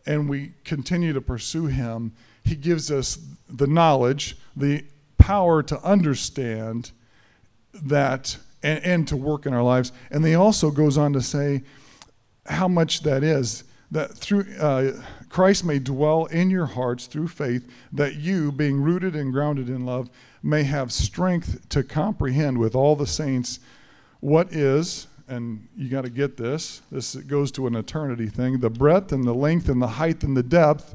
and 0.06 0.30
we 0.30 0.54
continue 0.64 1.14
to 1.14 1.22
pursue 1.22 1.66
him 1.66 2.14
he 2.46 2.56
gives 2.56 2.92
us 2.92 3.18
the 3.50 3.68
knowledge 3.68 4.38
the 4.56 4.86
power 5.18 5.64
to 5.64 5.82
understand 5.82 6.92
that 7.74 8.38
and, 8.62 8.84
and 8.84 9.08
to 9.08 9.18
work 9.18 9.46
in 9.46 9.54
our 9.54 9.64
lives. 9.64 9.92
And 10.12 10.24
he 10.24 10.36
also 10.36 10.70
goes 10.70 10.98
on 10.98 11.12
to 11.14 11.22
say 11.22 11.64
how 12.46 12.68
much 12.68 13.02
that 13.02 13.24
is 13.24 13.64
that 13.92 14.14
through 14.16 14.46
uh, 14.60 14.92
Christ 15.30 15.66
may 15.66 15.80
dwell 15.80 16.26
in 16.26 16.50
your 16.50 16.66
hearts 16.66 17.08
through 17.08 17.28
faith, 17.30 17.70
that 17.92 18.16
you, 18.16 18.52
being 18.52 18.82
rooted 18.82 19.16
and 19.16 19.32
grounded 19.32 19.70
in 19.70 19.86
love, 19.86 20.10
may 20.46 20.64
have 20.64 20.92
strength 20.92 21.68
to 21.70 21.84
comprehend 21.84 22.58
with 22.58 22.76
all 22.76 22.96
the 22.96 23.08
saints 23.08 23.60
what 24.20 24.54
is, 24.54 25.08
and 25.28 25.68
you 25.76 25.90
got 25.90 26.04
to 26.04 26.10
get 26.10 26.38
this, 26.38 26.84
this 26.92 27.16
goes 27.16 27.52
to 27.52 27.66
an 27.66 27.76
eternity 27.76 28.28
thing, 28.28 28.60
the 28.60 28.70
breadth 28.70 29.12
and 29.12 29.24
the 29.24 29.34
length 29.34 29.70
and 29.70 29.82
the 29.82 29.88
height 29.88 30.24
and 30.24 30.38
the 30.38 30.44
depth, 30.44 30.94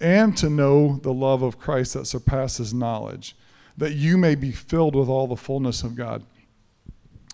and 0.00 0.36
to 0.36 0.48
know 0.48 1.00
the 1.02 1.12
love 1.12 1.42
of 1.42 1.58
Christ 1.58 1.94
that 1.94 2.06
surpasses 2.06 2.72
knowledge, 2.72 3.34
that 3.76 3.94
you 3.94 4.16
may 4.16 4.36
be 4.36 4.52
filled 4.52 4.94
with 4.94 5.08
all 5.08 5.26
the 5.26 5.36
fullness 5.36 5.82
of 5.82 5.96
God. 5.96 6.22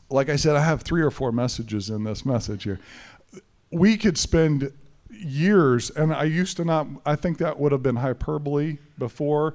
Like 0.08 0.30
I 0.30 0.36
said, 0.36 0.56
I 0.56 0.64
have 0.64 0.80
three 0.80 1.02
or 1.02 1.10
four 1.10 1.32
messages 1.32 1.90
in 1.90 2.04
this 2.04 2.24
message 2.24 2.64
here. 2.64 2.80
We 3.70 3.98
could 3.98 4.16
spend 4.16 4.72
years, 5.10 5.90
and 5.90 6.14
I 6.14 6.24
used 6.24 6.56
to 6.56 6.64
not, 6.64 6.86
I 7.04 7.16
think 7.16 7.38
that 7.38 7.58
would 7.58 7.72
have 7.72 7.82
been 7.82 7.96
hyperbole 7.96 8.78
before, 8.98 9.54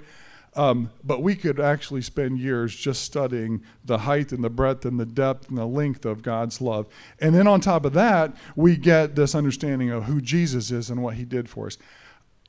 um, 0.57 0.89
but 1.03 1.21
we 1.21 1.35
could 1.35 1.59
actually 1.59 2.01
spend 2.01 2.39
years 2.39 2.75
just 2.75 3.03
studying 3.03 3.61
the 3.85 3.99
height 3.99 4.31
and 4.31 4.43
the 4.43 4.49
breadth 4.49 4.85
and 4.85 4.99
the 4.99 5.05
depth 5.05 5.49
and 5.49 5.57
the 5.57 5.67
length 5.67 6.03
of 6.03 6.23
God's 6.23 6.59
love. 6.59 6.87
And 7.19 7.35
then 7.35 7.47
on 7.47 7.61
top 7.61 7.85
of 7.85 7.93
that, 7.93 8.35
we 8.55 8.75
get 8.75 9.15
this 9.15 9.35
understanding 9.35 9.91
of 9.91 10.05
who 10.05 10.19
Jesus 10.19 10.71
is 10.71 10.89
and 10.89 11.03
what 11.03 11.13
he 11.13 11.25
did 11.25 11.47
for 11.47 11.67
us. 11.67 11.77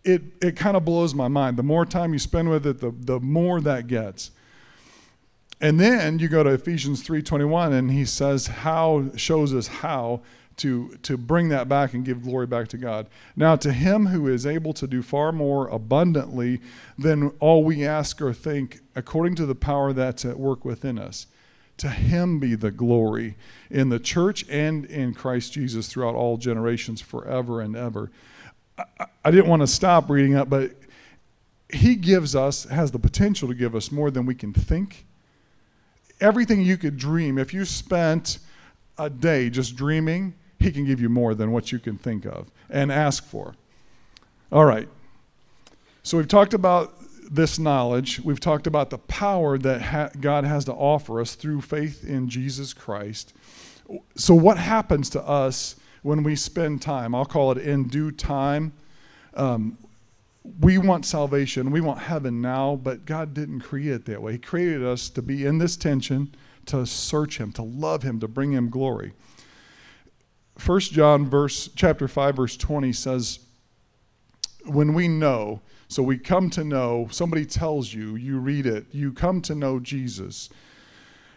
It, 0.04 0.22
it 0.40 0.56
kind 0.56 0.74
of 0.74 0.86
blows 0.86 1.14
my 1.14 1.28
mind. 1.28 1.58
The 1.58 1.62
more 1.62 1.84
time 1.84 2.14
you 2.14 2.18
spend 2.18 2.48
with 2.48 2.66
it, 2.66 2.80
the, 2.80 2.94
the 2.98 3.20
more 3.20 3.60
that 3.60 3.88
gets. 3.88 4.30
And 5.60 5.78
then 5.78 6.18
you 6.18 6.28
go 6.28 6.42
to 6.42 6.50
Ephesians 6.50 7.06
3:21 7.06 7.72
and 7.72 7.90
he 7.90 8.04
says 8.04 8.46
how 8.46 9.10
shows 9.16 9.52
us 9.52 9.66
how 9.66 10.22
to, 10.58 10.96
to 11.02 11.16
bring 11.16 11.48
that 11.48 11.68
back 11.68 11.94
and 11.94 12.04
give 12.04 12.22
glory 12.22 12.46
back 12.46 12.68
to 12.68 12.78
God. 12.78 13.06
Now, 13.36 13.56
to 13.56 13.72
him 13.72 14.06
who 14.06 14.28
is 14.28 14.46
able 14.46 14.72
to 14.74 14.86
do 14.86 15.02
far 15.02 15.32
more 15.32 15.68
abundantly 15.68 16.60
than 16.98 17.28
all 17.40 17.64
we 17.64 17.84
ask 17.86 18.20
or 18.20 18.32
think, 18.32 18.80
according 18.94 19.34
to 19.36 19.46
the 19.46 19.54
power 19.54 19.92
that's 19.92 20.24
at 20.24 20.38
work 20.38 20.64
within 20.64 20.98
us, 20.98 21.26
to 21.78 21.88
him 21.88 22.40
be 22.40 22.54
the 22.54 22.72
glory 22.72 23.36
in 23.70 23.88
the 23.88 24.00
church 24.00 24.44
and 24.48 24.84
in 24.86 25.14
Christ 25.14 25.52
Jesus 25.52 25.88
throughout 25.88 26.16
all 26.16 26.36
generations, 26.36 27.00
forever 27.00 27.60
and 27.60 27.76
ever. 27.76 28.10
I, 28.76 29.06
I 29.24 29.30
didn't 29.30 29.46
want 29.46 29.62
to 29.62 29.66
stop 29.68 30.10
reading 30.10 30.34
up, 30.34 30.50
but 30.50 30.72
he 31.72 31.94
gives 31.94 32.34
us, 32.34 32.64
has 32.64 32.90
the 32.90 32.98
potential 32.98 33.48
to 33.48 33.54
give 33.54 33.76
us 33.76 33.92
more 33.92 34.10
than 34.10 34.26
we 34.26 34.34
can 34.34 34.52
think. 34.52 35.06
Everything 36.20 36.62
you 36.62 36.76
could 36.76 36.96
dream, 36.96 37.38
if 37.38 37.54
you 37.54 37.64
spent 37.64 38.38
a 38.98 39.08
day 39.08 39.48
just 39.48 39.76
dreaming, 39.76 40.34
he 40.58 40.70
can 40.70 40.84
give 40.84 41.00
you 41.00 41.08
more 41.08 41.34
than 41.34 41.52
what 41.52 41.72
you 41.72 41.78
can 41.78 41.96
think 41.96 42.24
of 42.24 42.50
and 42.68 42.90
ask 42.90 43.24
for. 43.24 43.54
All 44.50 44.64
right. 44.64 44.88
So 46.02 46.16
we've 46.16 46.28
talked 46.28 46.54
about 46.54 46.94
this 47.30 47.58
knowledge, 47.58 48.20
we've 48.20 48.40
talked 48.40 48.66
about 48.66 48.90
the 48.90 48.98
power 48.98 49.58
that 49.58 49.82
ha- 49.82 50.10
God 50.18 50.44
has 50.44 50.64
to 50.64 50.72
offer 50.72 51.20
us 51.20 51.34
through 51.34 51.60
faith 51.60 52.04
in 52.04 52.28
Jesus 52.28 52.72
Christ. 52.72 53.34
So, 54.16 54.34
what 54.34 54.58
happens 54.58 55.10
to 55.10 55.22
us 55.22 55.76
when 56.02 56.22
we 56.22 56.36
spend 56.36 56.82
time? 56.82 57.14
I'll 57.14 57.26
call 57.26 57.52
it 57.52 57.58
in 57.58 57.88
due 57.88 58.10
time. 58.10 58.72
Um, 59.34 59.78
we 60.60 60.78
want 60.78 61.04
salvation, 61.04 61.70
we 61.70 61.80
want 61.80 62.00
heaven 62.00 62.40
now, 62.40 62.76
but 62.76 63.04
God 63.04 63.34
didn't 63.34 63.60
create 63.60 63.92
it 63.92 64.04
that 64.06 64.22
way. 64.22 64.32
He 64.32 64.38
created 64.38 64.84
us 64.84 65.10
to 65.10 65.22
be 65.22 65.44
in 65.44 65.58
this 65.58 65.76
tension, 65.76 66.34
to 66.66 66.86
search 66.86 67.38
Him, 67.38 67.52
to 67.52 67.62
love 67.62 68.02
Him, 68.02 68.20
to 68.20 68.28
bring 68.28 68.52
Him 68.52 68.70
glory. 68.70 69.12
First 70.58 70.92
John 70.92 71.24
verse 71.24 71.70
chapter 71.76 72.08
5 72.08 72.36
verse 72.36 72.56
20 72.56 72.92
says 72.92 73.38
when 74.66 74.92
we 74.92 75.08
know 75.08 75.62
so 75.86 76.02
we 76.02 76.18
come 76.18 76.50
to 76.50 76.64
know 76.64 77.08
somebody 77.10 77.46
tells 77.46 77.94
you 77.94 78.16
you 78.16 78.38
read 78.38 78.66
it 78.66 78.86
you 78.92 79.12
come 79.12 79.40
to 79.42 79.54
know 79.54 79.78
Jesus. 79.80 80.50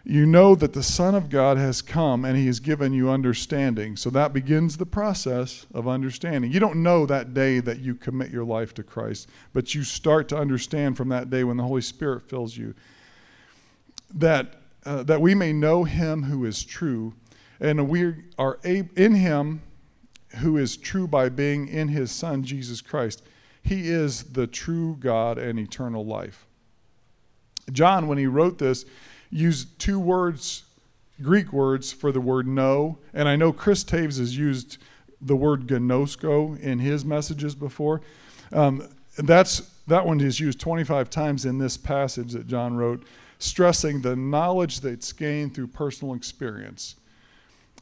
You 0.04 0.26
know 0.26 0.56
that 0.56 0.74
the 0.74 0.82
son 0.82 1.14
of 1.14 1.30
God 1.30 1.58
has 1.58 1.84
come 1.84 2.26
and 2.26 2.36
he 2.36 2.48
has 2.48 2.60
given 2.60 2.92
you 2.92 3.12
understanding. 3.12 3.96
So 3.96 4.10
that 4.10 4.34
begins 4.34 4.78
the 4.78 4.86
process 4.88 5.68
of 5.76 5.88
understanding. 5.88 6.52
You 6.52 6.60
don't 6.60 6.82
know 6.82 7.06
that 7.06 7.36
day 7.36 7.60
that 7.60 7.78
you 7.78 7.94
commit 7.94 8.32
your 8.32 8.44
life 8.44 8.74
to 8.74 8.84
Christ 8.84 9.30
but 9.54 9.76
you 9.76 9.84
start 9.84 10.28
to 10.30 10.38
understand 10.38 10.98
from 10.98 11.10
that 11.10 11.30
day 11.30 11.44
when 11.44 11.58
the 11.58 11.64
Holy 11.64 11.84
Spirit 11.84 12.28
fills 12.28 12.58
you 12.58 12.74
that 14.14 14.56
uh, 14.84 15.04
that 15.04 15.22
we 15.22 15.36
may 15.36 15.54
know 15.54 15.84
him 15.84 16.24
who 16.24 16.44
is 16.44 16.64
true 16.64 17.14
and 17.62 17.88
we 17.88 18.16
are 18.40 18.60
in 18.64 19.16
him 19.16 19.62
who 20.38 20.58
is 20.58 20.76
true 20.76 21.08
by 21.08 21.30
being 21.30 21.68
in 21.68 21.90
his 21.90 22.12
son 22.12 22.44
Jesus 22.44 22.82
Christ. 22.82 23.22
He 23.62 23.90
is 23.90 24.24
the 24.24 24.48
true 24.48 24.98
God 25.00 25.38
and 25.38 25.60
eternal 25.60 26.04
life. 26.04 26.48
John, 27.72 28.08
when 28.08 28.18
he 28.18 28.26
wrote 28.26 28.58
this, 28.58 28.86
used 29.30 29.80
two 29.80 30.00
words, 30.00 30.64
Greek 31.22 31.54
words, 31.54 31.92
for 31.92 32.12
the 32.12 32.20
word 32.20 32.48
know. 32.48 32.98
And 33.14 33.30
I 33.30 33.36
know 33.36 33.54
Chris 33.54 33.84
Taves 33.84 34.18
has 34.18 34.36
used 34.36 34.80
the 35.22 35.36
word 35.36 35.68
gnosko 35.68 36.60
in 36.60 36.80
his 36.80 37.06
messages 37.06 37.54
before. 37.54 38.02
Um, 38.52 38.88
that's, 39.18 39.60
that 39.86 40.06
one 40.06 40.20
is 40.20 40.40
used 40.40 40.60
25 40.60 41.12
times 41.12 41.46
in 41.46 41.60
this 41.60 41.78
passage 41.78 42.32
that 42.32 42.48
John 42.48 42.76
wrote, 42.76 43.06
stressing 43.38 44.02
the 44.02 44.16
knowledge 44.16 44.82
that's 44.82 45.12
gained 45.14 45.54
through 45.54 45.68
personal 45.68 46.16
experience. 46.16 46.96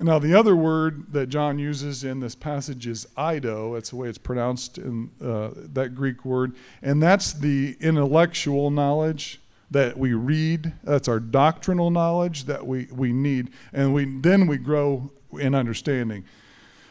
Now, 0.01 0.17
the 0.17 0.33
other 0.33 0.55
word 0.55 1.11
that 1.11 1.27
John 1.27 1.59
uses 1.59 2.05
in 2.05 2.21
this 2.21 2.33
passage 2.33 2.87
is 2.87 3.05
eido. 3.17 3.73
That's 3.73 3.89
the 3.89 3.97
way 3.97 4.07
it's 4.07 4.17
pronounced 4.17 4.77
in 4.77 5.11
uh, 5.21 5.49
that 5.73 5.93
Greek 5.93 6.23
word. 6.23 6.55
And 6.81 7.03
that's 7.03 7.33
the 7.33 7.75
intellectual 7.81 8.71
knowledge 8.71 9.41
that 9.71 9.97
we 9.97 10.13
read. 10.13 10.71
That's 10.83 11.09
our 11.09 11.19
doctrinal 11.19 11.91
knowledge 11.91 12.45
that 12.45 12.65
we, 12.65 12.87
we 12.91 13.11
need. 13.11 13.51
And 13.73 13.93
we, 13.93 14.05
then 14.05 14.47
we 14.47 14.57
grow 14.57 15.11
in 15.37 15.53
understanding. 15.53 16.23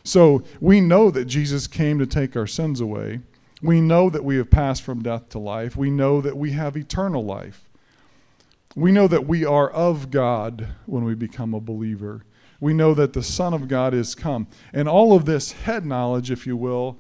So 0.05 0.45
we 0.61 0.83
know 0.83 1.11
that 1.11 1.25
Jesus 1.25 1.67
came 1.67 1.99
to 1.99 2.07
take 2.07 2.37
our 2.37 2.47
sins 2.47 2.79
away. 2.79 3.21
We 3.63 3.81
know 3.81 4.11
that 4.11 4.25
we 4.25 4.37
have 4.37 4.51
passed 4.51 4.83
from 4.83 5.03
death 5.03 5.31
to 5.31 5.39
life. 5.39 5.77
We 5.77 5.91
know 5.91 6.21
that 6.21 6.37
we 6.37 6.53
have 6.53 6.77
eternal 6.77 7.25
life. 7.25 7.68
We 8.79 8.93
know 8.93 9.09
that 9.09 9.27
we 9.27 9.45
are 9.45 9.71
of 9.71 10.11
God 10.11 10.69
when 10.87 11.05
we 11.05 11.15
become 11.15 11.55
a 11.55 11.61
believer 11.61 12.25
we 12.61 12.75
know 12.75 12.95
that 12.95 13.13
the 13.13 13.23
Son 13.23 13.55
of 13.55 13.69
God 13.69 13.95
is 13.95 14.15
come. 14.15 14.49
And 14.73 14.89
all 14.89 15.15
of 15.15 15.25
this 15.25 15.53
head 15.53 15.87
knowledge, 15.87 16.31
if 16.31 16.47
you 16.47 16.57
will, 16.57 16.99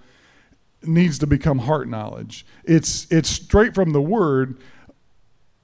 needs 0.83 1.19
to 1.19 1.27
become 1.27 1.59
heart 1.59 1.88
knowledge. 1.88 2.47
It's, 2.64 3.11
it's 3.11 3.29
straight 3.29 3.75
from 3.75 3.93
the 3.93 4.01
Word, 4.01 4.61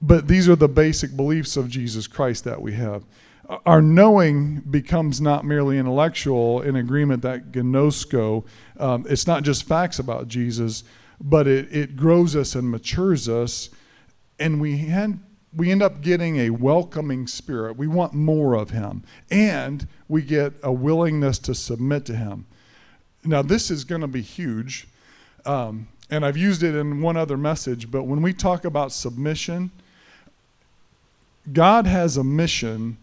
but 0.01 0.27
these 0.27 0.49
are 0.49 0.55
the 0.55 0.67
basic 0.67 1.15
beliefs 1.15 1.55
of 1.55 1.69
Jesus 1.69 2.07
Christ 2.07 2.43
that 2.43 2.61
we 2.61 2.73
have. 2.73 3.05
Our 3.65 3.81
knowing 3.81 4.61
becomes 4.61 5.21
not 5.21 5.45
merely 5.45 5.77
intellectual 5.77 6.61
in 6.61 6.75
agreement 6.75 7.21
that 7.21 7.51
gnosko, 7.51 8.45
um, 8.77 9.05
it's 9.07 9.27
not 9.27 9.43
just 9.43 9.63
facts 9.63 9.99
about 9.99 10.27
Jesus, 10.27 10.83
but 11.21 11.47
it, 11.47 11.73
it 11.73 11.95
grows 11.95 12.35
us 12.35 12.55
and 12.55 12.69
matures 12.69 13.29
us. 13.29 13.69
And 14.39 14.59
we 14.59 14.77
had 14.79 15.19
we 15.55 15.71
end 15.71 15.81
up 15.81 16.01
getting 16.01 16.37
a 16.37 16.49
welcoming 16.49 17.27
spirit. 17.27 17.77
We 17.77 17.87
want 17.87 18.13
more 18.13 18.55
of 18.55 18.71
him. 18.71 19.03
And 19.31 19.87
we 20.07 20.21
get 20.21 20.53
a 20.61 20.71
willingness 20.71 21.39
to 21.39 21.55
submit 21.55 22.05
to 22.05 22.15
him. 22.15 22.45
Now, 23.23 23.41
this 23.41 23.71
is 23.71 23.83
going 23.83 24.01
to 24.01 24.07
be 24.07 24.21
huge. 24.21 24.87
Um, 25.45 25.87
and 26.09 26.25
I've 26.25 26.37
used 26.37 26.61
it 26.61 26.75
in 26.75 27.01
one 27.01 27.17
other 27.17 27.37
message, 27.37 27.89
but 27.89 28.03
when 28.03 28.21
we 28.21 28.33
talk 28.33 28.65
about 28.65 28.91
submission, 28.91 29.71
God 31.51 31.87
has 31.87 32.17
a 32.17 32.23
mission 32.23 32.97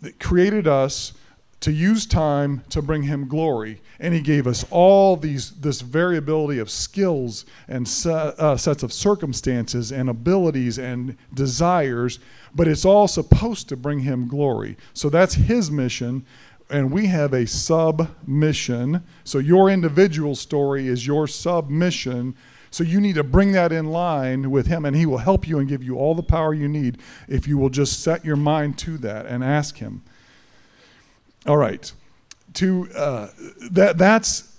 that 0.00 0.18
created 0.18 0.66
us 0.66 1.12
to 1.60 1.70
use 1.70 2.06
time 2.06 2.62
to 2.70 2.80
bring 2.80 3.02
him 3.02 3.28
glory. 3.28 3.82
And 3.98 4.14
he 4.14 4.20
gave 4.20 4.46
us 4.46 4.64
all 4.70 5.16
these 5.16 5.50
this 5.60 5.82
variability 5.82 6.58
of 6.58 6.70
skills 6.70 7.44
and 7.68 7.86
set, 7.86 8.38
uh, 8.40 8.56
sets 8.56 8.82
of 8.82 8.92
circumstances 8.92 9.92
and 9.92 10.08
abilities 10.08 10.78
and 10.78 11.16
desires 11.34 12.18
but 12.54 12.68
it's 12.68 12.84
all 12.84 13.08
supposed 13.08 13.68
to 13.68 13.76
bring 13.76 14.00
him 14.00 14.26
glory. 14.26 14.76
So 14.92 15.08
that's 15.08 15.34
his 15.34 15.70
mission 15.70 16.24
and 16.68 16.92
we 16.92 17.06
have 17.06 17.32
a 17.32 17.46
submission. 17.46 19.02
So 19.24 19.38
your 19.38 19.70
individual 19.70 20.36
story 20.36 20.86
is 20.86 21.04
your 21.04 21.26
submission. 21.26 22.36
So 22.70 22.84
you 22.84 23.00
need 23.00 23.16
to 23.16 23.24
bring 23.24 23.52
that 23.52 23.72
in 23.72 23.86
line 23.86 24.50
with 24.50 24.68
him 24.68 24.84
and 24.84 24.94
he 24.94 25.04
will 25.04 25.18
help 25.18 25.48
you 25.48 25.58
and 25.58 25.68
give 25.68 25.82
you 25.82 25.96
all 25.96 26.14
the 26.14 26.22
power 26.22 26.54
you 26.54 26.68
need 26.68 26.98
if 27.28 27.48
you 27.48 27.58
will 27.58 27.70
just 27.70 28.02
set 28.02 28.24
your 28.24 28.36
mind 28.36 28.78
to 28.78 28.98
that 28.98 29.26
and 29.26 29.42
ask 29.42 29.78
him 29.78 30.02
all 31.46 31.56
right. 31.56 31.92
To 32.54 32.88
uh, 32.94 33.28
that 33.70 33.96
that's 33.96 34.56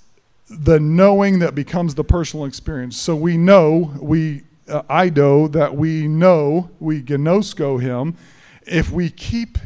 the 0.50 0.80
knowing 0.80 1.40
that 1.40 1.56
becomes 1.56 1.96
the 1.96 2.04
personal 2.04 2.46
experience. 2.46 2.98
So 2.98 3.16
we 3.16 3.38
know 3.38 3.94
we 4.00 4.44
uh, 4.68 4.84
eido 4.84 5.52
that 5.52 5.76
we 5.76 6.08
know 6.08 6.70
we 6.80 7.02
gnosko 7.02 7.82
him 7.82 8.18
if 8.66 8.92
we 8.92 9.10
keep 9.10 9.58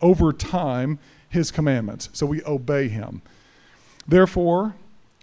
over 0.00 0.32
time 0.32 0.98
his 1.28 1.50
commandments. 1.50 2.08
So 2.12 2.26
we 2.26 2.42
obey 2.44 2.88
him. 2.88 3.22
Therefore, 4.06 4.74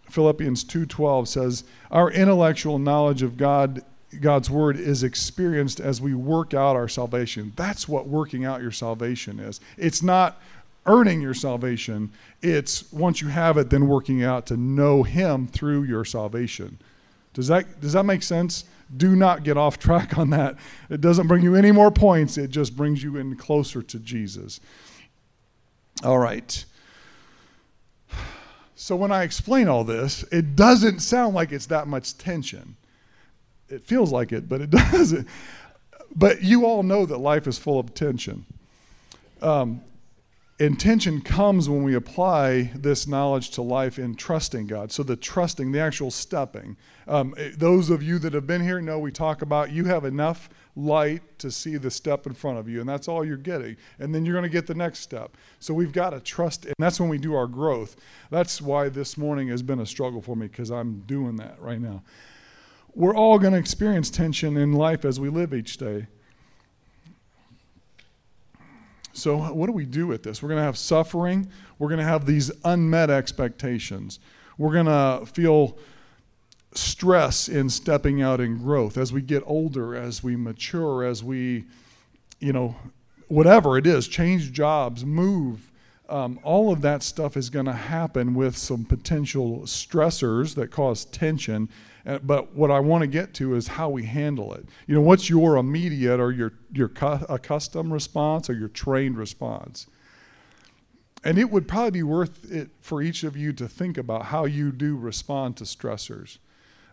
Philippians 0.09 0.63
2:12 0.63 1.27
says, 1.27 1.63
"Our 1.91 2.09
intellectual 2.11 2.79
knowledge 2.79 3.21
of 3.21 3.37
God 3.37 3.83
God's 4.21 4.49
word 4.49 4.77
is 4.77 5.03
experienced 5.03 5.79
as 5.79 6.01
we 6.01 6.13
work 6.13 6.53
out 6.53 6.75
our 6.75 6.87
salvation. 6.87 7.53
That's 7.55 7.87
what 7.87 8.07
working 8.07 8.45
out 8.45 8.61
your 8.61 8.71
salvation 8.71 9.39
is. 9.39 9.59
It's 9.77 10.01
not 10.01 10.41
earning 10.85 11.21
your 11.21 11.33
salvation. 11.33 12.11
It's 12.41 12.91
once 12.91 13.21
you 13.21 13.27
have 13.27 13.57
it, 13.57 13.69
then 13.69 13.87
working 13.87 14.23
out 14.23 14.45
to 14.47 14.57
know 14.57 15.03
Him 15.03 15.47
through 15.47 15.83
your 15.83 16.05
salvation. 16.05 16.79
Does 17.33 17.47
that, 17.47 17.81
does 17.81 17.93
that 17.93 18.05
make 18.05 18.23
sense? 18.23 18.65
Do 18.95 19.15
not 19.15 19.43
get 19.43 19.57
off 19.57 19.77
track 19.79 20.17
on 20.17 20.29
that. 20.29 20.55
It 20.89 21.01
doesn't 21.01 21.27
bring 21.27 21.43
you 21.43 21.55
any 21.55 21.71
more 21.71 21.91
points, 21.91 22.37
it 22.37 22.49
just 22.49 22.75
brings 22.75 23.03
you 23.03 23.17
in 23.17 23.35
closer 23.35 23.81
to 23.81 23.99
Jesus. 23.99 24.59
All 26.03 26.19
right. 26.19 26.65
So 28.75 28.95
when 28.95 29.11
I 29.11 29.23
explain 29.23 29.67
all 29.67 29.83
this, 29.83 30.23
it 30.31 30.55
doesn't 30.55 30.99
sound 30.99 31.33
like 31.33 31.51
it's 31.51 31.65
that 31.67 31.87
much 31.87 32.17
tension. 32.17 32.75
It 33.69 33.83
feels 33.83 34.11
like 34.11 34.31
it, 34.31 34.47
but 34.47 34.61
it 34.61 34.69
doesn't. 34.69 35.27
But 36.15 36.43
you 36.43 36.65
all 36.65 36.83
know 36.83 37.05
that 37.05 37.17
life 37.17 37.47
is 37.47 37.57
full 37.57 37.79
of 37.79 37.93
tension. 37.93 38.45
Um, 39.41 39.81
intention 40.59 41.19
comes 41.19 41.67
when 41.67 41.83
we 41.83 41.95
apply 41.95 42.71
this 42.75 43.07
knowledge 43.07 43.49
to 43.51 43.61
life 43.61 43.99
in 43.99 44.15
trusting 44.15 44.67
God. 44.67 44.91
So, 44.91 45.03
the 45.03 45.15
trusting, 45.15 45.71
the 45.71 45.79
actual 45.79 46.11
stepping. 46.11 46.77
Um, 47.07 47.35
eh, 47.37 47.51
those 47.57 47.89
of 47.89 48.01
you 48.01 48.19
that 48.19 48.33
have 48.33 48.47
been 48.47 48.61
here 48.61 48.81
know 48.81 48.97
we 48.97 49.11
talk 49.11 49.41
about 49.41 49.71
you 49.71 49.85
have 49.85 50.05
enough 50.05 50.49
light 50.75 51.21
to 51.39 51.51
see 51.51 51.77
the 51.77 51.91
step 51.91 52.25
in 52.25 52.33
front 52.33 52.57
of 52.57 52.69
you, 52.69 52.79
and 52.79 52.87
that's 52.87 53.07
all 53.07 53.25
you're 53.25 53.37
getting. 53.37 53.75
And 53.99 54.15
then 54.15 54.25
you're 54.25 54.33
going 54.33 54.43
to 54.43 54.49
get 54.49 54.67
the 54.67 54.75
next 54.75 54.99
step. 54.99 55.35
So, 55.59 55.73
we've 55.73 55.91
got 55.91 56.11
to 56.11 56.21
trust, 56.21 56.65
and 56.65 56.75
that's 56.79 56.99
when 56.99 57.09
we 57.09 57.17
do 57.17 57.35
our 57.35 57.47
growth. 57.47 57.97
That's 58.29 58.61
why 58.61 58.89
this 58.89 59.17
morning 59.17 59.49
has 59.49 59.61
been 59.61 59.79
a 59.79 59.85
struggle 59.85 60.21
for 60.21 60.35
me 60.35 60.47
because 60.47 60.71
I'm 60.71 61.01
doing 61.01 61.35
that 61.37 61.59
right 61.59 61.81
now. 61.81 62.03
We're 62.93 63.15
all 63.15 63.39
going 63.39 63.51
to 63.51 63.59
experience 63.59 64.09
tension 64.09 64.55
in 64.55 64.71
life 64.71 65.03
as 65.03 65.19
we 65.19 65.27
live 65.27 65.53
each 65.53 65.75
day. 65.75 66.07
So, 69.15 69.37
what 69.37 69.67
do 69.67 69.71
we 69.71 69.85
do 69.85 70.07
with 70.07 70.23
this? 70.23 70.43
We're 70.43 70.49
going 70.49 70.59
to 70.59 70.65
have 70.65 70.77
suffering. 70.77 71.49
We're 71.79 71.87
going 71.87 71.99
to 71.99 72.05
have 72.05 72.25
these 72.25 72.51
unmet 72.65 73.09
expectations. 73.09 74.19
We're 74.57 74.73
going 74.73 74.87
to 74.87 75.25
feel 75.25 75.77
stress 76.73 77.47
in 77.47 77.69
stepping 77.69 78.21
out 78.21 78.41
in 78.41 78.57
growth 78.57 78.97
as 78.97 79.13
we 79.13 79.21
get 79.21 79.41
older, 79.45 79.95
as 79.95 80.21
we 80.21 80.35
mature, 80.35 81.05
as 81.05 81.23
we, 81.23 81.63
you 82.39 82.51
know, 82.51 82.75
whatever 83.29 83.77
it 83.77 83.87
is, 83.87 84.09
change 84.09 84.51
jobs, 84.51 85.05
move. 85.05 85.71
Um, 86.07 86.39
all 86.43 86.71
of 86.71 86.81
that 86.81 87.01
stuff 87.01 87.35
is 87.35 87.49
going 87.49 87.65
to 87.65 87.73
happen 87.73 88.35
with 88.35 88.57
some 88.57 88.85
potential 88.85 89.61
stressors 89.61 90.55
that 90.55 90.69
cause 90.69 91.05
tension. 91.05 91.69
but 92.23 92.53
what 92.53 92.69
I 92.69 92.79
want 92.79 93.01
to 93.01 93.07
get 93.07 93.33
to 93.35 93.55
is 93.55 93.67
how 93.67 93.89
we 93.89 94.03
handle 94.03 94.53
it. 94.53 94.67
You 94.85 94.95
know, 94.95 95.01
what's 95.01 95.29
your 95.29 95.57
immediate 95.57 96.19
or 96.19 96.31
your, 96.31 96.53
your 96.71 96.91
accustomed 97.27 97.91
response 97.91 98.49
or 98.49 98.53
your 98.53 98.69
trained 98.69 99.17
response? 99.17 99.87
And 101.23 101.39
it 101.39 101.49
would 101.49 101.67
probably 101.67 101.91
be 101.91 102.03
worth 102.03 102.51
it 102.51 102.69
for 102.81 103.01
each 103.01 103.23
of 103.23 103.35
you 103.35 103.51
to 103.53 103.67
think 103.67 103.97
about 103.97 104.25
how 104.25 104.45
you 104.45 104.71
do 104.71 104.95
respond 104.95 105.57
to 105.57 105.63
stressors. 105.63 106.37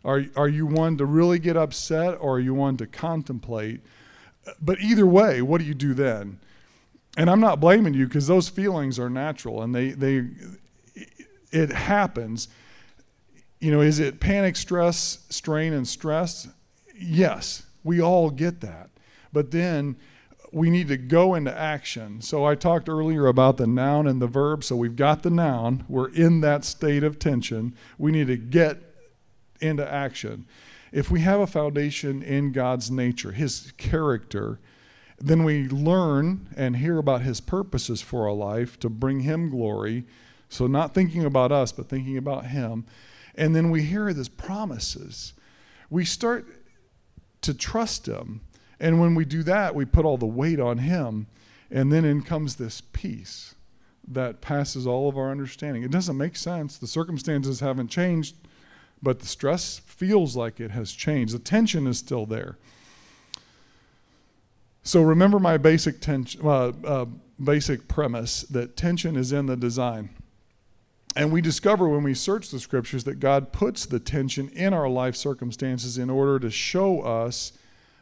Are, 0.04 0.24
are 0.36 0.48
you 0.48 0.66
one 0.66 0.96
to 0.96 1.04
really 1.04 1.38
get 1.38 1.56
upset 1.56 2.16
or 2.18 2.36
are 2.36 2.40
you 2.40 2.54
one 2.54 2.78
to 2.78 2.86
contemplate? 2.86 3.82
But 4.60 4.80
either 4.80 5.06
way, 5.06 5.42
what 5.42 5.58
do 5.58 5.64
you 5.64 5.74
do 5.74 5.92
then? 5.92 6.40
And 7.16 7.28
I'm 7.28 7.40
not 7.40 7.60
blaming 7.60 7.94
you 7.94 8.06
because 8.06 8.26
those 8.26 8.48
feelings 8.48 8.98
are 8.98 9.10
natural 9.10 9.62
and 9.62 9.74
they, 9.74 9.90
they 9.90 10.28
it 11.50 11.70
happens. 11.70 12.48
You 13.60 13.70
know, 13.70 13.80
is 13.80 14.00
it 14.00 14.18
panic, 14.18 14.56
stress, 14.56 15.24
strain, 15.28 15.72
and 15.72 15.86
stress? 15.86 16.48
Yes, 16.96 17.64
we 17.84 18.00
all 18.00 18.30
get 18.30 18.60
that. 18.62 18.90
But 19.32 19.50
then 19.50 19.96
we 20.52 20.68
need 20.68 20.88
to 20.88 20.96
go 20.96 21.34
into 21.34 21.56
action. 21.56 22.20
So 22.20 22.44
I 22.44 22.54
talked 22.54 22.88
earlier 22.88 23.26
about 23.26 23.56
the 23.56 23.66
noun 23.66 24.06
and 24.06 24.20
the 24.20 24.26
verb. 24.26 24.64
So 24.64 24.76
we've 24.76 24.96
got 24.96 25.22
the 25.22 25.30
noun, 25.30 25.84
we're 25.88 26.10
in 26.10 26.40
that 26.42 26.64
state 26.64 27.02
of 27.02 27.18
tension. 27.18 27.74
We 27.98 28.12
need 28.12 28.26
to 28.26 28.36
get 28.36 28.78
into 29.60 29.90
action. 29.90 30.46
If 30.90 31.10
we 31.10 31.20
have 31.20 31.40
a 31.40 31.46
foundation 31.46 32.22
in 32.22 32.52
God's 32.52 32.90
nature, 32.90 33.32
His 33.32 33.72
character, 33.78 34.58
then 35.22 35.44
we 35.44 35.68
learn 35.68 36.48
and 36.56 36.76
hear 36.76 36.98
about 36.98 37.22
His 37.22 37.40
purposes 37.40 38.00
for 38.02 38.28
our 38.28 38.34
life 38.34 38.78
to 38.80 38.88
bring 38.88 39.20
Him 39.20 39.50
glory. 39.50 40.04
So, 40.48 40.66
not 40.66 40.94
thinking 40.94 41.24
about 41.24 41.52
us, 41.52 41.72
but 41.72 41.88
thinking 41.88 42.16
about 42.16 42.46
Him. 42.46 42.84
And 43.34 43.54
then 43.54 43.70
we 43.70 43.82
hear 43.82 44.08
His 44.08 44.28
promises. 44.28 45.32
We 45.88 46.04
start 46.04 46.46
to 47.42 47.54
trust 47.54 48.06
Him. 48.06 48.40
And 48.80 49.00
when 49.00 49.14
we 49.14 49.24
do 49.24 49.42
that, 49.44 49.74
we 49.74 49.84
put 49.84 50.04
all 50.04 50.18
the 50.18 50.26
weight 50.26 50.60
on 50.60 50.78
Him. 50.78 51.26
And 51.70 51.92
then 51.92 52.04
in 52.04 52.22
comes 52.22 52.56
this 52.56 52.80
peace 52.80 53.54
that 54.06 54.40
passes 54.40 54.86
all 54.86 55.08
of 55.08 55.16
our 55.16 55.30
understanding. 55.30 55.84
It 55.84 55.90
doesn't 55.90 56.16
make 56.16 56.36
sense. 56.36 56.76
The 56.76 56.86
circumstances 56.86 57.60
haven't 57.60 57.88
changed 57.88 58.34
but 59.02 59.18
the 59.18 59.26
stress 59.26 59.78
feels 59.78 60.36
like 60.36 60.60
it 60.60 60.70
has 60.70 60.92
changed. 60.92 61.34
The 61.34 61.40
tension 61.40 61.86
is 61.86 61.98
still 61.98 62.24
there. 62.24 62.56
So 64.82 65.02
remember 65.02 65.38
my 65.38 65.56
basic 65.56 66.00
tension, 66.00 66.40
uh, 66.44 66.72
uh, 66.84 67.06
basic 67.42 67.88
premise 67.88 68.42
that 68.42 68.76
tension 68.76 69.16
is 69.16 69.32
in 69.32 69.46
the 69.46 69.56
design. 69.56 70.10
And 71.14 71.30
we 71.30 71.40
discover 71.40 71.88
when 71.88 72.02
we 72.02 72.14
search 72.14 72.50
the 72.50 72.58
scriptures 72.58 73.04
that 73.04 73.20
God 73.20 73.52
puts 73.52 73.84
the 73.84 74.00
tension 74.00 74.48
in 74.50 74.72
our 74.72 74.88
life 74.88 75.14
circumstances 75.14 75.98
in 75.98 76.08
order 76.08 76.38
to 76.38 76.50
show 76.50 77.02
us 77.02 77.52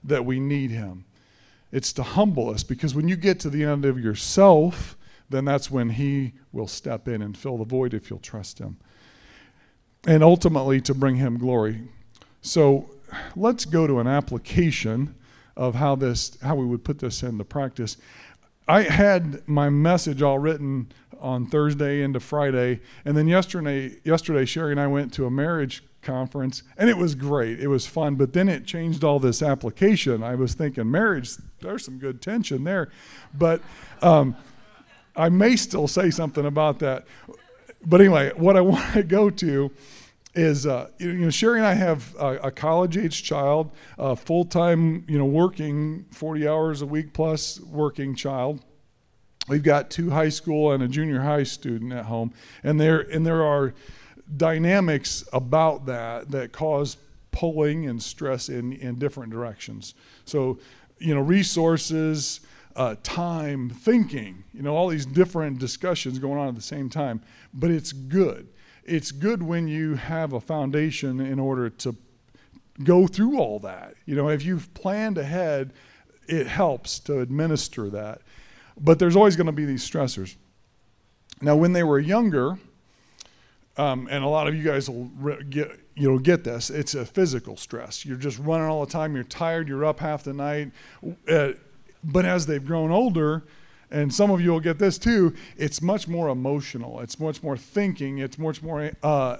that 0.05 0.25
we 0.25 0.39
need 0.39 0.71
Him. 0.71 1.05
It's 1.73 1.93
to 1.95 2.03
humble 2.03 2.51
us 2.51 2.63
because 2.63 2.95
when 2.95 3.09
you 3.09 3.17
get 3.17 3.41
to 3.41 3.51
the 3.51 3.65
end 3.65 3.85
of 3.85 3.99
yourself, 3.99 4.97
then 5.29 5.45
that's 5.45 5.71
when 5.71 5.91
He 5.91 6.33
will 6.53 6.69
step 6.69 7.09
in 7.09 7.21
and 7.21 7.37
fill 7.37 7.59
the 7.59 7.65
void 7.65 7.95
if 7.95 8.11
you'll 8.11 8.21
trust 8.21 8.59
Him 8.59 8.79
and 10.07 10.23
ultimately 10.23 10.81
to 10.83 10.95
bring 10.95 11.17
him 11.17 11.39
glory. 11.39 11.83
So 12.43 12.91
let's 13.37 13.65
go 13.65 13.87
to 13.87 14.01
an 14.01 14.07
application 14.07 15.15
of 15.57 15.75
how 15.75 15.95
this 15.95 16.37
how 16.43 16.55
we 16.55 16.65
would 16.65 16.85
put 16.85 16.99
this 16.99 17.23
into 17.23 17.45
practice. 17.45 17.97
I 18.69 18.83
had 18.83 19.47
my 19.49 19.69
message 19.69 20.23
all 20.23 20.39
written 20.39 20.93
on 21.21 21.47
Thursday 21.47 22.03
into 22.03 22.21
Friday, 22.21 22.81
and 23.05 23.17
then 23.17 23.29
yesterday 23.29 23.97
yesterday 24.05 24.45
Sherry 24.45 24.73
and 24.73 24.81
I 24.81 24.87
went 24.87 25.13
to 25.15 25.27
a 25.27 25.31
marriage 25.31 25.83
conference 26.03 26.63
and 26.79 26.89
it 26.89 26.97
was 26.97 27.15
great. 27.15 27.61
It 27.61 27.69
was 27.69 27.87
fun, 27.87 28.15
but 28.15 28.33
then 28.33 28.49
it 28.49 28.65
changed 28.65 29.05
all 29.05 29.19
this 29.19 29.43
application. 29.43 30.23
I 30.23 30.35
was 30.35 30.55
thinking 30.55 30.91
marriage, 30.91 31.33
there's 31.61 31.85
some 31.85 31.99
good 31.99 32.23
tension 32.23 32.65
there, 32.65 32.91
but 33.37 33.61
um, 34.03 34.37
I 35.17 35.29
may 35.29 35.57
still 35.57 35.89
say 35.89 36.11
something 36.11 36.47
about 36.47 36.79
that. 36.81 37.05
But 37.85 38.01
anyway, 38.01 38.33
what 38.37 38.57
I 38.57 38.61
want 38.63 38.95
to 38.95 39.03
go 39.03 39.31
to 39.31 39.71
is 40.35 40.67
uh, 40.67 40.89
you 40.99 41.13
know 41.15 41.31
Sherry 41.31 41.59
and 41.59 41.67
I 41.67 41.75
have 41.75 42.15
a, 42.17 42.37
a 42.37 42.51
college 42.51 42.97
age 42.97 43.23
child, 43.23 43.71
a 43.99 44.15
full 44.15 44.45
time 44.45 45.05
you 45.09 45.19
know 45.19 45.25
working 45.25 46.07
40 46.13 46.49
hours 46.49 46.83
a 46.83 46.87
week 46.87 47.13
plus 47.13 47.61
working 47.61 48.15
child. 48.15 48.61
We've 49.49 49.63
got 49.63 49.91
two 49.91 50.11
high 50.11 50.29
school 50.29 50.73
and 50.73 50.83
a 50.83 50.89
junior 50.89 51.23
high 51.23 51.43
student 51.43 51.93
at 51.93 52.05
home, 52.05 52.33
and 52.63 52.81
there 52.81 53.01
and 53.01 53.27
there 53.27 53.45
are 53.45 53.75
dynamics 54.37 55.25
about 55.33 55.87
that 55.87 56.31
that 56.31 56.53
cause 56.53 56.97
pulling 57.33 57.87
and 57.87 58.01
stress 58.01 58.49
in 58.49 58.73
in 58.75 58.99
different 58.99 59.33
directions. 59.33 59.95
So 60.25 60.59
you 60.99 61.15
know 61.15 61.21
resources. 61.21 62.41
Uh, 62.77 62.95
time, 63.03 63.69
thinking, 63.69 64.45
you 64.55 64.63
know, 64.63 64.77
all 64.77 64.87
these 64.87 65.05
different 65.05 65.59
discussions 65.59 66.21
going 66.21 66.39
on 66.39 66.47
at 66.47 66.55
the 66.55 66.63
same 66.63 66.89
time, 66.89 67.21
but 67.53 67.69
it's 67.69 67.93
good 67.93 68.47
it's 68.91 69.13
good 69.13 69.43
when 69.43 69.69
you 69.69 69.95
have 69.95 70.33
a 70.33 70.41
foundation 70.41 71.21
in 71.21 71.39
order 71.39 71.71
to 71.71 71.97
go 72.83 73.07
through 73.07 73.39
all 73.39 73.61
that. 73.61 73.95
You 74.05 74.17
know, 74.17 74.29
if 74.29 74.45
you've 74.45 74.73
planned 74.75 75.17
ahead, 75.17 75.73
it 76.27 76.47
helps 76.47 76.99
to 77.01 77.21
administer 77.21 77.89
that. 77.91 78.23
But 78.79 78.99
there's 78.99 79.15
always 79.15 79.37
going 79.37 79.47
to 79.47 79.53
be 79.53 79.65
these 79.65 79.89
stressors. 79.89 80.37
Now, 81.41 81.57
when 81.57 81.73
they 81.73 81.85
were 81.85 81.99
younger, 82.01 82.59
um, 83.77 84.09
and 84.11 84.25
a 84.25 84.29
lot 84.29 84.49
of 84.49 84.55
you 84.55 84.65
guys 84.65 84.91
will 84.91 85.11
get 85.49 85.79
you 85.95 86.11
know 86.11 86.19
get 86.19 86.45
this. 86.45 86.71
It's 86.71 86.95
a 86.95 87.07
physical 87.07 87.57
stress. 87.57 88.05
You're 88.05 88.17
just 88.17 88.39
running 88.39 88.67
all 88.67 88.85
the 88.85 88.91
time. 88.91 89.15
You're 89.15 89.25
tired. 89.25 89.69
You're 89.69 89.85
up 89.85 90.01
half 90.01 90.25
the 90.25 90.33
night. 90.33 90.73
Uh, 91.29 91.53
but 92.03 92.25
as 92.25 92.47
they've 92.47 92.65
grown 92.65 92.91
older, 92.91 93.45
and 93.91 94.13
some 94.15 94.31
of 94.31 94.41
you 94.41 94.51
will 94.51 94.61
get 94.61 94.79
this 94.79 94.99
too, 94.99 95.35
it's 95.57 95.83
much 95.83 96.07
more 96.07 96.29
emotional. 96.29 97.01
It's 97.01 97.19
much 97.19 97.43
more 97.43 97.57
thinking. 97.57 98.19
It's 98.19 98.39
much 98.39 98.63
more 98.63 98.93
uh, 99.03 99.39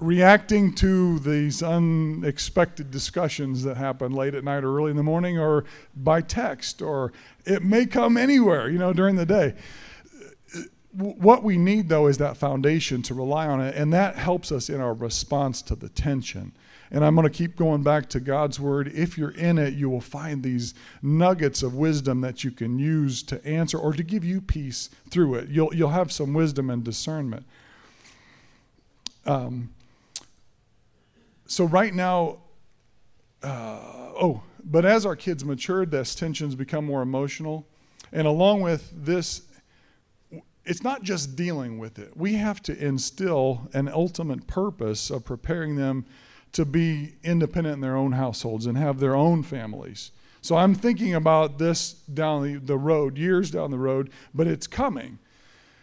reacting 0.00 0.74
to 0.76 1.18
these 1.18 1.62
unexpected 1.62 2.90
discussions 2.90 3.64
that 3.64 3.76
happen 3.76 4.12
late 4.12 4.34
at 4.34 4.44
night 4.44 4.64
or 4.64 4.76
early 4.76 4.90
in 4.90 4.96
the 4.96 5.02
morning 5.02 5.38
or 5.38 5.64
by 5.96 6.20
text, 6.20 6.80
or 6.80 7.12
it 7.44 7.62
may 7.62 7.84
come 7.84 8.16
anywhere, 8.16 8.68
you 8.68 8.78
know, 8.78 8.92
during 8.92 9.16
the 9.16 9.26
day. 9.26 9.54
What 10.92 11.42
we 11.42 11.58
need, 11.58 11.88
though, 11.88 12.06
is 12.06 12.18
that 12.18 12.36
foundation 12.36 13.02
to 13.02 13.14
rely 13.14 13.46
on 13.46 13.60
it, 13.60 13.76
and 13.76 13.92
that 13.92 14.16
helps 14.16 14.50
us 14.50 14.68
in 14.68 14.80
our 14.80 14.94
response 14.94 15.62
to 15.62 15.74
the 15.74 15.88
tension. 15.88 16.52
And 16.90 17.04
I'm 17.04 17.14
going 17.14 17.28
to 17.28 17.30
keep 17.30 17.56
going 17.56 17.82
back 17.82 18.08
to 18.10 18.20
God's 18.20 18.58
word. 18.58 18.90
If 18.94 19.18
you're 19.18 19.32
in 19.32 19.58
it, 19.58 19.74
you 19.74 19.90
will 19.90 20.00
find 20.00 20.42
these 20.42 20.74
nuggets 21.02 21.62
of 21.62 21.74
wisdom 21.74 22.22
that 22.22 22.44
you 22.44 22.50
can 22.50 22.78
use 22.78 23.22
to 23.24 23.44
answer 23.46 23.78
or 23.78 23.92
to 23.92 24.02
give 24.02 24.24
you 24.24 24.40
peace 24.40 24.88
through 25.10 25.34
it. 25.34 25.48
You'll, 25.48 25.74
you'll 25.74 25.90
have 25.90 26.10
some 26.10 26.32
wisdom 26.32 26.70
and 26.70 26.82
discernment. 26.82 27.44
Um, 29.26 29.70
so, 31.46 31.64
right 31.64 31.94
now, 31.94 32.38
uh, 33.42 33.80
oh, 34.20 34.42
but 34.64 34.84
as 34.84 35.04
our 35.04 35.16
kids 35.16 35.44
matured, 35.44 35.90
those 35.90 36.14
tensions 36.14 36.54
become 36.54 36.84
more 36.84 37.02
emotional. 37.02 37.66
And 38.12 38.26
along 38.26 38.62
with 38.62 38.90
this, 38.94 39.42
it's 40.64 40.82
not 40.82 41.02
just 41.02 41.36
dealing 41.36 41.78
with 41.78 41.98
it. 41.98 42.16
We 42.16 42.34
have 42.34 42.62
to 42.62 42.76
instill 42.76 43.68
an 43.72 43.88
ultimate 43.88 44.46
purpose 44.46 45.10
of 45.10 45.24
preparing 45.24 45.76
them 45.76 46.04
to 46.52 46.64
be 46.64 47.14
independent 47.22 47.74
in 47.74 47.80
their 47.80 47.96
own 47.96 48.12
households 48.12 48.66
and 48.66 48.76
have 48.78 49.00
their 49.00 49.14
own 49.14 49.42
families. 49.42 50.10
So 50.40 50.56
I'm 50.56 50.74
thinking 50.74 51.14
about 51.14 51.58
this 51.58 51.92
down 51.92 52.64
the, 52.64 52.76
road, 52.76 53.18
years 53.18 53.50
down 53.50 53.70
the 53.70 53.78
road, 53.78 54.10
but 54.34 54.46
it's 54.46 54.66
coming. 54.66 55.18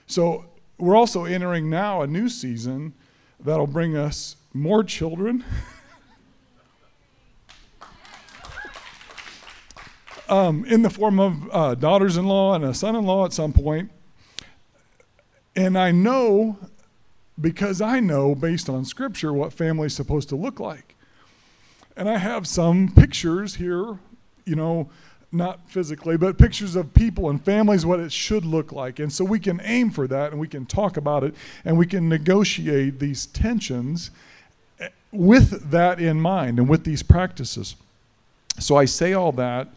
So 0.07 0.45
we're 0.77 0.95
also 0.95 1.25
entering 1.25 1.69
now 1.69 2.01
a 2.01 2.07
new 2.07 2.29
season 2.29 2.93
that'll 3.39 3.67
bring 3.67 3.95
us 3.95 4.37
more 4.53 4.83
children. 4.83 5.43
um, 10.29 10.65
in 10.65 10.81
the 10.81 10.89
form 10.89 11.19
of 11.19 11.49
uh, 11.51 11.75
daughters 11.75 12.17
in 12.17 12.25
law 12.25 12.55
and 12.55 12.63
a 12.63 12.73
son 12.73 12.95
in 12.95 13.05
law 13.05 13.25
at 13.25 13.33
some 13.33 13.53
point. 13.53 13.91
And 15.55 15.77
I 15.77 15.91
know 15.91 16.57
because 17.39 17.81
I 17.81 17.99
know 17.99 18.35
based 18.35 18.69
on 18.69 18.85
scripture 18.85 19.33
what 19.33 19.53
family 19.53 19.87
is 19.87 19.95
supposed 19.95 20.29
to 20.29 20.35
look 20.35 20.59
like. 20.59 20.95
And 21.97 22.09
I 22.09 22.17
have 22.17 22.47
some 22.47 22.91
pictures 22.93 23.55
here, 23.55 23.97
you 24.45 24.55
know, 24.55 24.89
not 25.31 25.69
physically, 25.69 26.17
but 26.17 26.37
pictures 26.37 26.75
of 26.75 26.93
people 26.93 27.29
and 27.29 27.43
families, 27.43 27.85
what 27.85 27.99
it 27.99 28.11
should 28.11 28.45
look 28.45 28.71
like. 28.71 28.99
And 28.99 29.11
so 29.11 29.25
we 29.25 29.39
can 29.39 29.59
aim 29.63 29.91
for 29.91 30.07
that 30.07 30.31
and 30.31 30.39
we 30.39 30.47
can 30.47 30.65
talk 30.65 30.97
about 30.97 31.23
it 31.23 31.35
and 31.63 31.77
we 31.77 31.85
can 31.85 32.07
negotiate 32.07 32.99
these 32.99 33.25
tensions 33.27 34.11
eh, 34.79 34.89
with 35.11 35.71
that 35.71 35.99
in 35.99 36.21
mind 36.21 36.59
and 36.59 36.69
with 36.69 36.83
these 36.83 37.03
practices. 37.03 37.75
So 38.59 38.77
I 38.77 38.85
say 38.85 39.13
all 39.13 39.33
that 39.33 39.67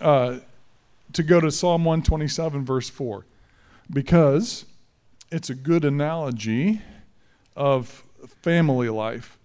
uh, 0.00 0.38
to 1.12 1.22
go 1.22 1.40
to 1.40 1.50
Psalm 1.50 1.84
127, 1.84 2.64
verse 2.64 2.88
4, 2.88 3.24
because 3.90 4.64
it's 5.32 5.48
a 5.48 5.54
good 5.54 5.84
analogy 5.84 6.82
of 7.56 8.04
family 8.42 8.90
life. 8.90 9.38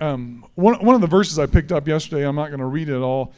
um, 0.00 0.44
one, 0.54 0.74
one 0.84 0.94
of 0.94 1.00
the 1.00 1.06
verses 1.06 1.38
I 1.38 1.46
picked 1.46 1.72
up 1.72 1.88
yesterday, 1.88 2.26
I'm 2.26 2.36
not 2.36 2.48
going 2.48 2.60
to 2.60 2.66
read 2.66 2.90
it 2.90 3.00
all, 3.00 3.32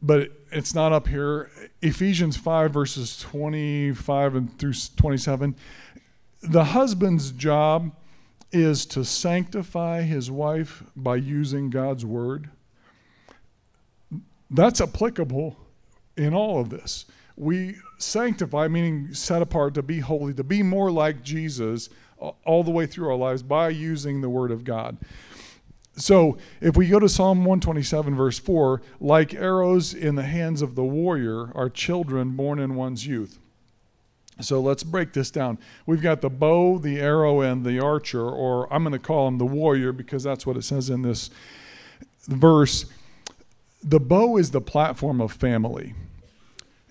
but 0.00 0.30
it's 0.50 0.74
not 0.74 0.92
up 0.92 1.06
here. 1.06 1.50
Ephesians 1.82 2.38
5, 2.38 2.72
verses 2.72 3.18
25 3.18 4.34
and 4.34 4.58
through 4.58 4.72
27. 4.96 5.54
The 6.42 6.64
husband's 6.64 7.30
job 7.30 7.92
is 8.50 8.86
to 8.86 9.04
sanctify 9.04 10.02
his 10.02 10.30
wife 10.30 10.82
by 10.96 11.16
using 11.16 11.68
God's 11.68 12.06
word. 12.06 12.48
That's 14.50 14.80
applicable 14.80 15.56
in 16.16 16.32
all 16.32 16.58
of 16.58 16.70
this. 16.70 17.04
We 17.36 17.76
sanctify, 17.98 18.68
meaning 18.68 19.12
set 19.14 19.42
apart 19.42 19.74
to 19.74 19.82
be 19.82 20.00
holy, 20.00 20.34
to 20.34 20.44
be 20.44 20.62
more 20.62 20.90
like 20.90 21.22
Jesus 21.22 21.88
all 22.44 22.62
the 22.62 22.70
way 22.70 22.86
through 22.86 23.08
our 23.08 23.16
lives 23.16 23.42
by 23.42 23.70
using 23.70 24.20
the 24.20 24.30
word 24.30 24.50
of 24.50 24.64
God. 24.64 24.96
So 25.96 26.38
if 26.60 26.76
we 26.76 26.88
go 26.88 26.98
to 26.98 27.08
Psalm 27.08 27.38
127, 27.38 28.14
verse 28.16 28.38
4, 28.38 28.82
like 29.00 29.34
arrows 29.34 29.94
in 29.94 30.16
the 30.16 30.24
hands 30.24 30.62
of 30.62 30.74
the 30.74 30.84
warrior 30.84 31.52
are 31.54 31.68
children 31.70 32.30
born 32.30 32.58
in 32.58 32.74
one's 32.74 33.06
youth. 33.06 33.38
So 34.40 34.60
let's 34.60 34.82
break 34.82 35.12
this 35.12 35.30
down. 35.30 35.58
We've 35.86 36.02
got 36.02 36.20
the 36.20 36.30
bow, 36.30 36.78
the 36.78 36.98
arrow, 36.98 37.40
and 37.40 37.64
the 37.64 37.78
archer, 37.78 38.28
or 38.28 38.72
I'm 38.72 38.82
going 38.82 38.92
to 38.92 38.98
call 38.98 39.28
him 39.28 39.38
the 39.38 39.44
warrior 39.44 39.92
because 39.92 40.24
that's 40.24 40.44
what 40.44 40.56
it 40.56 40.62
says 40.62 40.90
in 40.90 41.02
this 41.02 41.30
verse. 42.26 42.86
The 43.82 44.00
bow 44.00 44.36
is 44.36 44.50
the 44.50 44.60
platform 44.60 45.20
of 45.20 45.30
family. 45.30 45.94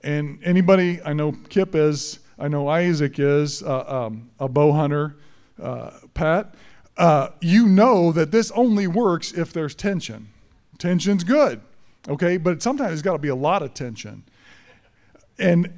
And 0.04 0.39
anybody, 0.44 1.02
I 1.04 1.13
know 1.13 1.32
Kip 1.50 1.76
is, 1.76 2.20
I 2.38 2.48
know 2.48 2.68
Isaac 2.68 3.20
is 3.20 3.63
uh, 3.63 4.06
um, 4.08 4.30
a 4.39 4.48
bow 4.48 4.74
hunter, 4.74 5.16
uh, 5.62 5.92
Pat 6.13 6.56
uh, 6.98 7.30
you 7.42 7.68
know 7.68 8.12
that 8.12 8.32
this 8.32 8.52
only 8.52 8.88
works 8.88 9.32
if 9.32 9.52
there's 9.52 9.76
tension. 9.76 10.30
Tension's 10.78 11.24
good, 11.24 11.62
okay? 12.08 12.38
But 12.38 12.62
sometimes 12.62 12.89
there's 12.89 13.02
got 13.02 13.13
to 13.13 13.20
be 13.20 13.30
a 13.30 13.36
lot 13.36 13.63
of 13.63 13.74
tension. 13.74 14.24
And 15.39 15.74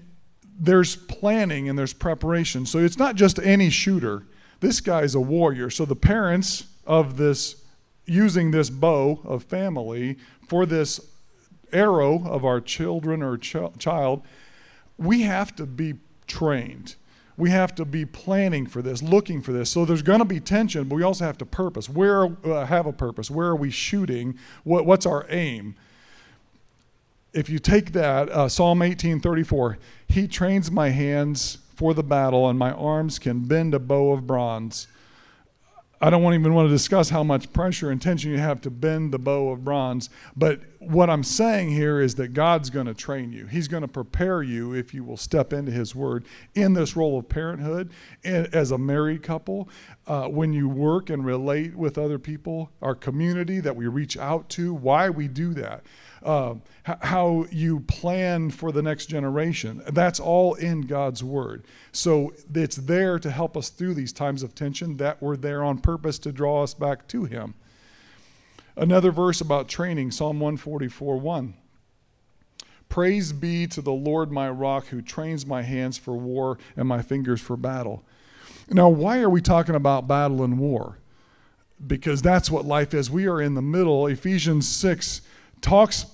there's 0.57 0.95
planning 0.95 1.69
and 1.69 1.77
there's 1.77 1.93
preparation. 1.93 2.65
So 2.65 2.79
it's 2.79 2.97
not 2.97 3.15
just 3.15 3.39
any 3.39 3.69
shooter. 3.69 4.25
This 4.59 4.81
guy's 4.81 5.15
a 5.15 5.21
warrior. 5.21 5.69
So 5.69 5.85
the 5.85 5.95
parents 5.95 6.65
of 6.85 7.17
this, 7.17 7.63
using 8.05 8.51
this 8.51 8.69
bow 8.69 9.21
of 9.23 9.43
family 9.43 10.17
for 10.47 10.65
this 10.65 10.99
arrow 11.75 12.27
of 12.27 12.45
our 12.45 12.61
children 12.61 13.21
or 13.21 13.37
ch- 13.37 13.55
child, 13.77 14.23
we 14.97 15.21
have 15.21 15.55
to 15.57 15.65
be 15.65 15.95
trained 16.27 16.95
we 17.37 17.49
have 17.49 17.75
to 17.75 17.85
be 17.85 18.05
planning 18.05 18.65
for 18.65 18.81
this, 18.81 19.01
looking 19.01 19.41
for 19.41 19.51
this. 19.51 19.69
So 19.69 19.85
there's 19.85 20.01
going 20.01 20.19
to 20.19 20.25
be 20.25 20.39
tension, 20.39 20.85
but 20.85 20.95
we 20.95 21.03
also 21.03 21.25
have 21.25 21.37
to 21.39 21.45
purpose. 21.45 21.89
Where 21.89 22.25
uh, 22.45 22.65
have 22.65 22.85
a 22.85 22.93
purpose? 22.93 23.29
Where 23.29 23.47
are 23.47 23.55
we 23.55 23.69
shooting? 23.69 24.37
What, 24.63 24.85
what's 24.85 25.05
our 25.05 25.25
aim? 25.29 25.75
If 27.33 27.49
you 27.49 27.59
take 27.59 27.91
that, 27.91 28.29
uh, 28.29 28.47
Psalm 28.47 28.79
18:34, 28.79 29.77
He 30.07 30.27
trains 30.27 30.71
my 30.71 30.89
hands 30.89 31.57
for 31.75 31.93
the 31.93 32.03
battle, 32.03 32.49
and 32.49 32.57
my 32.57 32.71
arms 32.71 33.19
can 33.19 33.41
bend 33.41 33.73
a 33.73 33.79
bow 33.79 34.13
of 34.13 34.25
bronze. 34.25 34.87
I 36.01 36.09
don't 36.09 36.33
even 36.33 36.53
want 36.53 36.67
to 36.67 36.73
discuss 36.73 37.09
how 37.09 37.23
much 37.23 37.51
pressure 37.53 37.89
and 37.89 38.01
tension 38.01 38.31
you 38.31 38.37
have 38.37 38.61
to 38.61 38.69
bend 38.69 39.13
the 39.13 39.19
bow 39.19 39.49
of 39.49 39.63
bronze. 39.63 40.09
But 40.35 40.61
what 40.79 41.09
I'm 41.09 41.23
saying 41.23 41.71
here 41.71 42.01
is 42.01 42.15
that 42.15 42.33
God's 42.33 42.69
going 42.69 42.85
to 42.85 42.93
train 42.93 43.31
you. 43.31 43.47
He's 43.47 43.67
going 43.67 43.81
to 43.81 43.87
prepare 43.87 44.43
you 44.43 44.73
if 44.73 44.93
you 44.93 45.03
will 45.03 45.17
step 45.17 45.53
into 45.53 45.71
His 45.71 45.95
Word 45.95 46.25
in 46.53 46.73
this 46.73 46.95
role 46.95 47.17
of 47.17 47.29
parenthood 47.29 47.91
as 48.23 48.71
a 48.71 48.77
married 48.77 49.23
couple. 49.23 49.69
Uh, 50.05 50.27
when 50.27 50.53
you 50.53 50.67
work 50.67 51.09
and 51.09 51.25
relate 51.25 51.75
with 51.75 51.97
other 51.97 52.19
people, 52.19 52.71
our 52.81 52.95
community 52.95 53.59
that 53.61 53.75
we 53.75 53.87
reach 53.87 54.17
out 54.17 54.49
to, 54.49 54.73
why 54.73 55.09
we 55.09 55.27
do 55.27 55.53
that 55.53 55.83
uh, 56.25 56.55
how 56.83 57.45
you 57.51 57.81
plan 57.81 58.49
for 58.49 58.71
the 58.71 58.81
next 58.81 59.05
generation. 59.05 59.81
That's 59.87 60.19
all 60.19 60.55
in 60.55 60.81
God's 60.81 61.23
Word. 61.23 61.65
So 61.91 62.33
it's 62.53 62.75
there 62.75 63.19
to 63.19 63.31
help 63.31 63.55
us 63.55 63.69
through 63.69 63.93
these 63.93 64.11
times 64.11 64.43
of 64.43 64.55
tension 64.55 64.97
that 64.97 65.21
we're 65.21 65.37
there 65.37 65.63
on 65.63 65.77
purpose 65.77 66.19
to 66.19 66.31
draw 66.31 66.63
us 66.63 66.73
back 66.73 67.07
to 67.09 67.25
Him. 67.25 67.53
Another 68.75 69.11
verse 69.11 69.39
about 69.39 69.69
training, 69.69 70.11
Psalm 70.11 70.39
144 70.39 71.17
1. 71.17 71.53
Praise 72.89 73.31
be 73.33 73.67
to 73.67 73.81
the 73.81 73.93
Lord 73.93 74.31
my 74.31 74.49
rock 74.49 74.87
who 74.87 75.01
trains 75.01 75.45
my 75.45 75.61
hands 75.61 75.97
for 75.97 76.15
war 76.15 76.57
and 76.75 76.87
my 76.87 77.01
fingers 77.01 77.41
for 77.41 77.55
battle. 77.55 78.03
Now, 78.69 78.89
why 78.89 79.19
are 79.19 79.29
we 79.29 79.41
talking 79.41 79.75
about 79.75 80.07
battle 80.07 80.43
and 80.43 80.59
war? 80.59 80.97
Because 81.85 82.21
that's 82.21 82.49
what 82.49 82.65
life 82.65 82.93
is. 82.93 83.11
We 83.11 83.27
are 83.27 83.41
in 83.41 83.53
the 83.53 83.61
middle. 83.61 84.07
Ephesians 84.07 84.67
6 84.67 85.21
talks 85.61 86.05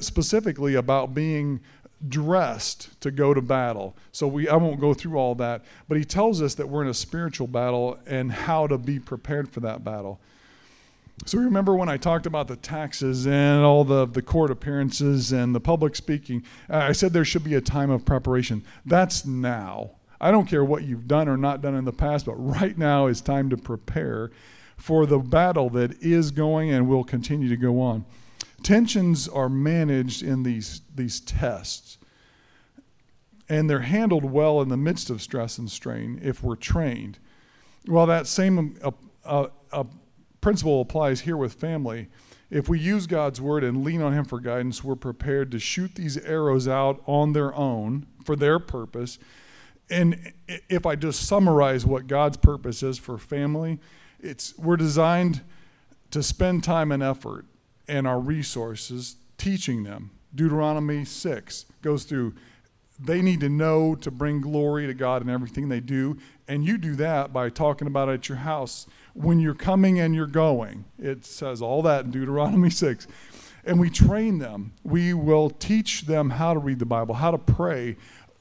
specifically 0.00 0.74
about 0.74 1.14
being 1.14 1.60
dressed 2.08 3.00
to 3.00 3.10
go 3.10 3.32
to 3.32 3.40
battle. 3.40 3.96
So 4.12 4.26
we 4.28 4.48
I 4.48 4.56
won't 4.56 4.80
go 4.80 4.94
through 4.94 5.16
all 5.16 5.34
that, 5.36 5.64
but 5.88 5.96
he 5.96 6.04
tells 6.04 6.42
us 6.42 6.54
that 6.54 6.68
we're 6.68 6.82
in 6.82 6.88
a 6.88 6.94
spiritual 6.94 7.46
battle 7.46 7.98
and 8.06 8.30
how 8.30 8.66
to 8.66 8.78
be 8.78 8.98
prepared 8.98 9.48
for 9.48 9.60
that 9.60 9.84
battle. 9.84 10.20
So 11.24 11.38
remember 11.38 11.74
when 11.74 11.88
I 11.88 11.96
talked 11.96 12.26
about 12.26 12.46
the 12.46 12.56
taxes 12.56 13.26
and 13.26 13.64
all 13.64 13.84
the, 13.84 14.06
the 14.06 14.20
court 14.20 14.50
appearances 14.50 15.32
and 15.32 15.54
the 15.54 15.60
public 15.60 15.96
speaking, 15.96 16.44
I 16.68 16.92
said 16.92 17.12
there 17.12 17.24
should 17.24 17.44
be 17.44 17.54
a 17.54 17.60
time 17.62 17.90
of 17.90 18.04
preparation. 18.04 18.62
That's 18.84 19.24
now. 19.24 19.92
I 20.20 20.30
don't 20.30 20.46
care 20.46 20.64
what 20.64 20.84
you've 20.84 21.08
done 21.08 21.28
or 21.28 21.38
not 21.38 21.62
done 21.62 21.74
in 21.74 21.86
the 21.86 21.92
past, 21.92 22.26
but 22.26 22.34
right 22.34 22.76
now 22.76 23.06
is 23.06 23.22
time 23.22 23.48
to 23.50 23.56
prepare 23.56 24.30
for 24.76 25.06
the 25.06 25.18
battle 25.18 25.70
that 25.70 26.02
is 26.02 26.30
going 26.30 26.70
and 26.70 26.86
will 26.86 27.04
continue 27.04 27.48
to 27.48 27.56
go 27.56 27.80
on. 27.80 28.04
Tensions 28.62 29.28
are 29.28 29.48
managed 29.48 30.22
in 30.22 30.42
these, 30.42 30.80
these 30.94 31.20
tests, 31.20 31.98
and 33.48 33.70
they're 33.70 33.80
handled 33.80 34.24
well 34.24 34.60
in 34.60 34.68
the 34.68 34.76
midst 34.76 35.10
of 35.10 35.22
stress 35.22 35.58
and 35.58 35.70
strain 35.70 36.18
if 36.22 36.42
we're 36.42 36.56
trained. 36.56 37.18
Well, 37.86 38.06
that 38.06 38.26
same 38.26 38.76
uh, 38.82 38.90
uh, 39.24 39.46
uh, 39.70 39.84
principle 40.40 40.80
applies 40.80 41.20
here 41.20 41.36
with 41.36 41.54
family. 41.54 42.08
If 42.50 42.68
we 42.68 42.78
use 42.78 43.06
God's 43.06 43.40
word 43.40 43.62
and 43.62 43.84
lean 43.84 44.02
on 44.02 44.12
Him 44.12 44.24
for 44.24 44.40
guidance, 44.40 44.82
we're 44.82 44.96
prepared 44.96 45.50
to 45.52 45.58
shoot 45.58 45.94
these 45.94 46.16
arrows 46.18 46.66
out 46.66 47.02
on 47.06 47.32
their 47.32 47.54
own 47.54 48.06
for 48.24 48.36
their 48.36 48.58
purpose. 48.58 49.18
And 49.90 50.32
if 50.68 50.86
I 50.86 50.96
just 50.96 51.26
summarize 51.26 51.86
what 51.86 52.08
God's 52.08 52.36
purpose 52.36 52.82
is 52.82 52.98
for 52.98 53.18
family, 53.18 53.78
it's 54.20 54.56
we're 54.58 54.76
designed 54.76 55.42
to 56.10 56.22
spend 56.22 56.64
time 56.64 56.90
and 56.90 57.02
effort 57.02 57.46
and 57.88 58.06
our 58.06 58.20
resources 58.20 59.16
teaching 59.38 59.84
them. 59.84 60.10
Deuteronomy 60.34 61.04
6 61.04 61.66
goes 61.82 62.04
through 62.04 62.34
they 62.98 63.20
need 63.20 63.40
to 63.40 63.48
know 63.48 63.94
to 63.96 64.10
bring 64.10 64.40
glory 64.40 64.86
to 64.86 64.94
God 64.94 65.22
in 65.22 65.28
everything 65.28 65.68
they 65.68 65.80
do. 65.80 66.16
And 66.48 66.64
you 66.64 66.78
do 66.78 66.94
that 66.96 67.32
by 67.32 67.50
talking 67.50 67.86
about 67.86 68.08
it 68.08 68.12
at 68.12 68.28
your 68.28 68.38
house 68.38 68.86
when 69.14 69.40
you're 69.40 69.54
coming 69.54 70.00
and 70.00 70.14
you're 70.14 70.26
going. 70.26 70.84
It 70.98 71.24
says 71.24 71.60
all 71.60 71.82
that 71.82 72.06
in 72.06 72.10
Deuteronomy 72.10 72.70
6. 72.70 73.06
And 73.64 73.80
we 73.80 73.90
train 73.90 74.38
them. 74.38 74.72
We 74.84 75.12
will 75.12 75.50
teach 75.50 76.02
them 76.02 76.30
how 76.30 76.54
to 76.54 76.60
read 76.60 76.78
the 76.78 76.86
Bible, 76.86 77.16
how 77.16 77.32
to 77.32 77.38
pray 77.38 77.96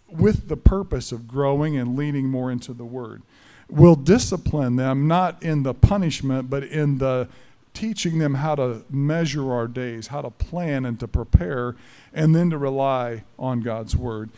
with 0.08 0.48
the 0.48 0.58
purpose 0.58 1.12
of 1.12 1.28
growing 1.28 1.78
and 1.78 1.98
leaning 1.98 2.30
more 2.30 2.52
into 2.52 2.74
the 2.74 2.86
Word. 2.86 3.24
We'll 3.68 3.96
discipline 3.96 4.76
them, 4.76 5.08
not 5.08 5.42
in 5.42 5.64
the 5.64 5.74
punishment, 5.74 6.50
but 6.52 6.64
in 6.64 7.00
the 7.00 7.28
teaching 7.76 8.18
them 8.18 8.36
how 8.36 8.56
to 8.56 8.84
measure 8.90 9.54
our 9.54 9.68
days, 9.68 10.08
how 10.08 10.22
to 10.22 10.32
plan 10.32 10.86
and 10.86 11.00
to 11.00 11.08
prepare, 11.08 11.76
and 12.14 12.34
then 12.34 12.50
to 12.50 12.58
rely 12.58 13.24
on 13.38 13.62
God's 13.62 13.96
word. 13.96 14.32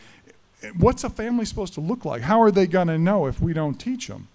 What's 0.76 1.04
a 1.04 1.10
family 1.10 1.44
supposed 1.44 1.74
to 1.74 1.80
look 1.80 2.04
like? 2.04 2.22
How 2.22 2.42
are 2.42 2.50
they 2.50 2.66
going 2.66 2.88
to 2.88 2.98
know 2.98 3.26
if 3.26 3.40
we 3.40 3.52
don't 3.52 3.76
teach 3.76 4.08
them? 4.08 4.28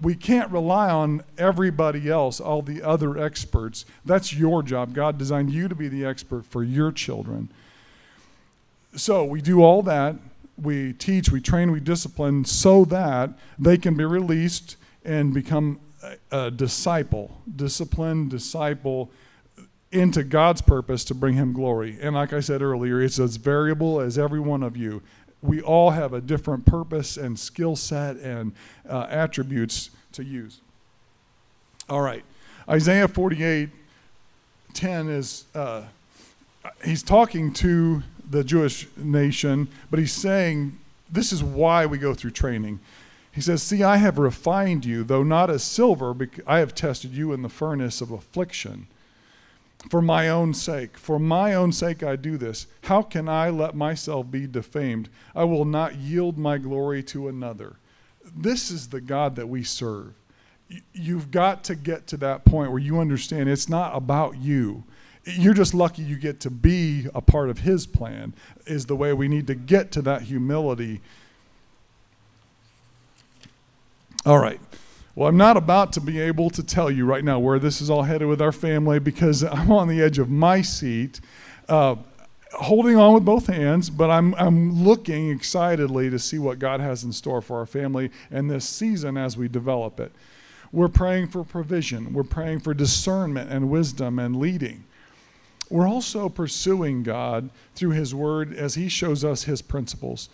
We 0.00 0.14
can't 0.14 0.50
rely 0.50 0.90
on 0.90 1.22
everybody 1.38 2.10
else, 2.10 2.40
all 2.40 2.60
the 2.60 2.82
other 2.82 3.18
experts. 3.18 3.84
That's 4.04 4.34
your 4.34 4.62
job. 4.62 4.94
God 4.94 5.16
designed 5.16 5.50
you 5.50 5.68
to 5.68 5.74
be 5.74 5.88
the 5.88 6.04
expert 6.04 6.44
for 6.44 6.62
your 6.62 6.92
children. 6.92 7.48
So 8.94 9.24
we 9.24 9.40
do 9.40 9.62
all 9.62 9.82
that. 9.82 10.16
We 10.60 10.92
teach, 10.92 11.30
we 11.30 11.40
train, 11.40 11.72
we 11.72 11.80
discipline 11.80 12.44
so 12.44 12.84
that 12.86 13.30
they 13.58 13.78
can 13.78 13.96
be 13.96 14.04
released 14.04 14.76
and 15.04 15.32
become 15.32 15.80
disciple, 16.56 17.42
disciplined 17.54 18.30
disciple 18.30 19.10
into 19.92 20.24
God's 20.24 20.62
purpose 20.62 21.04
to 21.04 21.14
bring 21.14 21.34
him 21.34 21.52
glory. 21.52 21.98
And 22.00 22.14
like 22.14 22.32
I 22.32 22.40
said 22.40 22.62
earlier, 22.62 23.00
it's 23.00 23.18
as 23.18 23.36
variable 23.36 24.00
as 24.00 24.18
every 24.18 24.40
one 24.40 24.62
of 24.62 24.76
you. 24.76 25.02
We 25.42 25.60
all 25.60 25.90
have 25.90 26.14
a 26.14 26.20
different 26.20 26.64
purpose 26.64 27.16
and 27.16 27.38
skill 27.38 27.76
set 27.76 28.16
and 28.16 28.52
uh, 28.88 29.06
attributes 29.10 29.90
to 30.12 30.24
use. 30.24 30.60
All 31.88 32.00
right. 32.00 32.24
Isaiah 32.68 33.08
48 33.08 33.68
10 34.72 35.08
is, 35.08 35.44
uh, 35.54 35.82
he's 36.82 37.02
talking 37.02 37.52
to 37.52 38.02
the 38.30 38.42
Jewish 38.42 38.88
nation, 38.96 39.68
but 39.90 39.98
he's 39.98 40.12
saying, 40.12 40.78
this 41.10 41.32
is 41.32 41.44
why 41.44 41.84
we 41.84 41.98
go 41.98 42.14
through 42.14 42.30
training. 42.30 42.80
He 43.32 43.40
says, 43.40 43.62
See, 43.62 43.82
I 43.82 43.96
have 43.96 44.18
refined 44.18 44.84
you, 44.84 45.02
though 45.02 45.22
not 45.22 45.50
as 45.50 45.62
silver, 45.62 46.14
I 46.46 46.58
have 46.58 46.74
tested 46.74 47.12
you 47.12 47.32
in 47.32 47.40
the 47.40 47.48
furnace 47.48 48.02
of 48.02 48.10
affliction. 48.10 48.88
For 49.88 50.02
my 50.02 50.28
own 50.28 50.54
sake, 50.54 50.96
for 50.96 51.18
my 51.18 51.54
own 51.54 51.72
sake, 51.72 52.02
I 52.02 52.14
do 52.14 52.36
this. 52.36 52.66
How 52.82 53.02
can 53.02 53.28
I 53.28 53.50
let 53.50 53.74
myself 53.74 54.30
be 54.30 54.46
defamed? 54.46 55.08
I 55.34 55.44
will 55.44 55.64
not 55.64 55.96
yield 55.96 56.38
my 56.38 56.58
glory 56.58 57.02
to 57.04 57.26
another. 57.26 57.76
This 58.36 58.70
is 58.70 58.88
the 58.88 59.00
God 59.00 59.34
that 59.36 59.48
we 59.48 59.64
serve. 59.64 60.12
You've 60.92 61.30
got 61.30 61.64
to 61.64 61.74
get 61.74 62.06
to 62.08 62.16
that 62.18 62.44
point 62.44 62.70
where 62.70 62.80
you 62.80 63.00
understand 63.00 63.48
it's 63.48 63.68
not 63.68 63.96
about 63.96 64.38
you. 64.38 64.84
You're 65.24 65.54
just 65.54 65.74
lucky 65.74 66.02
you 66.02 66.16
get 66.16 66.38
to 66.40 66.50
be 66.50 67.08
a 67.14 67.20
part 67.20 67.50
of 67.50 67.60
His 67.60 67.86
plan, 67.86 68.34
is 68.66 68.86
the 68.86 68.96
way 68.96 69.12
we 69.12 69.26
need 69.26 69.46
to 69.48 69.54
get 69.54 69.90
to 69.92 70.02
that 70.02 70.22
humility 70.22 71.00
all 74.24 74.38
right. 74.38 74.60
Well, 75.14 75.28
I'm 75.28 75.36
not 75.36 75.56
about 75.56 75.92
to 75.94 76.00
be 76.00 76.20
able 76.20 76.48
to 76.50 76.62
tell 76.62 76.90
you 76.90 77.04
right 77.04 77.24
now 77.24 77.38
where 77.38 77.58
this 77.58 77.80
is 77.80 77.90
all 77.90 78.04
headed 78.04 78.28
with 78.28 78.40
our 78.40 78.52
family 78.52 78.98
because 78.98 79.42
I'm 79.44 79.70
on 79.72 79.88
the 79.88 80.00
edge 80.00 80.18
of 80.18 80.30
my 80.30 80.62
seat, 80.62 81.20
uh, 81.68 81.96
holding 82.52 82.96
on 82.96 83.14
with 83.14 83.24
both 83.24 83.46
hands, 83.46 83.90
but 83.90 84.10
I'm, 84.10 84.34
I'm 84.36 84.84
looking 84.84 85.30
excitedly 85.30 86.08
to 86.08 86.18
see 86.18 86.38
what 86.38 86.58
God 86.58 86.80
has 86.80 87.02
in 87.02 87.12
store 87.12 87.42
for 87.42 87.58
our 87.58 87.66
family 87.66 88.10
and 88.30 88.50
this 88.50 88.68
season 88.68 89.16
as 89.16 89.36
we 89.36 89.48
develop 89.48 89.98
it. 89.98 90.12
We're 90.70 90.88
praying 90.88 91.28
for 91.28 91.44
provision, 91.44 92.14
we're 92.14 92.22
praying 92.22 92.60
for 92.60 92.72
discernment 92.72 93.50
and 93.50 93.68
wisdom 93.68 94.18
and 94.18 94.36
leading. 94.36 94.84
We're 95.68 95.88
also 95.88 96.28
pursuing 96.28 97.02
God 97.02 97.50
through 97.74 97.90
His 97.90 98.14
Word 98.14 98.54
as 98.54 98.76
He 98.76 98.88
shows 98.88 99.24
us 99.24 99.44
His 99.44 99.62
principles. 99.62 100.28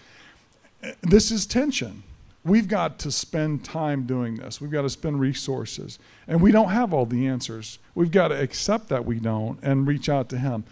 This 1.02 1.30
is 1.32 1.46
tension 1.46 2.02
We've 2.48 2.68
got 2.68 2.98
to 3.00 3.12
spend 3.12 3.64
time 3.64 4.04
doing 4.04 4.36
this. 4.36 4.60
We've 4.60 4.70
got 4.70 4.82
to 4.82 4.90
spend 4.90 5.20
resources. 5.20 5.98
And 6.26 6.40
we 6.40 6.50
don't 6.50 6.70
have 6.70 6.92
all 6.94 7.06
the 7.06 7.26
answers. 7.26 7.78
We've 7.94 8.10
got 8.10 8.28
to 8.28 8.40
accept 8.40 8.88
that 8.88 9.04
we 9.04 9.18
don't 9.18 9.58
and 9.62 9.86
reach 9.86 10.08
out 10.08 10.28
to 10.30 10.38
Him. 10.38 10.64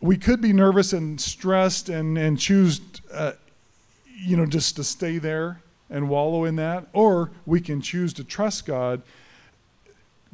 We 0.00 0.16
could 0.16 0.40
be 0.40 0.52
nervous 0.52 0.92
and 0.92 1.20
stressed 1.20 1.88
and, 1.88 2.18
and 2.18 2.38
choose, 2.38 2.80
uh, 3.12 3.32
you 4.06 4.36
know, 4.36 4.46
just 4.46 4.76
to 4.76 4.84
stay 4.84 5.18
there 5.18 5.60
and 5.88 6.08
wallow 6.08 6.44
in 6.44 6.56
that. 6.56 6.86
Or 6.92 7.30
we 7.46 7.60
can 7.60 7.80
choose 7.80 8.12
to 8.14 8.24
trust 8.24 8.66
God 8.66 9.02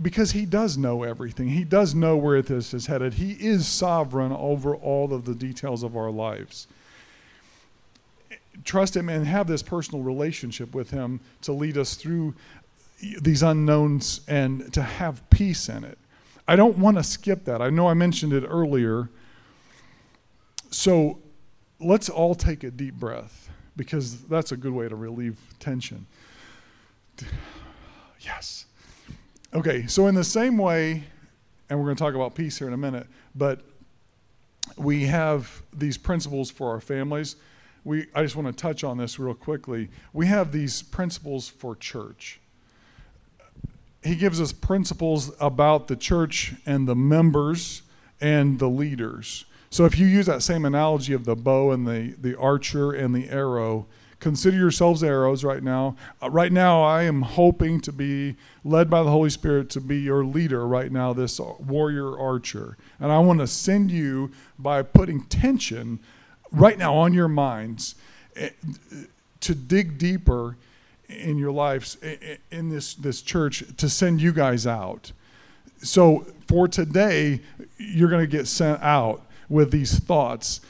because 0.00 0.32
He 0.32 0.44
does 0.46 0.76
know 0.76 1.02
everything. 1.02 1.48
He 1.48 1.64
does 1.64 1.94
know 1.94 2.16
where 2.16 2.42
this 2.42 2.74
is 2.74 2.86
headed. 2.86 3.14
He 3.14 3.32
is 3.32 3.68
sovereign 3.68 4.32
over 4.32 4.74
all 4.74 5.12
of 5.12 5.24
the 5.24 5.34
details 5.34 5.82
of 5.82 5.96
our 5.96 6.10
lives 6.10 6.66
trust 8.64 8.96
Him 8.96 9.08
and 9.08 9.26
have 9.26 9.46
this 9.46 9.62
personal 9.62 10.02
relationship 10.02 10.74
with 10.74 10.90
Him 10.90 11.20
to 11.42 11.52
lead 11.52 11.76
us 11.78 11.94
through 11.94 12.34
these 13.20 13.42
unknowns 13.42 14.20
and 14.28 14.72
to 14.72 14.82
have 14.82 15.28
peace 15.30 15.68
in 15.68 15.84
it. 15.84 15.98
I 16.46 16.56
don't 16.56 16.78
want 16.78 16.96
to 16.96 17.04
skip 17.04 17.44
that. 17.44 17.60
I 17.60 17.70
know 17.70 17.88
I 17.88 17.94
mentioned 17.94 18.32
it 18.32 18.44
earlier. 18.44 19.10
So 20.70 21.18
let's 21.78 22.08
all 22.08 22.34
take 22.34 22.64
a 22.64 22.70
deep 22.70 22.94
breath 22.94 23.50
because 23.76 24.22
that's 24.22 24.52
a 24.52 24.56
good 24.56 24.72
way 24.72 24.88
to 24.88 24.96
relieve 24.96 25.38
tension. 25.58 26.06
Yes. 28.20 28.66
Okay, 29.54 29.86
so 29.86 30.08
in 30.08 30.14
the 30.14 30.24
same 30.24 30.58
way, 30.58 31.04
and 31.70 31.78
we're 31.78 31.86
going 31.86 31.96
to 31.96 32.02
talk 32.02 32.14
about 32.14 32.34
peace 32.34 32.58
here 32.58 32.66
in 32.66 32.74
a 32.74 32.76
minute, 32.76 33.06
but 33.34 33.60
we 34.76 35.06
have 35.06 35.62
these 35.72 35.96
principles 35.96 36.50
for 36.50 36.70
our 36.70 36.80
families 36.80 37.36
we, 37.84 38.06
I 38.14 38.22
just 38.22 38.36
want 38.36 38.48
to 38.48 38.52
touch 38.52 38.84
on 38.84 38.98
this 38.98 39.18
real 39.18 39.34
quickly. 39.34 39.88
We 40.12 40.26
have 40.26 40.52
these 40.52 40.82
principles 40.82 41.48
for 41.48 41.74
church. 41.74 42.40
He 44.02 44.14
gives 44.14 44.40
us 44.40 44.52
principles 44.52 45.32
about 45.40 45.88
the 45.88 45.96
church 45.96 46.54
and 46.66 46.86
the 46.86 46.94
members 46.94 47.82
and 48.20 48.58
the 48.58 48.68
leaders. 48.68 49.44
So 49.70 49.84
if 49.84 49.98
you 49.98 50.06
use 50.06 50.26
that 50.26 50.42
same 50.42 50.64
analogy 50.64 51.12
of 51.12 51.24
the 51.24 51.36
bow 51.36 51.72
and 51.72 51.86
the, 51.86 52.14
the 52.18 52.38
archer 52.38 52.92
and 52.92 53.14
the 53.14 53.28
arrow, 53.28 53.86
consider 54.20 54.56
yourselves 54.56 55.02
arrows 55.02 55.44
right 55.44 55.62
now. 55.62 55.96
Uh, 56.22 56.30
right 56.30 56.52
now, 56.52 56.82
I 56.82 57.02
am 57.02 57.22
hoping 57.22 57.80
to 57.82 57.92
be 57.92 58.36
led 58.64 58.88
by 58.88 59.02
the 59.02 59.10
Holy 59.10 59.30
Spirit 59.30 59.70
to 59.70 59.80
be 59.80 59.98
your 59.98 60.24
leader 60.24 60.66
right 60.66 60.90
now, 60.90 61.12
this 61.12 61.38
warrior 61.38 62.18
archer. 62.18 62.76
And 62.98 63.12
I 63.12 63.18
want 63.18 63.40
to 63.40 63.46
send 63.46 63.90
you 63.90 64.32
by 64.58 64.82
putting 64.82 65.24
tension 65.24 66.00
right 66.50 66.78
now 66.78 66.94
on 66.94 67.12
your 67.12 67.28
minds 67.28 67.94
eh, 68.36 68.50
to 69.40 69.54
dig 69.54 69.98
deeper 69.98 70.56
in 71.08 71.38
your 71.38 71.52
lives 71.52 71.96
in 72.50 72.68
this, 72.68 72.94
this 72.94 73.22
church 73.22 73.64
to 73.76 73.88
send 73.88 74.20
you 74.20 74.32
guys 74.32 74.66
out. 74.66 75.12
So 75.78 76.26
for 76.46 76.68
today, 76.68 77.40
you're 77.78 78.10
going 78.10 78.24
to 78.24 78.30
get 78.30 78.46
sent 78.46 78.82
out 78.82 79.22
with 79.48 79.70
these 79.70 79.98
thoughts. 79.98 80.60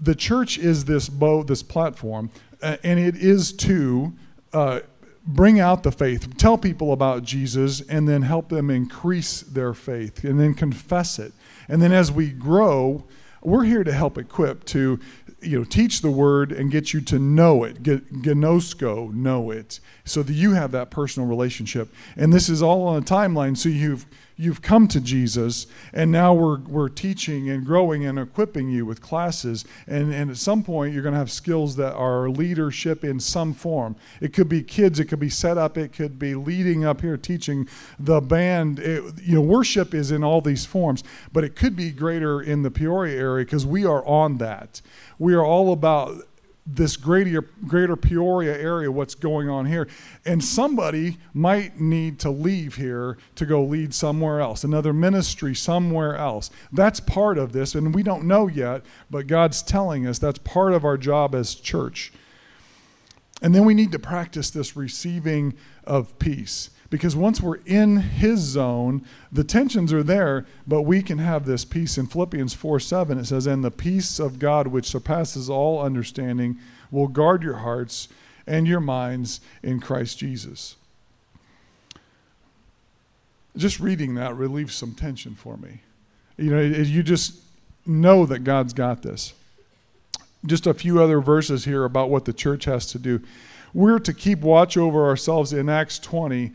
The 0.00 0.14
church 0.14 0.58
is 0.58 0.84
this 0.84 1.08
boat, 1.08 1.46
this 1.46 1.62
platform, 1.62 2.30
and 2.62 3.00
it 3.00 3.16
is 3.16 3.52
to 3.54 4.12
uh, 4.52 4.80
bring 5.26 5.58
out 5.58 5.82
the 5.82 5.92
faith, 5.92 6.36
tell 6.36 6.56
people 6.56 6.92
about 6.92 7.24
Jesus, 7.24 7.80
and 7.80 8.08
then 8.08 8.22
help 8.22 8.48
them 8.48 8.70
increase 8.70 9.40
their 9.40 9.74
faith, 9.74 10.22
and 10.24 10.38
then 10.38 10.54
confess 10.54 11.18
it. 11.18 11.32
And 11.68 11.82
then 11.82 11.92
as 11.92 12.12
we 12.12 12.28
grow, 12.28 13.04
we're 13.46 13.64
here 13.64 13.84
to 13.84 13.92
help 13.92 14.18
equip 14.18 14.64
to 14.64 14.98
you 15.40 15.58
know 15.58 15.64
teach 15.64 16.00
the 16.00 16.10
word 16.10 16.50
and 16.50 16.72
get 16.72 16.92
you 16.92 17.00
to 17.00 17.18
know 17.18 17.62
it 17.62 17.82
get 17.82 18.22
ginosko 18.22 19.12
know 19.14 19.50
it 19.50 19.78
so 20.04 20.22
that 20.22 20.32
you 20.32 20.52
have 20.52 20.72
that 20.72 20.90
personal 20.90 21.28
relationship. 21.28 21.88
And 22.16 22.32
this 22.32 22.48
is 22.48 22.60
all 22.60 22.88
on 22.88 23.02
a 23.02 23.04
timeline 23.04 23.56
so 23.56 23.68
you've 23.68 24.04
you've 24.36 24.60
come 24.60 24.86
to 24.88 25.00
Jesus, 25.00 25.66
and 25.92 26.12
now 26.12 26.34
we're, 26.34 26.58
we're 26.60 26.88
teaching 26.88 27.48
and 27.48 27.64
growing 27.64 28.04
and 28.04 28.18
equipping 28.18 28.68
you 28.68 28.84
with 28.84 29.00
classes. 29.00 29.64
And, 29.86 30.12
and 30.12 30.30
at 30.30 30.36
some 30.36 30.62
point, 30.62 30.92
you're 30.92 31.02
going 31.02 31.14
to 31.14 31.18
have 31.18 31.30
skills 31.30 31.76
that 31.76 31.94
are 31.94 32.28
leadership 32.28 33.02
in 33.02 33.18
some 33.18 33.54
form. 33.54 33.96
It 34.20 34.32
could 34.34 34.48
be 34.48 34.62
kids, 34.62 35.00
it 35.00 35.06
could 35.06 35.20
be 35.20 35.30
set 35.30 35.56
up, 35.56 35.78
it 35.78 35.92
could 35.92 36.18
be 36.18 36.34
leading 36.34 36.84
up 36.84 37.00
here, 37.00 37.16
teaching 37.16 37.68
the 37.98 38.20
band. 38.20 38.78
It, 38.78 39.20
you 39.22 39.36
know, 39.36 39.40
worship 39.40 39.94
is 39.94 40.10
in 40.10 40.22
all 40.22 40.40
these 40.40 40.66
forms, 40.66 41.02
but 41.32 41.42
it 41.42 41.56
could 41.56 41.74
be 41.74 41.90
greater 41.90 42.42
in 42.42 42.62
the 42.62 42.70
Peoria 42.70 43.18
area 43.18 43.44
because 43.44 43.64
we 43.64 43.86
are 43.86 44.04
on 44.06 44.38
that. 44.38 44.82
We 45.18 45.34
are 45.34 45.44
all 45.44 45.72
about 45.72 46.26
this 46.66 46.96
greater, 46.96 47.42
greater 47.66 47.94
Peoria 47.94 48.58
area, 48.58 48.90
what's 48.90 49.14
going 49.14 49.48
on 49.48 49.66
here. 49.66 49.86
And 50.24 50.42
somebody 50.42 51.18
might 51.32 51.80
need 51.80 52.18
to 52.20 52.30
leave 52.30 52.74
here 52.74 53.16
to 53.36 53.46
go 53.46 53.62
lead 53.62 53.94
somewhere 53.94 54.40
else, 54.40 54.64
another 54.64 54.92
ministry 54.92 55.54
somewhere 55.54 56.16
else. 56.16 56.50
That's 56.72 56.98
part 56.98 57.38
of 57.38 57.52
this, 57.52 57.74
and 57.74 57.94
we 57.94 58.02
don't 58.02 58.24
know 58.24 58.48
yet, 58.48 58.82
but 59.10 59.28
God's 59.28 59.62
telling 59.62 60.06
us 60.06 60.18
that's 60.18 60.40
part 60.40 60.72
of 60.72 60.84
our 60.84 60.98
job 60.98 61.34
as 61.34 61.54
church. 61.54 62.12
And 63.42 63.54
then 63.54 63.64
we 63.64 63.74
need 63.74 63.92
to 63.92 63.98
practice 63.98 64.50
this 64.50 64.76
receiving 64.76 65.54
of 65.84 66.18
peace. 66.18 66.70
Because 66.88 67.16
once 67.16 67.40
we're 67.40 67.60
in 67.66 67.96
his 67.96 68.38
zone, 68.40 69.04
the 69.32 69.44
tensions 69.44 69.92
are 69.92 70.02
there, 70.02 70.46
but 70.66 70.82
we 70.82 71.02
can 71.02 71.18
have 71.18 71.44
this 71.44 71.64
peace. 71.64 71.98
In 71.98 72.06
Philippians 72.06 72.54
4 72.54 72.78
7, 72.78 73.18
it 73.18 73.24
says, 73.24 73.46
And 73.46 73.64
the 73.64 73.70
peace 73.70 74.18
of 74.18 74.38
God, 74.38 74.68
which 74.68 74.86
surpasses 74.86 75.50
all 75.50 75.82
understanding, 75.82 76.58
will 76.90 77.08
guard 77.08 77.42
your 77.42 77.56
hearts 77.56 78.08
and 78.46 78.68
your 78.68 78.80
minds 78.80 79.40
in 79.62 79.80
Christ 79.80 80.18
Jesus. 80.18 80.76
Just 83.56 83.80
reading 83.80 84.14
that 84.14 84.36
relieves 84.36 84.74
some 84.74 84.94
tension 84.94 85.34
for 85.34 85.56
me. 85.56 85.80
You 86.36 86.50
know, 86.50 86.60
you 86.60 87.02
just 87.02 87.40
know 87.86 88.26
that 88.26 88.40
God's 88.40 88.74
got 88.74 89.02
this. 89.02 89.32
Just 90.44 90.66
a 90.66 90.74
few 90.74 91.02
other 91.02 91.20
verses 91.20 91.64
here 91.64 91.84
about 91.84 92.10
what 92.10 92.26
the 92.26 92.32
church 92.32 92.66
has 92.66 92.86
to 92.92 92.98
do. 92.98 93.20
We're 93.72 93.98
to 94.00 94.12
keep 94.12 94.40
watch 94.40 94.76
over 94.76 95.06
ourselves 95.06 95.52
in 95.52 95.68
Acts 95.68 95.98
20 95.98 96.52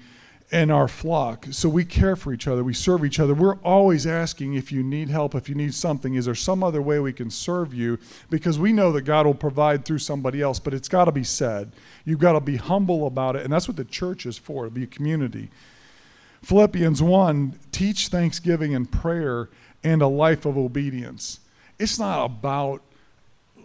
and 0.51 0.69
our 0.69 0.87
flock. 0.87 1.47
So 1.51 1.69
we 1.69 1.85
care 1.85 2.17
for 2.17 2.33
each 2.33 2.47
other, 2.47 2.63
we 2.63 2.73
serve 2.73 3.05
each 3.05 3.19
other. 3.19 3.33
We're 3.33 3.59
always 3.59 4.05
asking 4.05 4.55
if 4.55 4.71
you 4.71 4.83
need 4.83 5.09
help, 5.09 5.33
if 5.33 5.47
you 5.47 5.55
need 5.55 5.73
something, 5.73 6.15
is 6.15 6.25
there 6.25 6.35
some 6.35 6.61
other 6.61 6.81
way 6.81 6.99
we 6.99 7.13
can 7.13 7.29
serve 7.29 7.73
you? 7.73 7.97
Because 8.29 8.59
we 8.59 8.73
know 8.73 8.91
that 8.91 9.03
God 9.03 9.25
will 9.25 9.33
provide 9.33 9.85
through 9.85 9.99
somebody 9.99 10.41
else, 10.41 10.59
but 10.59 10.73
it's 10.73 10.89
got 10.89 11.05
to 11.05 11.11
be 11.11 11.23
said. 11.23 11.71
You've 12.03 12.19
got 12.19 12.33
to 12.33 12.41
be 12.41 12.57
humble 12.57 13.07
about 13.07 13.37
it, 13.37 13.43
and 13.43 13.53
that's 13.53 13.67
what 13.67 13.77
the 13.77 13.85
church 13.85 14.25
is 14.25 14.37
for, 14.37 14.65
to 14.65 14.71
be 14.71 14.83
a 14.83 14.87
community. 14.87 15.49
Philippians 16.41 17.01
1 17.01 17.57
teach 17.71 18.09
thanksgiving 18.09 18.75
and 18.75 18.91
prayer 18.91 19.49
and 19.83 20.01
a 20.01 20.07
life 20.07 20.45
of 20.45 20.57
obedience. 20.57 21.39
It's 21.79 21.97
not 21.97 22.25
about 22.25 22.81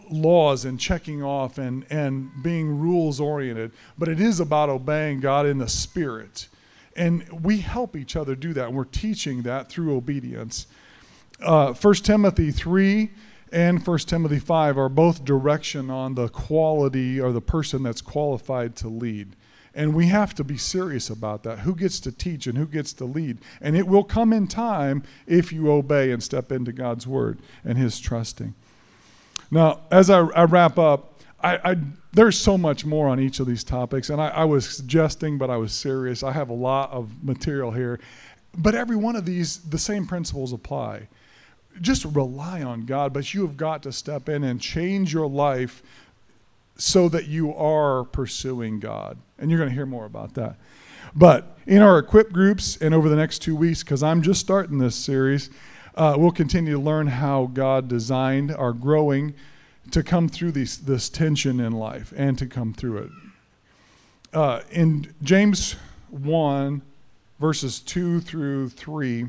laws 0.09 0.65
and 0.65 0.79
checking 0.79 1.21
off 1.21 1.59
and, 1.59 1.85
and 1.91 2.31
being 2.43 2.79
rules 2.79 3.19
oriented, 3.19 3.73
but 3.99 4.09
it 4.09 4.21
is 4.21 4.39
about 4.39 4.69
obeying 4.69 5.19
God 5.19 5.47
in 5.47 5.59
the 5.59 5.69
spirit 5.69 6.47
and 6.97 7.45
we 7.45 7.59
help 7.59 7.95
each 7.95 8.17
other 8.17 8.35
do 8.35 8.53
that. 8.55 8.69
And 8.69 8.77
we're 8.77 8.85
teaching 8.85 9.43
that 9.43 9.69
through 9.69 9.97
obedience. 9.97 10.67
Uh, 11.41 11.73
1 11.75 11.95
Timothy 11.97 12.51
3 12.51 13.11
and 13.53 13.87
1 13.87 13.99
Timothy 13.99 14.39
5 14.39 14.79
are 14.79 14.89
both 14.89 15.25
direction 15.25 15.91
on 15.91 16.15
the 16.15 16.29
quality 16.29 17.21
or 17.21 17.33
the 17.33 17.41
person 17.41 17.83
that's 17.83 18.01
qualified 18.01 18.75
to 18.77 18.89
lead. 18.89 19.37
And 19.75 19.95
we 19.95 20.07
have 20.07 20.35
to 20.37 20.45
be 20.45 20.57
serious 20.57 21.11
about 21.11 21.43
that. 21.43 21.61
Who 21.61 21.75
gets 21.75 22.01
to 22.01 22.13
teach 22.13 22.47
and 22.47 22.57
who 22.57 22.67
gets 22.67 22.95
to 22.95 23.05
lead? 23.05 23.39
And 23.61 23.77
it 23.77 23.87
will 23.87 24.05
come 24.05 24.33
in 24.33 24.49
time 24.49 25.03
if 25.27 25.53
you 25.53 25.71
obey 25.71 26.11
and 26.11 26.23
step 26.23 26.51
into 26.51 26.73
God's 26.73 27.07
word 27.07 27.41
and 27.63 27.77
his 27.77 28.01
trusting. 28.01 28.55
Now, 29.51 29.81
as 29.91 30.09
I, 30.09 30.21
I 30.21 30.45
wrap 30.45 30.79
up, 30.79 31.16
I, 31.41 31.73
I, 31.73 31.77
there's 32.13 32.39
so 32.39 32.57
much 32.57 32.85
more 32.85 33.09
on 33.09 33.21
each 33.21 33.41
of 33.41 33.47
these 33.47 33.63
topics, 33.63 34.11
and 34.11 34.21
I, 34.21 34.29
I 34.29 34.45
was 34.45 34.69
suggesting, 34.69 35.39
but 35.39 35.51
I 35.51 35.57
was 35.57 35.73
serious. 35.73 36.23
I 36.23 36.33
have 36.33 36.49
a 36.49 36.55
lot 36.55 36.91
of 36.91 37.23
material 37.23 37.71
here. 37.73 38.01
But 38.57 38.75
every 38.75 38.97
one 38.97 39.17
of 39.17 39.27
these, 39.27 39.59
the 39.59 39.79
same 39.79 40.07
principles 40.07 40.53
apply. 40.53 41.09
Just 41.81 42.07
rely 42.07 42.63
on 42.63 42.87
God, 42.87 43.13
but 43.13 43.35
you 43.35 43.43
have 43.47 43.57
got 43.57 43.83
to 43.83 43.93
step 43.93 44.29
in 44.29 44.45
and 44.45 44.61
change 44.61 45.13
your 45.13 45.29
life 45.29 45.83
so 46.79 47.09
that 47.11 47.27
you 47.27 47.55
are 47.55 48.05
pursuing 48.05 48.81
God. 48.81 49.19
And 49.39 49.51
you're 49.51 49.59
going 49.59 49.71
to 49.71 49.75
hear 49.75 49.87
more 49.87 50.07
about 50.07 50.35
that. 50.35 50.57
But 51.15 51.59
in 51.67 51.83
our 51.83 51.99
equip 51.99 52.33
groups 52.33 52.77
and 52.79 52.95
over 52.95 53.09
the 53.09 53.17
next 53.17 53.41
two 53.41 53.57
weeks, 53.57 53.83
because 53.83 54.03
I'm 54.03 54.23
just 54.23 54.41
starting 54.41 54.79
this 54.79 54.97
series, 54.97 55.51
uh, 55.95 56.15
we'll 56.19 56.31
continue 56.31 56.73
to 56.75 56.81
learn 56.81 57.07
how 57.07 57.47
God 57.53 57.89
designed 57.89 58.55
our 58.55 58.73
growing 58.73 59.35
to 59.91 60.03
come 60.03 60.29
through 60.29 60.53
these, 60.53 60.79
this 60.79 61.09
tension 61.09 61.61
in 61.61 61.73
life 61.73 62.13
and 62.17 62.39
to 62.39 62.47
come 62.47 62.73
through 62.73 62.99
it. 62.99 63.11
Uh, 64.33 64.61
in 64.71 65.15
James 65.23 65.77
1, 66.11 66.83
verses 67.39 67.81
2 67.81 68.21
through 68.21 68.69
3, 68.71 69.27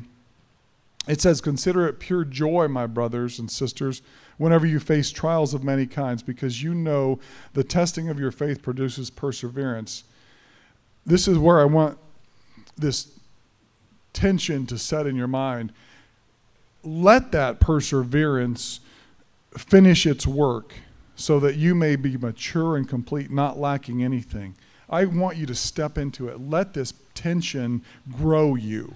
it 1.06 1.20
says, 1.20 1.40
Consider 1.40 1.86
it 1.86 1.98
pure 1.98 2.24
joy, 2.24 2.68
my 2.68 2.86
brothers 2.86 3.38
and 3.38 3.50
sisters 3.50 4.02
whenever 4.38 4.66
you 4.66 4.80
face 4.80 5.10
trials 5.10 5.52
of 5.52 5.62
many 5.62 5.84
kinds, 5.84 6.22
because 6.22 6.62
you 6.62 6.72
know 6.72 7.18
the 7.52 7.64
testing 7.64 8.08
of 8.08 8.18
your 8.18 8.30
faith 8.30 8.62
produces 8.62 9.10
perseverance. 9.10 10.04
This 11.04 11.28
is 11.28 11.36
where 11.36 11.60
I 11.60 11.64
want 11.64 11.98
this 12.76 13.18
tension 14.12 14.64
to 14.66 14.78
set 14.78 15.06
in 15.06 15.16
your 15.16 15.28
mind. 15.28 15.72
Let 16.84 17.32
that 17.32 17.60
perseverance 17.60 18.80
finish 19.58 20.06
its 20.06 20.26
work 20.26 20.74
so 21.16 21.40
that 21.40 21.56
you 21.56 21.74
may 21.74 21.96
be 21.96 22.16
mature 22.16 22.76
and 22.76 22.88
complete, 22.88 23.30
not 23.30 23.58
lacking 23.58 24.02
anything. 24.02 24.56
I 24.88 25.04
want 25.04 25.36
you 25.36 25.46
to 25.46 25.54
step 25.54 25.98
into 25.98 26.28
it. 26.28 26.40
Let 26.40 26.74
this 26.74 26.94
tension 27.14 27.82
grow 28.16 28.54
you. 28.54 28.94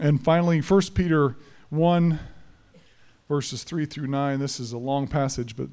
And 0.00 0.22
finally, 0.22 0.60
1 0.60 0.82
Peter 0.94 1.36
1 1.70 2.18
verses 3.28 3.64
3 3.64 3.86
through 3.86 4.06
9. 4.06 4.38
This 4.38 4.60
is 4.60 4.72
a 4.72 4.78
long 4.78 5.08
passage, 5.08 5.56
but 5.56 5.68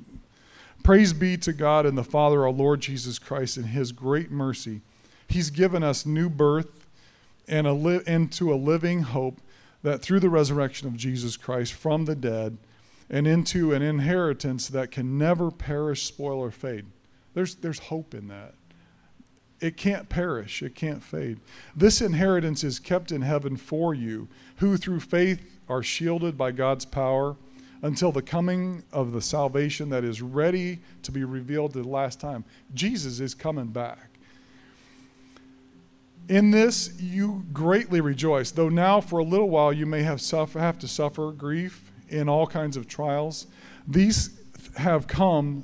praise 0.84 1.14
be 1.14 1.38
to 1.38 1.54
God 1.54 1.86
and 1.86 1.98
the 1.98 2.04
Father, 2.04 2.44
our 2.44 2.52
Lord 2.52 2.82
Jesus 2.82 3.20
Christ, 3.20 3.58
in 3.58 3.66
his 3.66 3.92
great 3.92 4.32
mercy. 4.32 4.82
He's 5.28 5.50
given 5.50 5.84
us 5.84 6.06
new 6.06 6.30
birth 6.30 6.88
and 7.48 7.68
a 7.68 7.74
li- 7.74 8.02
into 8.08 8.54
a 8.54 8.56
living 8.56 9.02
hope 9.02 9.40
that 9.84 10.02
through 10.02 10.20
the 10.22 10.30
resurrection 10.30 10.88
of 10.88 10.96
Jesus 10.96 11.38
Christ 11.38 11.74
from 11.74 12.06
the 12.06 12.16
dead 12.16 12.58
and 13.10 13.28
into 13.28 13.74
an 13.74 13.82
inheritance 13.82 14.68
that 14.70 14.92
can 14.92 15.18
never 15.18 15.52
perish, 15.52 16.04
spoil, 16.04 16.40
or 16.40 16.52
fade. 16.52 16.86
There's, 17.34 17.56
there's 17.56 17.80
hope 17.80 18.14
in 18.14 18.28
that. 18.28 18.54
It 19.60 19.78
can't 19.78 20.10
perish, 20.10 20.62
it 20.62 20.76
can't 20.76 21.02
fade. 21.02 21.40
This 21.76 22.02
inheritance 22.02 22.64
is 22.64 22.80
kept 22.80 23.12
in 23.12 23.22
heaven 23.22 23.56
for 23.56 23.94
you, 23.94 24.28
who 24.58 24.78
through 24.78 25.00
faith 25.00 25.42
are 25.70 25.82
shielded 25.82 26.38
by 26.38 26.52
God's 26.52 26.86
power 26.86 27.38
until 27.82 28.12
the 28.12 28.22
coming 28.22 28.84
of 28.92 29.12
the 29.12 29.22
salvation 29.22 29.90
that 29.90 30.04
is 30.04 30.22
ready 30.22 30.80
to 31.04 31.12
be 31.12 31.24
revealed 31.24 31.78
at 31.78 31.84
the 31.84 31.90
last 31.90 32.20
time. 32.20 32.44
Jesus 32.74 33.20
is 33.20 33.34
coming 33.34 33.68
back. 33.68 34.10
In 36.30 36.52
this 36.52 37.00
you 37.00 37.46
greatly 37.52 38.02
rejoice, 38.02 38.52
though 38.52 38.70
now 38.70 39.02
for 39.02 39.20
a 39.20 39.24
little 39.24 39.50
while 39.50 39.74
you 39.74 39.86
may 39.86 40.04
have, 40.04 40.22
suffer, 40.22 40.60
have 40.60 40.80
to 40.80 40.88
suffer 40.88 41.32
grief 41.32 41.93
in 42.14 42.30
all 42.30 42.48
kinds 42.48 42.78
of 42.78 42.88
trials. 42.88 43.48
These 43.88 44.40
have 44.78 45.08
come 45.08 45.64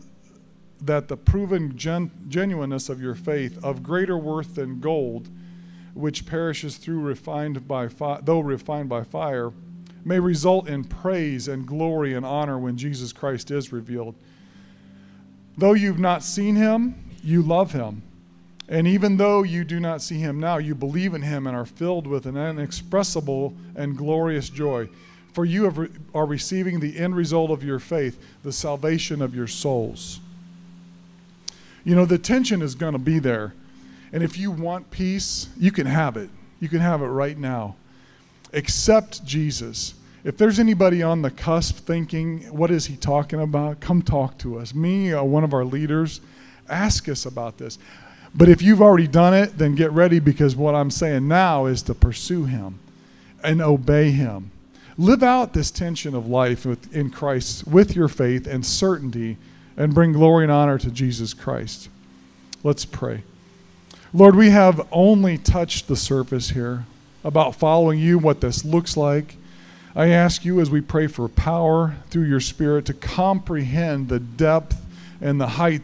that 0.82 1.08
the 1.08 1.18
proven 1.18 1.78
gen- 1.78 2.12
genuineness 2.28 2.90
of 2.90 3.02
your 3.02 3.16
faith, 3.16 3.64
of 3.64 3.84
greater 3.84 4.18
worth 4.18 4.56
than 4.56 4.80
gold, 4.80 5.30
which 5.94 6.26
perishes 6.26 6.78
through 6.78 7.02
refined 7.02 7.68
by 7.68 7.88
fi- 7.88 8.20
though 8.22 8.40
refined 8.40 8.90
by 8.90 9.04
fire, 9.04 9.52
may 10.06 10.20
result 10.20 10.68
in 10.70 10.84
praise 10.84 11.48
and 11.48 11.66
glory 11.66 12.14
and 12.14 12.26
honor 12.26 12.58
when 12.58 12.78
Jesus 12.78 13.12
Christ 13.12 13.52
is 13.52 13.74
revealed. 13.74 14.16
Though 15.58 15.74
you've 15.74 16.00
not 16.00 16.24
seen 16.24 16.56
him, 16.56 16.96
you 17.22 17.42
love 17.42 17.74
him. 17.74 18.02
And 18.70 18.88
even 18.88 19.18
though 19.18 19.44
you 19.44 19.64
do 19.64 19.80
not 19.80 20.02
see 20.02 20.20
him 20.20 20.40
now, 20.40 20.58
you 20.58 20.76
believe 20.76 21.14
in 21.14 21.24
him 21.24 21.48
and 21.48 21.56
are 21.58 21.66
filled 21.66 22.08
with 22.08 22.28
an 22.28 22.38
inexpressible 22.38 23.56
and 23.76 23.98
glorious 23.98 24.50
joy. 24.50 24.88
For 25.34 25.46
you 25.46 25.70
re- 25.70 25.90
are 26.14 26.26
receiving 26.26 26.80
the 26.80 26.98
end 26.98 27.16
result 27.16 27.52
of 27.52 27.64
your 27.64 27.80
faith, 27.80 28.20
the 28.44 28.52
salvation 28.52 29.22
of 29.22 29.36
your 29.36 29.48
souls. 29.48 30.20
You 31.84 31.96
know, 31.96 32.06
the 32.06 32.18
tension 32.18 32.62
is 32.62 32.76
going 32.76 32.94
to 32.94 33.00
be 33.00 33.20
there. 33.20 33.54
And 34.12 34.24
if 34.24 34.38
you 34.38 34.52
want 34.52 34.92
peace, 34.92 35.50
you 35.58 35.72
can 35.72 35.86
have 35.86 36.18
it. 36.18 36.30
You 36.60 36.68
can 36.68 36.80
have 36.80 37.02
it 37.02 37.08
right 37.08 37.38
now. 37.38 37.76
Accept 38.54 39.24
Jesus. 39.24 39.94
If 40.24 40.38
there's 40.38 40.60
anybody 40.60 41.02
on 41.02 41.22
the 41.22 41.32
cusp 41.32 41.78
thinking, 41.78 42.42
what 42.52 42.72
is 42.72 42.88
he 42.88 42.98
talking 42.98 43.40
about? 43.40 43.80
Come 43.80 44.02
talk 44.02 44.38
to 44.40 44.60
us. 44.60 44.74
Me, 44.74 45.14
uh, 45.14 45.24
one 45.24 45.44
of 45.44 45.54
our 45.54 45.64
leaders, 45.64 46.20
ask 46.68 47.08
us 47.08 47.26
about 47.26 47.58
this. 47.58 47.78
But 48.36 48.50
if 48.50 48.62
you've 48.62 48.82
already 48.82 49.08
done 49.08 49.34
it, 49.34 49.58
then 49.58 49.76
get 49.76 49.92
ready 49.92 50.20
because 50.20 50.56
what 50.56 50.76
I'm 50.76 50.92
saying 50.92 51.28
now 51.28 51.66
is 51.66 51.82
to 51.84 51.96
pursue 51.96 52.46
him 52.46 52.80
and 53.44 53.62
obey 53.62 54.12
him. 54.12 54.52
Live 55.00 55.24
out 55.24 55.54
this 55.54 55.72
tension 55.72 56.14
of 56.14 56.28
life 56.28 56.66
with, 56.66 56.94
in 56.94 57.10
Christ 57.10 57.66
with 57.66 57.96
your 57.96 58.10
faith 58.10 58.46
and 58.46 58.66
certainty 58.66 59.38
and 59.78 59.94
bring 59.94 60.12
glory 60.12 60.44
and 60.44 60.52
honor 60.52 60.78
to 60.78 60.92
Jesus 60.92 61.34
Christ. 61.34 61.88
Let's 62.66 62.84
pray. 62.84 63.24
Lord, 64.14 64.36
we 64.36 64.50
have 64.50 64.86
only 64.92 65.38
touched 65.38 65.88
the 65.88 65.96
surface 65.96 66.50
here 66.50 66.84
about 67.24 67.56
following 67.56 67.98
you, 67.98 68.20
what 68.20 68.42
this 68.42 68.66
looks 68.66 68.98
like. 68.98 69.38
I 69.96 70.10
ask 70.10 70.44
you 70.44 70.60
as 70.60 70.70
we 70.70 70.82
pray 70.82 71.08
for 71.08 71.30
power 71.30 71.96
through 72.10 72.26
your 72.26 72.42
Spirit 72.42 72.84
to 72.88 72.94
comprehend 72.94 74.10
the 74.10 74.20
depth 74.20 74.86
and 75.22 75.40
the 75.40 75.48
height 75.48 75.82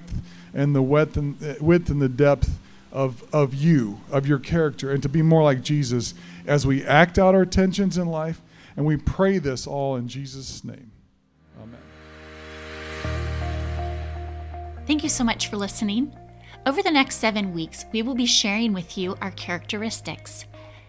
and 0.53 0.75
the 0.75 0.81
width 0.81 1.15
and, 1.15 1.37
width 1.61 1.89
and 1.89 2.01
the 2.01 2.09
depth 2.09 2.59
of, 2.91 3.23
of 3.33 3.53
you, 3.53 4.01
of 4.11 4.27
your 4.27 4.39
character, 4.39 4.91
and 4.91 5.01
to 5.03 5.09
be 5.09 5.21
more 5.21 5.41
like 5.41 5.61
Jesus 5.61 6.13
as 6.45 6.67
we 6.67 6.83
act 6.83 7.17
out 7.17 7.33
our 7.33 7.45
tensions 7.45 7.97
in 7.97 8.07
life. 8.07 8.41
And 8.77 8.85
we 8.85 8.97
pray 8.97 9.37
this 9.37 9.67
all 9.67 9.95
in 9.95 10.07
Jesus' 10.07 10.63
name. 10.63 10.91
Amen. 11.61 11.79
Thank 14.85 15.03
you 15.03 15.09
so 15.09 15.23
much 15.23 15.47
for 15.49 15.57
listening. 15.57 16.15
Over 16.65 16.81
the 16.81 16.91
next 16.91 17.17
seven 17.17 17.53
weeks, 17.53 17.85
we 17.91 18.01
will 18.01 18.15
be 18.15 18.25
sharing 18.25 18.73
with 18.73 18.97
you 18.97 19.15
our 19.21 19.31
characteristics. 19.31 20.45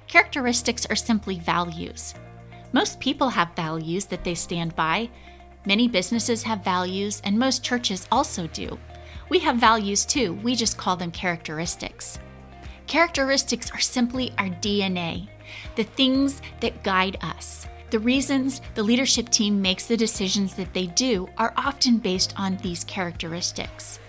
Characteristics 0.09 0.87
are 0.87 0.97
simply 0.97 1.39
values. 1.39 2.15
Most 2.73 2.99
people 3.01 3.29
have 3.29 3.55
values 3.57 4.07
that 4.07 4.25
they 4.25 4.35
stand 4.35 4.75
by. 4.75 5.09
Many 5.65 5.89
businesses 5.89 6.43
have 6.43 6.65
values, 6.65 7.21
and 7.25 7.39
most 7.39 7.63
churches 7.65 8.07
also 8.11 8.47
do. 8.49 8.79
We 9.29 9.39
have 9.41 9.57
values 9.57 10.05
too, 10.05 10.35
we 10.43 10.55
just 10.55 10.79
call 10.79 10.97
them 10.97 11.11
characteristics. 11.11 12.19
Characteristics 12.87 13.71
are 13.73 13.81
simply 13.81 14.33
our 14.39 14.49
DNA, 14.49 15.29
the 15.75 15.85
things 15.85 16.41
that 16.61 16.85
guide 16.85 17.19
us. 17.21 17.67
The 17.91 17.99
reasons 18.01 18.61
the 18.75 18.83
leadership 18.83 19.29
team 19.29 19.63
makes 19.63 19.87
the 19.87 19.97
decisions 19.97 20.55
that 20.55 20.75
they 20.75 20.87
do 20.87 21.29
are 21.39 21.53
often 21.57 21.99
based 21.99 22.35
on 22.37 22.57
these 22.57 22.83
characteristics. 22.85 24.01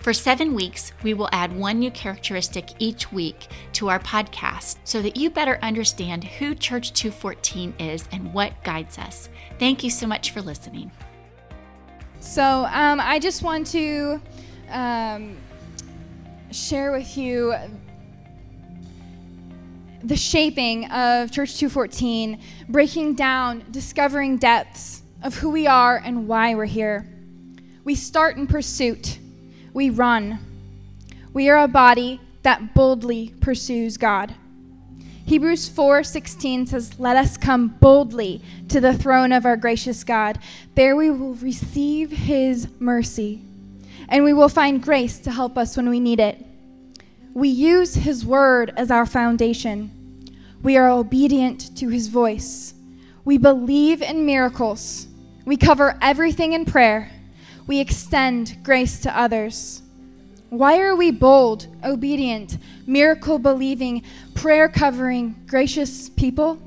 For 0.00 0.12
seven 0.12 0.54
weeks, 0.54 0.92
we 1.04 1.14
will 1.14 1.28
add 1.30 1.56
one 1.56 1.78
new 1.78 1.92
characteristic 1.92 2.70
each 2.80 3.12
week 3.12 3.46
to 3.74 3.88
our 3.88 4.00
podcast 4.00 4.78
so 4.82 5.00
that 5.00 5.16
you 5.16 5.30
better 5.30 5.60
understand 5.62 6.24
who 6.24 6.56
Church 6.56 6.92
214 6.92 7.74
is 7.78 8.08
and 8.10 8.34
what 8.34 8.52
guides 8.64 8.98
us. 8.98 9.28
Thank 9.60 9.84
you 9.84 9.90
so 9.90 10.08
much 10.08 10.32
for 10.32 10.42
listening. 10.42 10.90
So, 12.18 12.66
um, 12.72 12.98
I 12.98 13.20
just 13.20 13.44
want 13.44 13.68
to 13.68 14.20
um, 14.70 15.36
share 16.50 16.90
with 16.90 17.16
you 17.16 17.54
the 20.02 20.16
shaping 20.16 20.90
of 20.90 21.30
Church 21.30 21.58
214, 21.58 22.40
breaking 22.68 23.14
down, 23.14 23.64
discovering 23.70 24.36
depths 24.36 25.02
of 25.22 25.36
who 25.36 25.50
we 25.50 25.66
are 25.66 25.96
and 25.96 26.26
why 26.26 26.54
we're 26.54 26.64
here. 26.64 27.08
We 27.84 27.94
start 27.94 28.36
in 28.36 28.46
pursuit 28.46 29.18
we 29.72 29.90
run. 29.90 30.38
We 31.32 31.48
are 31.48 31.58
a 31.58 31.68
body 31.68 32.20
that 32.42 32.74
boldly 32.74 33.34
pursues 33.40 33.96
God. 33.96 34.34
He 35.24 35.36
Hebrews 35.36 35.68
4:16 35.68 36.66
says, 36.66 36.98
"Let 36.98 37.16
us 37.16 37.36
come 37.36 37.76
boldly 37.80 38.42
to 38.68 38.80
the 38.80 38.92
throne 38.92 39.32
of 39.32 39.46
our 39.46 39.56
gracious 39.56 40.04
God. 40.04 40.38
There 40.74 40.94
we 40.94 41.10
will 41.10 41.34
receive 41.34 42.10
his 42.10 42.68
mercy, 42.78 43.40
and 44.08 44.24
we 44.24 44.32
will 44.32 44.48
find 44.48 44.82
grace 44.82 45.18
to 45.20 45.30
help 45.30 45.56
us 45.56 45.76
when 45.76 45.88
we 45.88 46.00
need 46.00 46.20
it." 46.20 46.44
We 47.34 47.48
use 47.48 47.94
his 47.94 48.26
word 48.26 48.74
as 48.76 48.90
our 48.90 49.06
foundation. 49.06 49.90
We 50.62 50.76
are 50.76 50.90
obedient 50.90 51.74
to 51.78 51.88
his 51.88 52.08
voice. 52.08 52.74
We 53.24 53.38
believe 53.38 54.02
in 54.02 54.26
miracles. 54.26 55.06
We 55.46 55.56
cover 55.56 55.98
everything 56.02 56.52
in 56.52 56.66
prayer. 56.66 57.10
We 57.66 57.80
extend 57.80 58.58
grace 58.62 59.00
to 59.00 59.18
others. 59.18 59.80
Why 60.50 60.80
are 60.80 60.94
we 60.94 61.10
bold, 61.10 61.66
obedient, 61.82 62.58
miracle 62.86 63.38
believing, 63.38 64.02
prayer 64.34 64.68
covering, 64.68 65.42
gracious 65.46 66.10
people? 66.10 66.60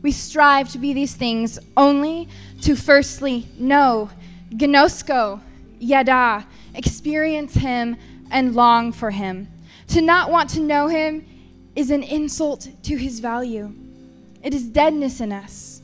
We 0.00 0.12
strive 0.12 0.70
to 0.70 0.78
be 0.78 0.94
these 0.94 1.14
things 1.14 1.58
only 1.76 2.30
to 2.62 2.74
firstly 2.74 3.46
know, 3.58 4.08
ginosko, 4.52 5.42
yada, 5.78 6.46
experience 6.74 7.52
Him 7.52 7.96
and 8.30 8.54
long 8.54 8.92
for 8.92 9.10
Him. 9.10 9.48
To 9.90 10.00
not 10.00 10.30
want 10.30 10.50
to 10.50 10.60
know 10.60 10.86
Him 10.86 11.26
is 11.74 11.90
an 11.90 12.04
insult 12.04 12.68
to 12.84 12.96
His 12.96 13.18
value, 13.18 13.74
it 14.42 14.54
is 14.54 14.64
deadness 14.64 15.20
in 15.20 15.32
us. 15.32 15.82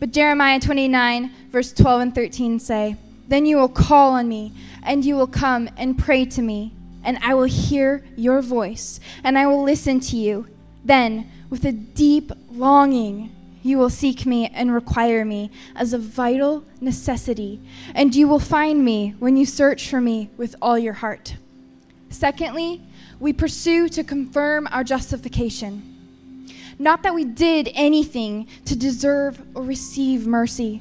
But 0.00 0.10
Jeremiah 0.10 0.58
29, 0.58 1.30
verse 1.50 1.72
12 1.72 2.00
and 2.00 2.14
13 2.14 2.58
say, 2.58 2.96
Then 3.28 3.46
you 3.46 3.56
will 3.56 3.68
call 3.68 4.14
on 4.14 4.28
me 4.28 4.52
and 4.82 5.04
you 5.04 5.14
will 5.14 5.28
come 5.28 5.70
and 5.76 5.96
pray 5.96 6.24
to 6.26 6.42
me, 6.42 6.72
and 7.04 7.16
I 7.22 7.34
will 7.34 7.44
hear 7.44 8.04
your 8.16 8.42
voice, 8.42 8.98
and 9.22 9.38
I 9.38 9.46
will 9.46 9.62
listen 9.62 10.00
to 10.00 10.16
you. 10.16 10.48
Then, 10.84 11.30
with 11.48 11.64
a 11.64 11.72
deep 11.72 12.32
longing, 12.50 13.34
you 13.62 13.78
will 13.78 13.90
seek 13.90 14.26
me 14.26 14.48
and 14.48 14.74
require 14.74 15.24
me 15.24 15.52
as 15.76 15.92
a 15.92 15.98
vital 15.98 16.64
necessity, 16.80 17.60
and 17.94 18.14
you 18.14 18.26
will 18.26 18.40
find 18.40 18.84
me 18.84 19.14
when 19.20 19.36
you 19.36 19.46
search 19.46 19.88
for 19.88 20.00
me 20.00 20.30
with 20.36 20.56
all 20.60 20.78
your 20.78 20.94
heart. 20.94 21.36
Secondly, 22.10 22.82
we 23.24 23.32
pursue 23.32 23.88
to 23.88 24.04
confirm 24.04 24.68
our 24.70 24.84
justification. 24.84 25.82
Not 26.78 27.02
that 27.02 27.14
we 27.14 27.24
did 27.24 27.70
anything 27.74 28.46
to 28.66 28.76
deserve 28.76 29.42
or 29.54 29.62
receive 29.62 30.26
mercy 30.26 30.80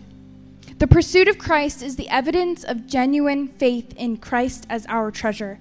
the 0.83 0.87
pursuit 0.87 1.29
of 1.29 1.37
Christ 1.37 1.81
is 1.81 1.95
the 1.95 2.09
evidence 2.09 2.65
of 2.65 2.87
genuine 2.87 3.47
faith 3.47 3.93
in 3.95 4.17
Christ 4.17 4.65
as 4.69 4.85
our 4.87 5.11
treasure. 5.11 5.57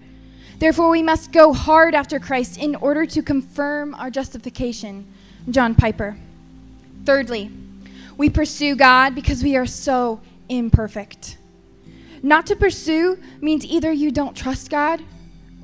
Therefore, 0.59 0.89
we 0.89 1.01
must 1.01 1.31
go 1.31 1.53
hard 1.53 1.95
after 1.95 2.19
Christ 2.19 2.59
in 2.59 2.75
order 2.75 3.07
to 3.07 3.23
confirm 3.23 3.95
our 3.95 4.11
justification. 4.11 5.07
John 5.49 5.77
Piper. 5.77 6.17
Thirdly, 7.05 7.53
we 8.17 8.31
pursue 8.31 8.75
God 8.75 9.15
because 9.15 9.45
we 9.45 9.55
are 9.55 9.65
so 9.65 10.21
imperfect. 10.49 11.37
Not 12.21 12.45
to 12.47 12.57
pursue 12.57 13.19
means 13.41 13.65
either 13.65 13.93
you 13.93 14.11
don't 14.11 14.37
trust 14.37 14.71
God 14.71 15.01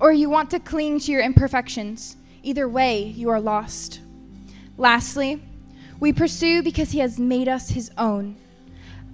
or 0.00 0.12
you 0.12 0.30
want 0.30 0.50
to 0.50 0.60
cling 0.60 1.00
to 1.00 1.12
your 1.12 1.22
imperfections. 1.22 2.16
Either 2.42 2.68
way, 2.68 3.02
you 3.02 3.28
are 3.28 3.40
lost. 3.40 4.00
Lastly, 4.76 5.42
we 6.00 6.12
pursue 6.12 6.62
because 6.62 6.92
He 6.92 7.00
has 7.00 7.18
made 7.18 7.48
us 7.48 7.70
His 7.70 7.90
own. 7.98 8.36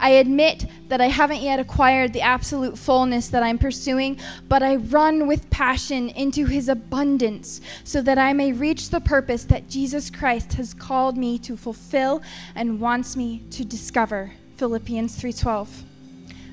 I 0.01 0.11
admit 0.11 0.67
that 0.89 1.01
I 1.01 1.07
haven't 1.07 1.41
yet 1.41 1.61
acquired 1.61 2.13
the 2.13 2.21
absolute 2.21 2.77
fullness 2.77 3.29
that 3.29 3.43
I'm 3.43 3.59
pursuing, 3.59 4.19
but 4.49 4.63
I 4.63 4.77
run 4.77 5.27
with 5.27 5.51
passion 5.51 6.09
into 6.11 6.47
his 6.47 6.69
abundance 6.69 7.61
so 7.85 8.03
that 8.03 8.19
I 8.19 8.33
may 8.33 8.53
reach 8.53 8.91
the 8.91 9.01
purpose 9.01 9.45
that 9.45 9.69
Jesus 9.69 10.11
Christ 10.11 10.55
has 10.55 10.75
called 10.75 11.17
me 11.17 11.39
to 11.39 11.57
fulfill 11.57 12.23
and 12.55 12.81
wants 12.81 13.17
me 13.17 13.45
to 13.51 13.65
discover. 13.65 14.33
Philippians 14.57 15.17
3:12. 15.17 15.85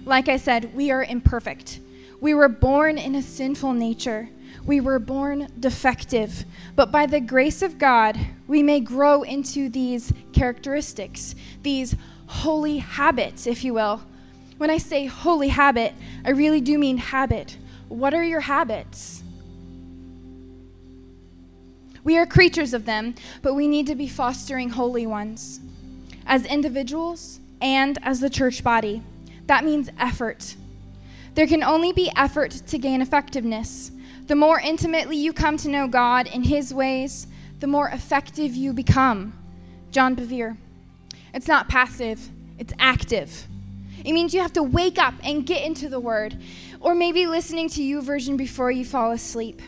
Like 0.06 0.30
I 0.30 0.38
said, 0.38 0.74
we 0.74 0.92
are 0.92 1.04
imperfect. 1.04 1.80
We 2.22 2.36
were 2.36 2.48
born 2.48 3.00
in 3.00 3.16
a 3.16 3.22
sinful 3.24 3.74
nature. 3.74 4.30
We 4.64 4.80
were 4.80 5.00
born 5.00 5.48
defective, 5.60 6.46
but 6.76 6.92
by 6.92 7.08
the 7.08 7.20
grace 7.20 7.64
of 7.64 7.80
God, 7.80 8.18
we 8.48 8.62
may 8.62 8.80
grow 8.80 9.24
into 9.24 9.70
these 9.70 10.14
characteristics, 10.32 11.34
these 11.64 11.96
holy 12.28 12.78
habits, 12.78 13.48
if 13.48 13.64
you 13.64 13.74
will. 13.74 14.04
When 14.58 14.70
I 14.70 14.78
say 14.78 15.08
holy 15.08 15.48
habit, 15.48 15.96
I 16.24 16.30
really 16.30 16.62
do 16.62 16.78
mean 16.78 16.98
habit. 16.98 17.58
What 17.90 18.14
are 18.14 18.24
your 18.24 18.42
habits? 18.42 19.24
We 22.04 22.20
are 22.20 22.28
creatures 22.28 22.76
of 22.76 22.86
them, 22.86 23.16
but 23.42 23.56
we 23.56 23.68
need 23.68 23.88
to 23.88 23.96
be 23.96 24.08
fostering 24.08 24.70
holy 24.70 25.08
ones. 25.08 25.60
As 26.28 26.46
individuals 26.46 27.40
and 27.60 27.98
as 28.04 28.20
the 28.20 28.30
church 28.30 28.64
body, 28.64 29.02
that 29.48 29.66
means 29.66 29.90
effort. 30.00 30.56
There 31.34 31.48
can 31.48 31.64
only 31.64 31.94
be 31.94 32.12
effort 32.16 32.52
to 32.52 32.78
gain 32.78 33.02
effectiveness. 33.02 33.92
The 34.28 34.36
more 34.36 34.60
intimately 34.60 35.18
you 35.18 35.34
come 35.34 35.58
to 35.58 35.70
know 35.70 35.88
God 35.88 36.28
in 36.28 36.44
His 36.44 36.74
ways, 36.74 37.28
the 37.60 37.68
more 37.68 37.90
effective 37.90 38.56
you 38.56 38.74
become. 38.74 39.34
John 39.92 40.16
Bevere. 40.16 40.58
It's 41.34 41.48
not 41.48 41.70
passive, 41.70 42.30
it's 42.58 42.74
active. 42.80 43.48
It 44.04 44.14
means 44.14 44.34
you 44.34 44.42
have 44.42 44.54
to 44.54 44.64
wake 44.64 44.98
up 44.98 45.14
and 45.24 45.46
get 45.46 45.64
into 45.64 45.88
the 45.88 46.00
Word, 46.00 46.38
or 46.80 46.96
maybe 46.96 47.28
listening 47.28 47.70
to 47.70 47.82
YouVersion 47.82 48.36
before 48.36 48.72
you 48.72 48.84
fall 48.84 49.12
asleep. 49.12 49.62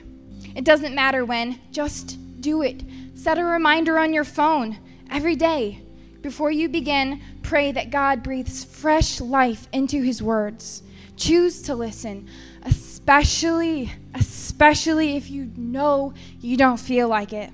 It 0.56 0.66
doesn't 0.66 0.96
matter 0.96 1.24
when, 1.24 1.60
just 1.72 2.18
do 2.42 2.62
it. 2.62 2.84
Set 3.16 3.38
a 3.38 3.44
reminder 3.44 3.98
on 3.98 4.14
your 4.14 4.24
phone 4.24 4.78
every 5.10 5.36
day. 5.36 5.82
Before 6.22 6.52
you 6.52 6.68
begin, 6.68 7.22
pray 7.42 7.72
that 7.72 7.92
God 7.92 8.24
breathes 8.24 8.64
fresh 8.64 9.22
life 9.22 9.68
into 9.72 10.02
His 10.02 10.22
words. 10.22 10.84
Choose 11.16 11.62
to 11.64 11.76
listen, 11.76 12.28
especially, 12.64 13.92
especially 14.16 15.16
if 15.16 15.30
you 15.30 15.52
know 15.56 16.14
you 16.40 16.58
don't 16.58 16.80
feel 16.80 17.08
like 17.08 17.34
it. 17.34 17.52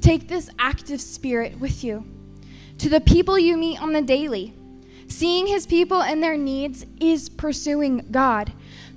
Take 0.00 0.28
this 0.28 0.50
active 0.58 1.00
spirit 1.00 1.58
with 1.58 1.82
you 1.82 2.04
to 2.78 2.88
the 2.88 3.00
people 3.00 3.38
you 3.38 3.56
meet 3.56 3.80
on 3.80 3.92
the 3.92 4.02
daily. 4.02 4.54
Seeing 5.08 5.46
his 5.46 5.66
people 5.66 6.02
and 6.02 6.22
their 6.22 6.36
needs 6.36 6.84
is 7.00 7.28
pursuing 7.28 8.06
God. 8.10 8.52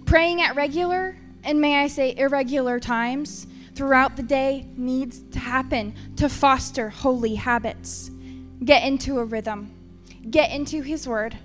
Praying 0.05 0.41
at 0.41 0.55
regular, 0.55 1.17
and 1.43 1.61
may 1.61 1.81
I 1.83 1.87
say 1.87 2.15
irregular 2.15 2.79
times 2.79 3.47
throughout 3.75 4.17
the 4.17 4.23
day 4.23 4.67
needs 4.75 5.21
to 5.31 5.39
happen 5.39 5.93
to 6.17 6.27
foster 6.27 6.89
holy 6.89 7.35
habits. 7.35 8.11
Get 8.63 8.83
into 8.83 9.19
a 9.19 9.23
rhythm, 9.23 9.71
get 10.29 10.51
into 10.51 10.81
his 10.81 11.07
word. 11.07 11.37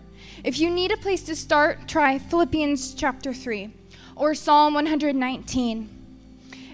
If 0.44 0.58
you 0.58 0.68
need 0.68 0.92
a 0.92 0.98
place 0.98 1.22
to 1.22 1.34
start, 1.34 1.88
try 1.88 2.18
Philippians 2.18 2.92
chapter 2.92 3.32
3 3.32 3.70
or 4.14 4.34
Psalm 4.34 4.74
119. 4.74 5.88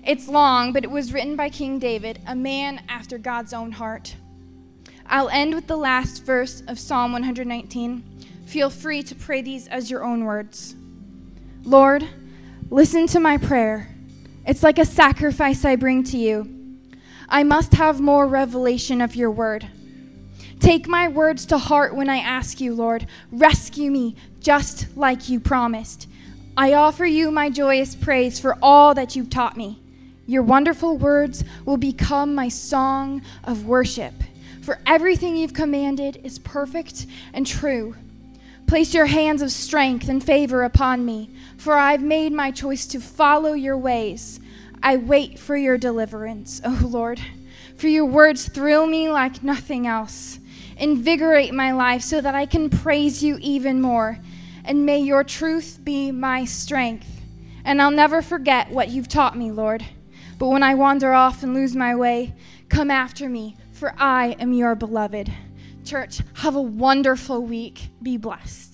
It's 0.05 0.27
long, 0.27 0.73
but 0.73 0.83
it 0.83 0.91
was 0.91 1.13
written 1.13 1.37
by 1.37 1.51
King 1.51 1.79
David, 1.79 2.21
a 2.27 2.35
man 2.35 2.83
after 2.89 3.17
God's 3.17 3.53
own 3.53 3.71
heart. 3.71 4.17
I'll 5.07 5.29
end 5.29 5.55
with 5.55 5.69
the 5.69 5.77
last 5.77 6.25
verse 6.25 6.65
of 6.67 6.81
Psalm 6.81 7.13
119. 7.13 8.03
Feel 8.45 8.71
free 8.71 9.05
to 9.05 9.15
pray 9.15 9.41
these 9.41 9.69
as 9.69 9.89
your 9.89 10.03
own 10.03 10.25
words. 10.25 10.75
Lord, 11.63 12.09
listen 12.71 13.07
to 13.07 13.21
my 13.21 13.37
prayer. 13.37 13.95
It's 14.49 14.65
like 14.65 14.81
a 14.81 14.85
sacrifice 14.85 15.65
I 15.65 15.77
bring 15.77 16.03
to 16.05 16.19
you. 16.19 16.81
I 17.29 17.45
must 17.45 17.75
have 17.75 18.01
more 18.01 18.27
revelation 18.27 19.01
of 19.01 19.15
your 19.15 19.31
word. 19.31 19.69
Take 20.61 20.87
my 20.87 21.09
words 21.09 21.47
to 21.47 21.59
heart 21.59 21.95
when 21.95 22.09
I 22.09 22.19
ask 22.19 22.61
you, 22.61 22.75
Lord. 22.75 23.07
Rescue 23.33 23.91
me 23.91 24.15
just 24.41 24.97
like 24.97 25.29
you 25.29 25.41
promised. 25.41 26.07
I 26.57 26.75
offer 26.75 27.05
you 27.05 27.31
my 27.31 27.51
joyous 27.51 27.95
praise 27.95 28.39
for 28.39 28.57
all 28.63 28.95
that 28.95 29.17
you've 29.17 29.31
taught 29.31 29.57
me. 29.57 29.83
Your 30.27 30.43
wonderful 30.43 30.97
words 30.97 31.43
will 31.65 31.77
become 31.77 32.35
my 32.35 32.49
song 32.49 33.23
of 33.43 33.67
worship 33.67 34.15
for 34.61 34.79
everything 34.87 35.37
you've 35.37 35.55
commanded 35.55 36.21
is 36.23 36.39
perfect 36.39 37.07
and 37.33 37.47
true. 37.47 37.97
Place 38.67 38.95
your 38.95 39.07
hands 39.07 39.43
of 39.43 39.51
strength 39.51 40.09
and 40.09 40.23
favor 40.23 40.63
upon 40.63 41.05
me, 41.05 41.31
for 41.57 41.75
I've 41.75 42.03
made 42.03 42.33
my 42.33 42.51
choice 42.51 42.87
to 42.87 43.01
follow 43.01 43.53
your 43.53 43.77
ways. 43.77 44.39
I 44.83 44.97
wait 44.97 45.39
for 45.39 45.57
your 45.57 45.77
deliverance, 45.77 46.61
O 46.65 46.79
Lord, 46.83 47.21
for 47.77 47.89
your 47.89 48.05
words 48.05 48.49
thrill 48.49 48.87
me 48.87 49.09
like 49.09 49.43
nothing 49.43 49.87
else. 49.87 50.39
Invigorate 50.81 51.55
my 51.55 51.71
life 51.71 52.03
so 52.03 52.21
that 52.21 52.35
I 52.35 52.45
can 52.45 52.69
praise 52.69 53.23
you 53.23 53.39
even 53.41 53.81
more, 53.81 54.19
and 54.65 54.85
may 54.85 54.99
your 54.99 55.23
truth 55.23 55.79
be 55.85 56.11
my 56.11 56.45
strength. 56.45 57.07
And 57.65 57.81
I'll 57.81 57.93
never 57.93 58.21
forget 58.21 58.71
what 58.71 58.89
you've 58.89 59.07
taught 59.07 59.39
me, 59.39 59.53
Lord. 59.53 59.85
But 60.39 60.49
when 60.49 60.65
I 60.65 60.75
wander 60.75 61.13
off 61.13 61.45
and 61.45 61.55
lose 61.55 61.77
my 61.77 61.95
way, 61.95 62.35
come 62.69 62.91
after 62.91 63.29
me 63.29 63.57
for 63.81 63.95
I 63.97 64.37
am 64.39 64.53
your 64.53 64.75
beloved. 64.75 65.33
Church, 65.87 66.21
have 66.35 66.55
a 66.55 66.61
wonderful 66.61 67.43
week. 67.43 67.89
Be 68.03 68.19
blessed. 68.19 68.70